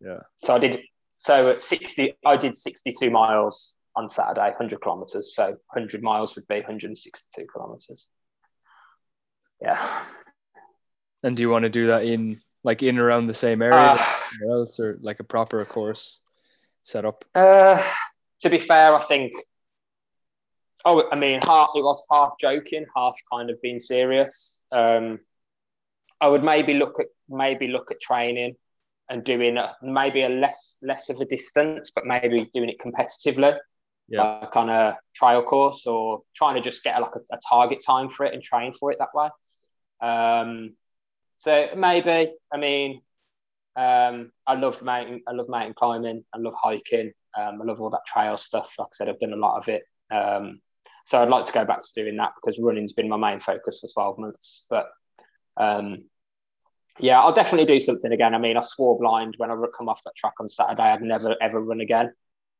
Yeah. 0.00 0.20
So 0.44 0.54
I 0.54 0.58
did. 0.58 0.80
So 1.18 1.50
at 1.50 1.62
60, 1.62 2.14
I 2.24 2.36
did 2.36 2.56
62 2.56 3.10
miles 3.10 3.76
on 3.96 4.08
Saturday, 4.08 4.50
100 4.50 4.80
kilometers. 4.80 5.34
So 5.34 5.56
100 5.72 6.02
miles 6.02 6.36
would 6.36 6.46
be 6.46 6.56
162 6.56 7.46
kilometers. 7.52 8.08
Yeah. 9.60 10.04
And 11.22 11.36
do 11.36 11.42
you 11.42 11.50
want 11.50 11.62
to 11.62 11.70
do 11.70 11.86
that 11.86 12.04
in 12.04 12.38
like 12.66 12.82
in 12.82 12.98
around 12.98 13.26
the 13.26 13.34
same 13.34 13.62
area 13.62 13.96
Uh, 13.96 13.98
or 14.42 14.58
else, 14.58 14.80
or 14.80 14.98
like 15.00 15.20
a 15.20 15.24
proper 15.24 15.64
course 15.64 16.20
set 16.82 17.04
up? 17.04 17.24
Uh, 17.34 17.82
to 18.42 18.50
be 18.50 18.58
fair, 18.58 18.94
I 18.94 19.02
think. 19.02 19.32
Oh, 20.84 21.08
I 21.10 21.16
mean, 21.16 21.40
half 21.42 21.70
it 21.74 21.82
was 21.82 22.04
half 22.10 22.34
joking, 22.40 22.86
half 22.94 23.16
kind 23.32 23.50
of 23.50 23.60
being 23.62 23.80
serious. 23.80 24.62
Um, 24.70 25.20
I 26.20 26.28
would 26.28 26.44
maybe 26.44 26.74
look 26.74 27.00
at 27.00 27.06
maybe 27.28 27.68
look 27.68 27.90
at 27.90 28.00
training 28.00 28.56
and 29.08 29.24
doing 29.24 29.56
a, 29.56 29.76
maybe 29.82 30.22
a 30.22 30.28
less 30.28 30.76
less 30.82 31.08
of 31.10 31.20
a 31.20 31.24
distance, 31.24 31.92
but 31.94 32.04
maybe 32.04 32.50
doing 32.54 32.68
it 32.68 32.78
competitively, 32.78 33.58
Yeah. 34.08 34.40
like 34.42 34.56
on 34.56 34.68
a 34.70 34.98
trial 35.14 35.42
course, 35.42 35.86
or 35.86 36.22
trying 36.34 36.54
to 36.56 36.60
just 36.60 36.82
get 36.84 37.00
like 37.00 37.14
a, 37.14 37.34
a 37.34 37.38
target 37.48 37.80
time 37.84 38.08
for 38.10 38.26
it 38.26 38.34
and 38.34 38.42
train 38.42 38.72
for 38.74 38.90
it 38.92 38.98
that 38.98 39.14
way. 39.14 39.28
Um, 40.00 40.76
so 41.36 41.68
maybe, 41.76 42.34
I 42.52 42.56
mean, 42.58 43.02
Um, 43.76 44.32
I 44.46 44.54
love 44.54 44.80
mountain. 44.82 45.22
I 45.28 45.32
love 45.32 45.48
mountain 45.50 45.74
climbing. 45.74 46.24
I 46.34 46.38
love 46.38 46.54
hiking. 46.54 47.12
Um, 47.36 47.60
I 47.60 47.64
love 47.64 47.80
all 47.80 47.90
that 47.90 48.06
trail 48.06 48.38
stuff. 48.38 48.74
Like 48.78 48.88
I 48.88 48.94
said, 48.94 49.08
I've 49.08 49.20
done 49.20 49.34
a 49.34 49.36
lot 49.36 49.58
of 49.58 49.68
it. 49.68 49.82
Um, 50.10 50.62
so 51.04 51.20
I'd 51.20 51.28
like 51.28 51.44
to 51.46 51.52
go 51.52 51.64
back 51.66 51.82
to 51.82 51.88
doing 51.94 52.16
that 52.16 52.32
because 52.36 52.58
running's 52.58 52.94
been 52.94 53.08
my 53.08 53.18
main 53.18 53.40
focus 53.40 53.80
for 53.80 53.88
12 53.92 54.18
months. 54.18 54.66
But 54.70 54.88
um, 55.58 56.04
yeah, 56.98 57.20
I'll 57.20 57.34
definitely 57.34 57.66
do 57.66 57.78
something 57.78 58.12
again. 58.12 58.34
I 58.34 58.38
mean, 58.38 58.56
I 58.56 58.60
swore 58.60 58.98
blind 58.98 59.34
when 59.36 59.50
I 59.50 59.56
come 59.76 59.88
off 59.90 60.02
that 60.04 60.16
track 60.16 60.34
on 60.40 60.48
Saturday, 60.48 60.82
I'd 60.82 61.02
never 61.02 61.36
ever 61.40 61.60
run 61.60 61.80
again. 61.80 62.12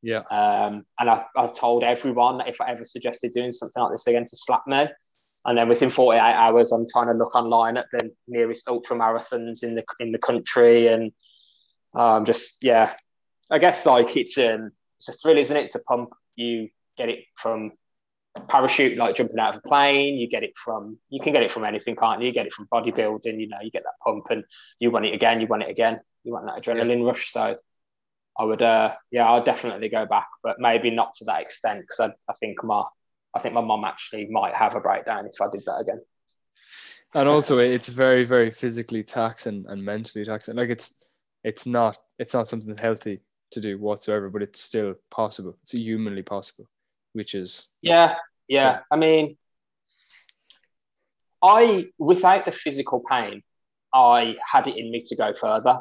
Yeah. 0.03 0.21
Um, 0.29 0.85
and 0.99 1.09
I, 1.09 1.25
I 1.35 1.47
told 1.47 1.83
everyone 1.83 2.37
that 2.37 2.47
if 2.47 2.61
I 2.61 2.69
ever 2.69 2.85
suggested 2.85 3.33
doing 3.33 3.51
something 3.51 3.81
like 3.81 3.93
this 3.93 4.07
again 4.07 4.25
to 4.25 4.35
slap 4.37 4.67
me. 4.67 4.87
And 5.47 5.57
then 5.57 5.69
within 5.69 5.89
48 5.89 6.19
hours, 6.19 6.71
I'm 6.71 6.85
trying 6.91 7.07
to 7.07 7.13
look 7.13 7.33
online 7.33 7.77
at 7.77 7.87
the 7.91 8.11
nearest 8.27 8.67
ultra 8.67 8.97
marathons 8.97 9.63
in 9.63 9.75
the 9.75 9.83
in 9.99 10.11
the 10.11 10.17
country, 10.17 10.87
and 10.87 11.11
um, 11.95 12.25
just 12.25 12.63
yeah, 12.63 12.93
I 13.49 13.57
guess 13.57 13.85
like 13.85 14.15
it's 14.17 14.37
um 14.37 14.71
it's 14.97 15.09
a 15.09 15.13
thrill, 15.13 15.37
isn't 15.37 15.55
it? 15.55 15.65
It's 15.65 15.75
a 15.75 15.83
pump. 15.83 16.09
You 16.35 16.69
get 16.97 17.09
it 17.09 17.23
from 17.35 17.71
parachute, 18.49 18.97
like 18.97 19.15
jumping 19.15 19.39
out 19.39 19.55
of 19.55 19.61
a 19.63 19.67
plane. 19.67 20.17
You 20.17 20.27
get 20.27 20.43
it 20.43 20.51
from 20.57 20.99
you 21.09 21.21
can 21.21 21.31
get 21.31 21.43
it 21.43 21.51
from 21.51 21.63
anything, 21.63 21.95
can't 21.95 22.21
you? 22.21 22.27
You 22.27 22.33
get 22.33 22.45
it 22.45 22.53
from 22.53 22.67
bodybuilding. 22.67 23.39
You 23.39 23.47
know, 23.47 23.61
you 23.61 23.71
get 23.71 23.83
that 23.83 23.99
pump, 24.03 24.25
and 24.29 24.43
you 24.79 24.91
want 24.91 25.05
it 25.05 25.15
again. 25.15 25.39
You 25.39 25.47
want 25.47 25.63
it 25.63 25.69
again. 25.69 26.01
You 26.25 26.33
want 26.33 26.45
that 26.47 26.61
adrenaline 26.61 26.99
yeah. 26.99 27.07
rush. 27.07 27.31
So 27.31 27.57
I 28.37 28.43
would, 28.43 28.61
uh, 28.61 28.93
yeah, 29.11 29.25
I'll 29.27 29.43
definitely 29.43 29.89
go 29.89 30.05
back, 30.05 30.27
but 30.43 30.59
maybe 30.59 30.91
not 30.91 31.15
to 31.15 31.25
that 31.25 31.41
extent 31.41 31.81
because 31.81 31.99
I, 31.99 32.31
I 32.31 32.33
think 32.33 32.63
my, 32.63 32.83
I 33.35 33.39
think 33.39 33.53
my 33.53 33.61
mom 33.61 33.83
actually 33.83 34.27
might 34.29 34.53
have 34.53 34.75
a 34.75 34.79
breakdown 34.79 35.27
if 35.27 35.41
I 35.41 35.47
did 35.51 35.63
that 35.65 35.77
again. 35.77 36.01
And 37.13 37.29
also, 37.29 37.59
it's 37.59 37.87
very, 37.87 38.23
very 38.23 38.49
physically 38.49 39.03
taxing 39.03 39.65
and 39.67 39.83
mentally 39.83 40.25
taxing. 40.25 40.55
Like 40.55 40.69
it's, 40.69 41.05
it's 41.43 41.65
not, 41.65 41.97
it's 42.19 42.33
not 42.33 42.49
something 42.49 42.75
healthy 42.77 43.21
to 43.51 43.61
do 43.61 43.77
whatsoever, 43.77 44.29
but 44.29 44.41
it's 44.41 44.59
still 44.59 44.95
possible. 45.09 45.57
It's 45.61 45.73
humanly 45.73 46.23
possible, 46.23 46.67
which 47.13 47.33
is 47.33 47.69
yeah, 47.81 48.15
yeah. 48.47 48.71
yeah. 48.71 48.79
I 48.91 48.95
mean, 48.97 49.37
I 51.41 51.85
without 51.97 52.45
the 52.45 52.51
physical 52.51 53.03
pain, 53.09 53.43
I 53.93 54.37
had 54.43 54.67
it 54.67 54.77
in 54.77 54.91
me 54.91 55.01
to 55.05 55.15
go 55.15 55.33
further. 55.33 55.79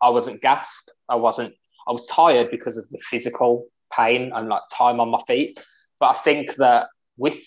I 0.00 0.10
wasn't 0.10 0.40
gassed. 0.40 0.90
I 1.08 1.16
wasn't 1.16 1.54
I 1.86 1.92
was 1.92 2.06
tired 2.06 2.50
because 2.50 2.76
of 2.76 2.88
the 2.90 2.98
physical 2.98 3.66
pain 3.92 4.32
and 4.34 4.48
like 4.48 4.62
time 4.72 5.00
on 5.00 5.10
my 5.10 5.20
feet. 5.26 5.58
But 6.00 6.16
I 6.16 6.18
think 6.18 6.54
that 6.56 6.88
with 7.16 7.40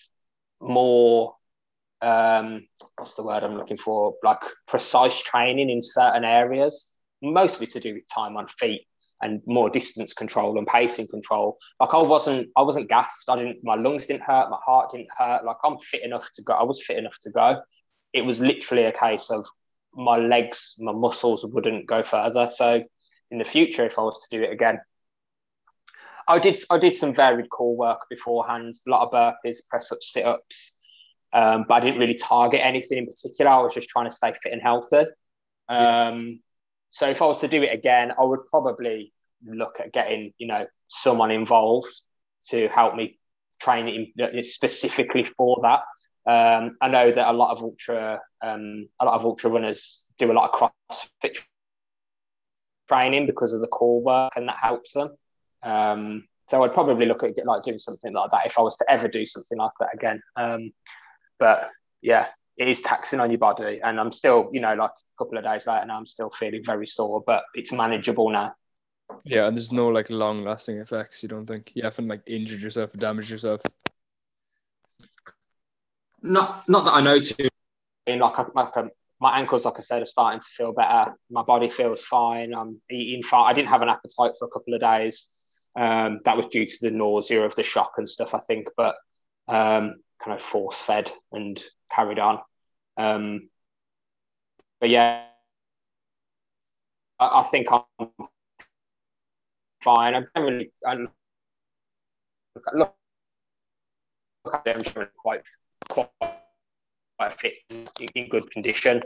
more 0.60 1.36
um, 2.02 2.68
what's 2.98 3.16
the 3.16 3.24
word 3.24 3.44
I'm 3.44 3.58
looking 3.58 3.78
for? 3.78 4.16
Like 4.24 4.42
precise 4.68 5.22
training 5.22 5.70
in 5.70 5.82
certain 5.82 6.24
areas, 6.24 6.88
mostly 7.22 7.68
to 7.68 7.80
do 7.80 7.94
with 7.94 8.04
time 8.14 8.38
on 8.38 8.48
feet 8.48 8.88
and 9.22 9.42
more 9.46 9.70
distance 9.70 10.14
control 10.14 10.58
and 10.58 10.66
pacing 10.66 11.08
control. 11.08 11.58
Like 11.80 11.94
I 11.94 12.02
wasn't, 12.02 12.50
I 12.58 12.64
wasn't 12.64 12.90
gassed. 12.90 13.30
I 13.30 13.36
didn't, 13.36 13.60
my 13.64 13.76
lungs 13.76 14.08
didn't 14.08 14.24
hurt, 14.24 14.50
my 14.50 14.58
heart 14.66 14.92
didn't 14.92 15.10
hurt. 15.16 15.46
Like 15.46 15.58
I'm 15.64 15.78
fit 15.78 16.04
enough 16.04 16.28
to 16.36 16.42
go. 16.42 16.54
I 16.54 16.64
was 16.64 16.84
fit 16.84 16.98
enough 16.98 17.18
to 17.24 17.32
go. 17.32 17.62
It 18.14 18.24
was 18.24 18.40
literally 18.40 18.86
a 18.86 18.92
case 18.92 19.30
of 19.30 19.46
my 19.94 20.18
legs, 20.18 20.76
my 20.80 20.92
muscles 20.92 21.46
wouldn't 21.46 21.86
go 21.86 22.02
further. 22.02 22.50
So 22.50 22.84
in 23.30 23.38
the 23.38 23.46
future 23.46 23.86
if 23.86 24.00
I 24.00 24.02
was 24.02 24.26
to 24.28 24.38
do 24.38 24.44
it 24.44 24.52
again. 24.52 24.80
I 26.28 26.40
did 26.40 26.58
I 26.70 26.78
did 26.78 26.96
some 26.96 27.14
varied 27.14 27.50
core 27.50 27.76
work 27.76 28.08
beforehand, 28.10 28.76
a 28.88 28.90
lot 28.90 29.06
of 29.06 29.12
burpees, 29.12 29.58
press 29.70 29.92
ups, 29.92 30.12
sit 30.12 30.26
ups, 30.26 30.76
um, 31.34 31.66
but 31.68 31.76
I 31.76 31.80
didn't 31.80 32.00
really 32.00 32.16
target 32.16 32.62
anything 32.64 33.00
in 33.00 33.06
particular. 33.06 33.52
I 33.52 33.62
was 33.62 33.74
just 33.74 33.90
trying 33.90 34.10
to 34.10 34.16
stay 34.16 34.34
fit 34.42 34.54
and 34.54 34.62
healthy. 34.62 35.06
Um, 35.70 36.40
so 36.92 37.08
if 37.08 37.22
I 37.22 37.26
was 37.26 37.40
to 37.40 37.48
do 37.48 37.64
it 37.64 37.74
again, 37.74 38.12
I 38.20 38.24
would 38.24 38.46
probably 38.50 39.14
look 39.46 39.80
at 39.80 39.94
getting 39.94 40.34
you 40.38 40.48
know 40.48 40.68
someone 40.88 41.32
involved 41.32 41.94
to 42.50 42.68
help 42.70 42.96
me 42.96 43.20
train 43.62 44.12
it 44.18 44.46
specifically 44.46 45.24
for 45.24 45.60
that. 45.64 45.82
Um, 46.26 46.78
I 46.82 46.90
know 46.90 47.12
that 47.12 47.30
a 47.30 47.34
lot 47.34 47.52
of 47.52 47.64
ultra 47.64 48.20
um, 48.42 48.88
a 49.00 49.06
lot 49.06 49.16
of 49.16 49.26
ultra 49.26 49.50
runners 49.50 50.06
do 50.18 50.32
a 50.32 50.34
lot 50.34 50.52
of 50.52 50.72
CrossFit 50.92 51.40
training 52.88 53.26
because 53.26 53.54
of 53.54 53.62
the 53.62 53.68
core 53.68 54.02
work, 54.02 54.34
and 54.36 54.48
that 54.48 54.58
helps 54.62 54.94
them. 54.94 55.16
Um, 55.64 56.28
so 56.48 56.64
I'd 56.64 56.74
probably 56.74 57.06
look 57.06 57.24
at 57.24 57.46
like 57.46 57.64
doing 57.64 57.78
something 57.78 58.14
like 58.14 58.32
that 58.32 58.46
if 58.46 58.60
I 58.60 58.62
was 58.62 58.78
to 58.78 58.92
ever 58.92 59.08
do 59.08 59.26
something 59.26 59.58
like 59.58 59.72
that 59.80 59.94
again. 59.94 60.22
Um, 60.36 60.72
but 61.40 61.70
yeah, 62.02 62.28
it 62.58 62.68
is 62.68 62.82
taxing 62.82 63.20
on 63.20 63.32
your 63.32 63.40
body, 63.40 63.80
and 63.84 64.00
I'm 64.00 64.12
still, 64.12 64.50
you 64.52 64.60
know, 64.60 64.74
like 64.74 64.92
a 64.92 65.18
couple 65.24 65.38
of 65.38 65.44
days 65.44 65.66
later 65.68 65.86
now, 65.86 65.98
I'm 65.98 66.06
still 66.06 66.30
feeling 66.30 66.64
very 66.66 66.88
sore, 66.88 67.24
but 67.26 67.44
it's 67.54 67.72
manageable 67.72 68.30
now. 68.30 68.54
Yeah, 69.24 69.48
and 69.48 69.56
there's 69.56 69.72
no 69.72 69.88
like 69.88 70.10
long 70.10 70.44
lasting 70.44 70.78
effects. 70.78 71.24
You 71.24 71.30
don't 71.30 71.46
think 71.46 71.72
you 71.74 71.84
haven't 71.84 72.08
like 72.08 72.22
injured 72.28 72.62
yourself 72.62 72.94
or 72.94 72.98
damaged 72.98 73.30
yourself? 73.30 73.62
Not, 76.22 76.68
not 76.70 76.86
that 76.86 76.94
I 76.94 77.02
know 77.02 77.20
to. 77.20 77.50
In 78.08 78.20
like 78.20 78.38
a, 78.38 78.48
like 78.54 78.76
a 78.76 78.90
my 79.22 79.38
ankles, 79.38 79.66
like 79.66 79.78
I 79.78 79.82
said, 79.82 80.02
are 80.02 80.06
starting 80.06 80.40
to 80.40 80.48
feel 80.48 80.74
better. 80.74 81.14
My 81.30 81.44
body 81.44 81.70
feels 81.70 82.04
fine. 82.04 82.56
I'm 82.56 82.82
eating 82.90 83.22
fine. 83.22 83.50
I 83.50 83.54
didn't 83.54 83.70
have 83.70 83.84
an 83.84 83.90
appetite 83.90 84.32
for 84.40 84.46
a 84.46 84.50
couple 84.50 84.74
of 84.74 84.82
days. 84.82 85.30
Um, 85.76 86.20
that 86.26 86.36
was 86.36 86.48
due 86.48 86.66
to 86.66 86.78
the 86.82 86.92
nausea 86.92 87.44
of 87.44 87.56
the 87.56 87.64
shock 87.64 87.94
and 87.98 88.10
stuff, 88.10 88.36
I 88.36 88.40
think, 88.40 88.68
but 88.76 88.96
um, 89.48 89.96
kind 90.24 90.38
of 90.38 90.42
force 90.42 90.82
fed 90.82 91.12
and 91.32 91.62
carried 91.90 92.20
on. 92.20 92.40
Um, 92.98 93.50
but 94.80 94.90
yeah, 94.90 95.26
I, 97.20 97.40
I, 97.40 97.44
think 97.44 97.68
I'm 97.72 98.10
fine. 99.82 100.16
I'm 100.16 100.28
generally, 100.36 100.72
I'm, 100.86 101.10
look, 102.74 102.96
look 104.44 104.54
at 104.54 104.66
them 104.66 104.84
quite, 105.18 105.42
quite 105.88 106.10
fit 107.40 107.58
in 108.16 108.30
good 108.30 108.50
condition. 108.52 109.02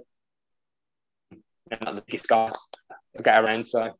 And 1.72 1.82
not 1.82 1.95
the 1.95 2.03
biggest 2.05 2.28
guy 2.28 2.51
to 3.18 3.24
get 3.24 3.43
around. 3.43 3.66
So, 3.66 3.91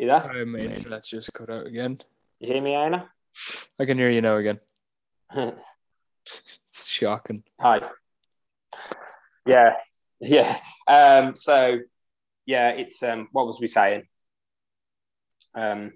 you 0.00 0.08
there? 0.08 0.18
Sorry, 0.18 0.46
my 0.46 0.58
internet 0.58 1.04
just 1.04 1.32
cut 1.34 1.50
out 1.50 1.66
again. 1.66 1.98
You 2.38 2.54
hear 2.54 2.62
me, 2.62 2.74
Anna? 2.74 3.08
I 3.78 3.84
can 3.84 3.98
hear 3.98 4.10
you 4.10 4.22
now 4.22 4.36
again. 4.36 4.58
it's 5.34 6.86
shocking. 6.86 7.44
Hi. 7.60 7.80
Yeah, 9.46 9.74
yeah. 10.20 10.58
Um, 10.86 11.36
so, 11.36 11.78
yeah, 12.46 12.70
it's 12.70 13.02
um, 13.02 13.28
what 13.32 13.46
was 13.46 13.60
we 13.60 13.68
saying? 13.68 14.06
Um, 15.54 15.92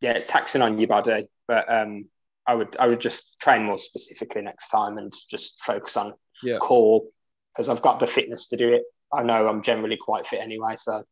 yeah, 0.00 0.12
it's 0.12 0.26
taxing 0.26 0.62
on 0.62 0.78
your 0.78 0.88
body, 0.88 1.28
but 1.46 1.70
um, 1.70 2.06
I 2.46 2.54
would 2.54 2.76
I 2.78 2.86
would 2.86 3.00
just 3.00 3.38
train 3.40 3.64
more 3.64 3.78
specifically 3.78 4.42
next 4.42 4.68
time 4.68 4.98
and 4.98 5.12
just 5.30 5.62
focus 5.62 5.96
on 5.96 6.14
yeah. 6.42 6.58
core 6.58 7.02
because 7.52 7.68
I've 7.68 7.82
got 7.82 8.00
the 8.00 8.06
fitness 8.06 8.48
to 8.48 8.56
do 8.56 8.72
it. 8.72 8.82
I 9.12 9.22
know 9.22 9.48
I'm 9.48 9.62
generally 9.62 9.96
quite 9.96 10.26
fit 10.26 10.40
anyway, 10.40 10.76
so 10.76 11.04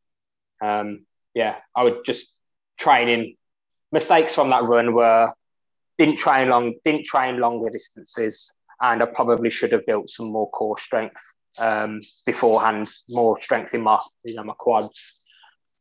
um, 0.61 1.07
yeah, 1.35 1.57
I 1.75 1.85
would 1.85 2.05
just 2.05 2.35
training. 2.79 3.37
Mistakes 3.91 4.35
from 4.35 4.51
that 4.51 4.65
run 4.65 4.95
were 4.95 5.33
didn't 5.99 6.17
train 6.17 6.49
long, 6.49 6.75
didn't 6.85 7.05
train 7.05 7.39
longer 7.39 7.71
distances, 7.71 8.53
and 8.81 9.03
I 9.03 9.07
probably 9.07 9.51
should 9.51 9.73
have 9.73 9.87
built 9.87 10.11
some 10.11 10.33
more 10.33 10.51
core 10.51 10.79
strength 10.79 11.21
um, 11.59 12.01
beforehand, 12.25 12.91
more 13.11 13.41
strength 13.41 13.75
in 13.75 13.83
my 13.83 13.99
you 14.25 14.35
know 14.35 14.45
my 14.45 14.55
quads, 14.55 15.21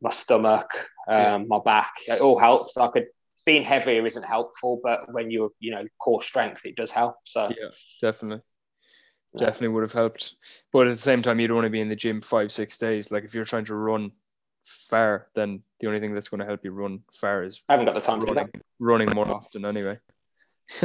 my 0.02 0.10
stomach, 0.10 0.70
um, 1.08 1.48
my 1.48 1.60
back. 1.64 1.94
It 2.08 2.22
all 2.22 2.38
helps. 2.38 2.78
I 2.78 2.88
could 2.90 3.08
being 3.46 3.64
heavier 3.64 4.06
isn't 4.06 4.24
helpful, 4.24 4.80
but 4.84 5.12
when 5.12 5.32
you're, 5.32 5.50
you 5.60 5.72
know, 5.72 5.86
core 6.00 6.22
strength, 6.22 6.66
it 6.66 6.76
does 6.76 6.92
help. 6.92 7.16
So 7.26 7.50
yeah, 7.50 7.70
definitely. 8.02 8.44
Definitely 9.38 9.70
would 9.70 9.84
have 9.84 9.94
helped. 9.94 10.36
But 10.74 10.88
at 10.88 10.92
the 10.92 11.02
same 11.02 11.22
time, 11.22 11.40
you 11.40 11.48
don't 11.48 11.56
want 11.56 11.66
to 11.66 11.72
be 11.72 11.80
in 11.80 11.88
the 11.88 11.96
gym 11.96 12.20
five, 12.20 12.52
six 12.52 12.78
days. 12.78 13.12
Like 13.12 13.24
if 13.24 13.34
you're 13.34 13.46
trying 13.46 13.66
to 13.66 13.76
run 13.76 14.12
far, 14.64 15.28
then 15.36 15.62
the 15.80 15.88
only 15.88 16.00
thing 16.00 16.14
that's 16.14 16.30
going 16.30 16.40
to 16.40 16.46
help 16.46 16.64
you 16.64 16.72
run 16.72 17.02
far 17.14 17.44
is 17.44 17.62
I 17.70 17.74
haven't 17.74 17.88
got 17.88 17.96
the 17.96 18.02
time 18.02 18.20
running, 18.20 18.50
running 18.80 19.10
more 19.12 19.30
often 19.30 19.66
anyway. 19.66 20.00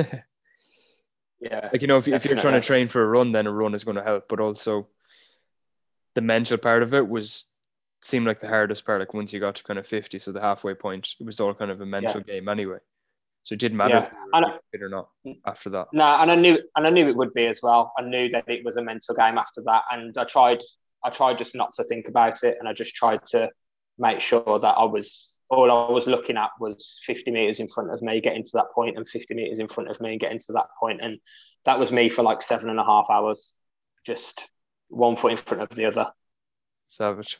yeah. 1.40 1.68
Like, 1.72 1.82
you 1.82 1.88
know, 1.88 1.98
if, 1.98 2.08
if 2.08 2.24
you're 2.24 2.36
trying 2.36 2.60
to 2.60 2.66
train 2.66 2.86
for 2.86 3.02
a 3.02 3.06
run, 3.06 3.32
then 3.32 3.46
a 3.46 3.52
run 3.52 3.74
is 3.74 3.84
going 3.84 3.96
to 3.96 4.02
help. 4.02 4.28
But 4.28 4.40
also 4.40 4.88
the 6.14 6.20
mental 6.20 6.58
part 6.58 6.82
of 6.82 6.94
it 6.94 7.06
was 7.06 7.52
seemed 8.02 8.26
like 8.26 8.40
the 8.40 8.48
hardest 8.48 8.86
part. 8.86 9.00
Like 9.00 9.14
once 9.14 9.32
you 9.32 9.40
got 9.40 9.56
to 9.56 9.64
kind 9.64 9.78
of 9.78 9.86
50, 9.86 10.18
so 10.18 10.32
the 10.32 10.40
halfway 10.40 10.74
point, 10.74 11.10
it 11.20 11.26
was 11.26 11.40
all 11.40 11.54
kind 11.54 11.70
of 11.70 11.80
a 11.80 11.86
mental 11.86 12.22
yeah. 12.26 12.34
game 12.34 12.48
anyway. 12.48 12.78
So 13.42 13.52
it 13.52 13.60
didn't 13.60 13.76
matter 13.76 13.94
yeah. 13.94 14.00
if 14.00 14.10
you 14.72 14.80
were 14.80 14.86
or 14.86 14.88
not 14.88 15.08
mm. 15.24 15.38
after 15.46 15.70
that. 15.70 15.86
No, 15.92 16.04
and 16.04 16.32
I 16.32 16.34
knew 16.34 16.58
and 16.74 16.84
I 16.84 16.90
knew 16.90 17.08
it 17.08 17.16
would 17.16 17.32
be 17.32 17.46
as 17.46 17.60
well. 17.62 17.92
I 17.96 18.02
knew 18.02 18.28
that 18.30 18.48
it 18.48 18.64
was 18.64 18.76
a 18.76 18.82
mental 18.82 19.14
game 19.14 19.38
after 19.38 19.62
that. 19.66 19.84
And 19.92 20.16
I 20.18 20.24
tried 20.24 20.62
I 21.04 21.10
tried 21.10 21.38
just 21.38 21.54
not 21.54 21.72
to 21.74 21.84
think 21.84 22.08
about 22.08 22.42
it 22.42 22.56
and 22.58 22.68
I 22.68 22.72
just 22.72 22.96
tried 22.96 23.24
to 23.26 23.48
make 23.98 24.20
sure 24.20 24.58
that 24.60 24.76
I 24.76 24.84
was 24.84 25.38
all 25.48 25.70
I 25.70 25.90
was 25.92 26.06
looking 26.06 26.36
at 26.36 26.50
was 26.58 27.00
50 27.04 27.30
meters 27.30 27.60
in 27.60 27.68
front 27.68 27.92
of 27.92 28.02
me, 28.02 28.20
getting 28.20 28.42
to 28.42 28.50
that 28.54 28.72
point, 28.74 28.96
and 28.96 29.08
50 29.08 29.34
meters 29.34 29.60
in 29.60 29.68
front 29.68 29.90
of 29.90 30.00
me, 30.00 30.12
and 30.12 30.20
getting 30.20 30.40
to 30.40 30.52
that 30.54 30.66
point. 30.80 31.00
And 31.00 31.18
that 31.64 31.78
was 31.78 31.92
me 31.92 32.08
for 32.08 32.22
like 32.22 32.42
seven 32.42 32.68
and 32.68 32.80
a 32.80 32.84
half 32.84 33.06
hours, 33.10 33.54
just 34.04 34.42
one 34.88 35.16
foot 35.16 35.32
in 35.32 35.38
front 35.38 35.62
of 35.62 35.68
the 35.70 35.84
other 35.84 36.10
Savage. 36.86 37.38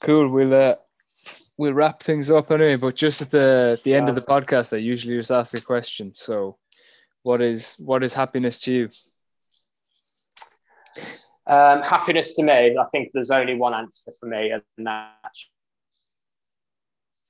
Cool. 0.00 0.28
We'll 0.28 0.54
uh, 0.54 0.74
we'll 1.56 1.74
wrap 1.74 2.00
things 2.00 2.30
up 2.30 2.50
anyway. 2.50 2.76
But 2.76 2.94
just 2.94 3.22
at 3.22 3.30
the 3.30 3.80
the 3.82 3.94
end 3.94 4.08
of 4.08 4.14
the 4.14 4.22
podcast, 4.22 4.72
I 4.72 4.78
usually 4.78 5.16
just 5.16 5.32
ask 5.32 5.54
a 5.54 5.60
question. 5.60 6.14
So, 6.14 6.58
what 7.22 7.40
is 7.40 7.76
what 7.84 8.04
is 8.04 8.14
happiness 8.14 8.60
to 8.60 8.72
you? 8.72 8.88
Um, 11.44 11.82
happiness 11.82 12.36
to 12.36 12.42
me, 12.44 12.76
I 12.78 12.84
think 12.92 13.10
there's 13.12 13.32
only 13.32 13.54
one 13.56 13.74
answer 13.74 14.12
for 14.20 14.26
me, 14.26 14.52
and 14.52 14.62
that's 14.78 15.50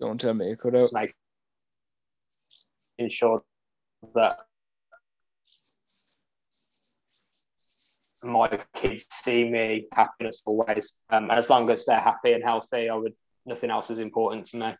don't 0.02 0.20
tell 0.20 0.34
me 0.34 0.48
you 0.48 0.56
could 0.56 0.74
out. 0.74 0.92
Making 0.92 1.10
sure 3.08 3.42
that 4.14 4.38
my 8.24 8.60
kids 8.74 9.06
see 9.10 9.48
me 9.48 9.86
happiness 9.92 10.42
always. 10.44 10.94
Um, 11.08 11.30
and 11.30 11.38
as 11.38 11.48
long 11.48 11.70
as 11.70 11.84
they're 11.84 12.00
happy 12.00 12.32
and 12.32 12.42
healthy, 12.42 12.88
I 12.88 12.96
would 12.96 13.14
nothing 13.46 13.70
else 13.70 13.90
is 13.90 14.00
important 14.00 14.46
to 14.46 14.56
me. 14.56 14.74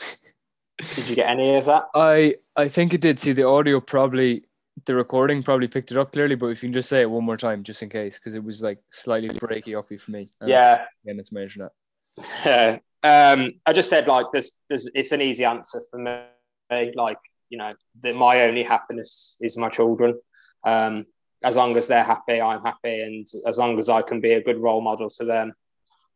did 0.96 1.08
you 1.08 1.14
get 1.14 1.30
any 1.30 1.54
of 1.54 1.66
that? 1.66 1.84
I 1.94 2.34
I 2.56 2.66
think 2.66 2.92
it 2.92 3.00
did. 3.00 3.20
See 3.20 3.32
the 3.32 3.46
audio 3.46 3.80
probably 3.80 4.44
the 4.86 4.96
recording 4.96 5.42
probably 5.44 5.68
picked 5.68 5.92
it 5.92 5.96
up 5.96 6.12
clearly, 6.12 6.34
but 6.34 6.46
if 6.48 6.62
you 6.62 6.68
can 6.68 6.74
just 6.74 6.88
say 6.88 7.02
it 7.02 7.10
one 7.10 7.24
more 7.24 7.36
time, 7.36 7.62
just 7.62 7.82
in 7.84 7.88
case, 7.88 8.18
because 8.18 8.34
it 8.34 8.42
was 8.42 8.62
like 8.62 8.78
slightly 8.90 9.28
breaky 9.28 9.78
uppy 9.78 9.96
for 9.96 10.10
me. 10.10 10.28
Yeah. 10.44 10.84
And 11.06 11.20
it's 11.20 11.30
my 11.30 11.42
internet. 11.42 11.70
um, 13.02 13.52
I 13.66 13.72
just 13.72 13.90
said 13.90 14.06
like 14.06 14.26
this. 14.32 14.58
There's, 14.68 14.90
it's 14.94 15.12
an 15.12 15.22
easy 15.22 15.44
answer 15.44 15.80
for 15.90 15.98
me. 15.98 16.92
Like 16.94 17.18
you 17.50 17.58
know, 17.58 17.74
that 18.02 18.16
my 18.16 18.42
only 18.42 18.62
happiness 18.62 19.36
is 19.40 19.56
my 19.56 19.68
children. 19.68 20.18
Um, 20.64 21.06
as 21.44 21.56
long 21.56 21.76
as 21.76 21.88
they're 21.88 22.04
happy, 22.04 22.40
I'm 22.40 22.62
happy, 22.62 23.02
and 23.02 23.26
as 23.46 23.58
long 23.58 23.78
as 23.78 23.88
I 23.88 24.02
can 24.02 24.20
be 24.20 24.32
a 24.32 24.42
good 24.42 24.60
role 24.60 24.80
model 24.80 25.10
to 25.10 25.24
them, 25.24 25.52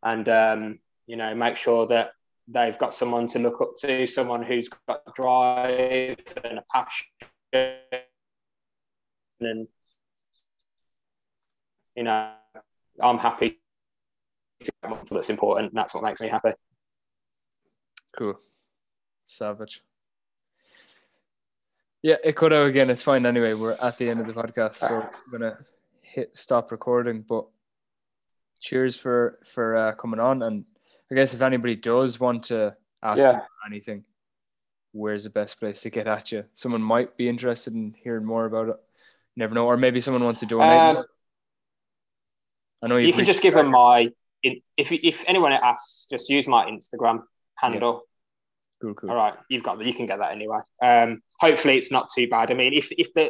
and 0.03 0.29
um, 0.29 0.79
you 1.07 1.17
know, 1.17 1.35
make 1.35 1.57
sure 1.57 1.87
that 1.89 2.13
they've 2.49 2.79
got 2.79 2.95
someone 2.95 3.27
to 3.29 3.39
look 3.39 3.61
up 3.61 3.73
to, 3.81 4.07
someone 4.07 4.43
who's 4.43 4.69
got 4.87 5.03
drive 5.15 6.19
and 6.45 6.59
a 6.59 6.65
passion, 6.73 7.07
and 9.41 9.69
you 11.97 12.03
know, 12.03 12.31
I'm 13.03 13.19
happy 13.19 13.59
that's 15.11 15.31
important. 15.31 15.75
That's 15.75 15.95
what 15.95 16.03
makes 16.03 16.21
me 16.21 16.29
happy. 16.29 16.53
Cool. 18.17 18.39
Savage. 19.27 19.83
Yeah, 22.03 22.17
it 22.23 22.37
could 22.37 22.53
have 22.53 22.67
again. 22.67 22.91
It's 22.91 23.03
fine 23.03 23.27
anyway. 23.27 23.55
We're 23.55 23.73
at 23.73 23.99
the 23.99 24.09
end 24.09 24.21
of 24.21 24.27
the 24.27 24.33
podcast, 24.33 24.77
so 24.77 25.03
I'm 25.03 25.33
gonna 25.33 25.59
hit 26.03 26.37
stop 26.37 26.71
recording. 26.71 27.25
But 27.29 27.47
cheers 28.61 28.97
for 28.97 29.39
for 29.45 29.77
uh, 29.77 29.93
coming 29.95 30.21
on, 30.21 30.43
and 30.43 30.65
I 31.11 31.15
guess 31.15 31.35
if 31.35 31.43
anybody 31.43 31.75
does 31.75 32.21
want 32.21 32.45
to 32.45 32.77
ask 33.03 33.19
yeah. 33.19 33.41
anything, 33.67 34.05
where's 34.93 35.25
the 35.25 35.31
best 35.31 35.59
place 35.59 35.81
to 35.83 35.91
get 35.91 36.07
at 36.07 36.31
you? 36.33 36.45
Someone 36.53 36.83
might 36.83 37.17
be 37.17 37.29
interested 37.29 37.75
in 37.75 37.95
hearing 38.03 38.25
more 38.25 38.47
about 38.47 38.69
it. 38.69 38.77
never 39.37 39.55
know, 39.55 39.67
or 39.67 39.77
maybe 39.77 40.01
someone 40.01 40.25
wants 40.25 40.41
to 40.41 40.47
donate. 40.47 40.97
Um, 40.97 41.05
I 42.85 42.89
know 42.89 42.97
you 42.99 43.13
can 43.13 43.25
just 43.25 43.43
give 43.43 43.55
them 43.55 43.71
my 43.71 44.13
if 44.77 44.93
if 44.93 45.25
anyone 45.27 45.53
asks, 45.53 46.07
just 46.11 46.29
use 46.29 46.47
my 46.47 46.67
Instagram 46.67 47.23
handle. 47.57 47.93
Yeah. 47.95 48.01
Cool, 48.83 48.95
cool. 48.95 49.11
All 49.11 49.17
right, 49.17 49.35
you've 49.49 49.63
got 49.63 49.79
that. 49.79 49.87
You 49.87 49.95
can 49.95 50.07
get 50.07 50.19
that 50.19 50.33
anyway. 50.33 50.59
Um, 50.83 51.23
hopefully, 51.41 51.79
it's 51.79 51.91
not 51.91 52.09
too 52.15 52.29
bad. 52.29 52.51
I 52.51 52.55
mean, 52.55 52.75
if 52.75 52.93
if 52.93 53.15
the 53.15 53.23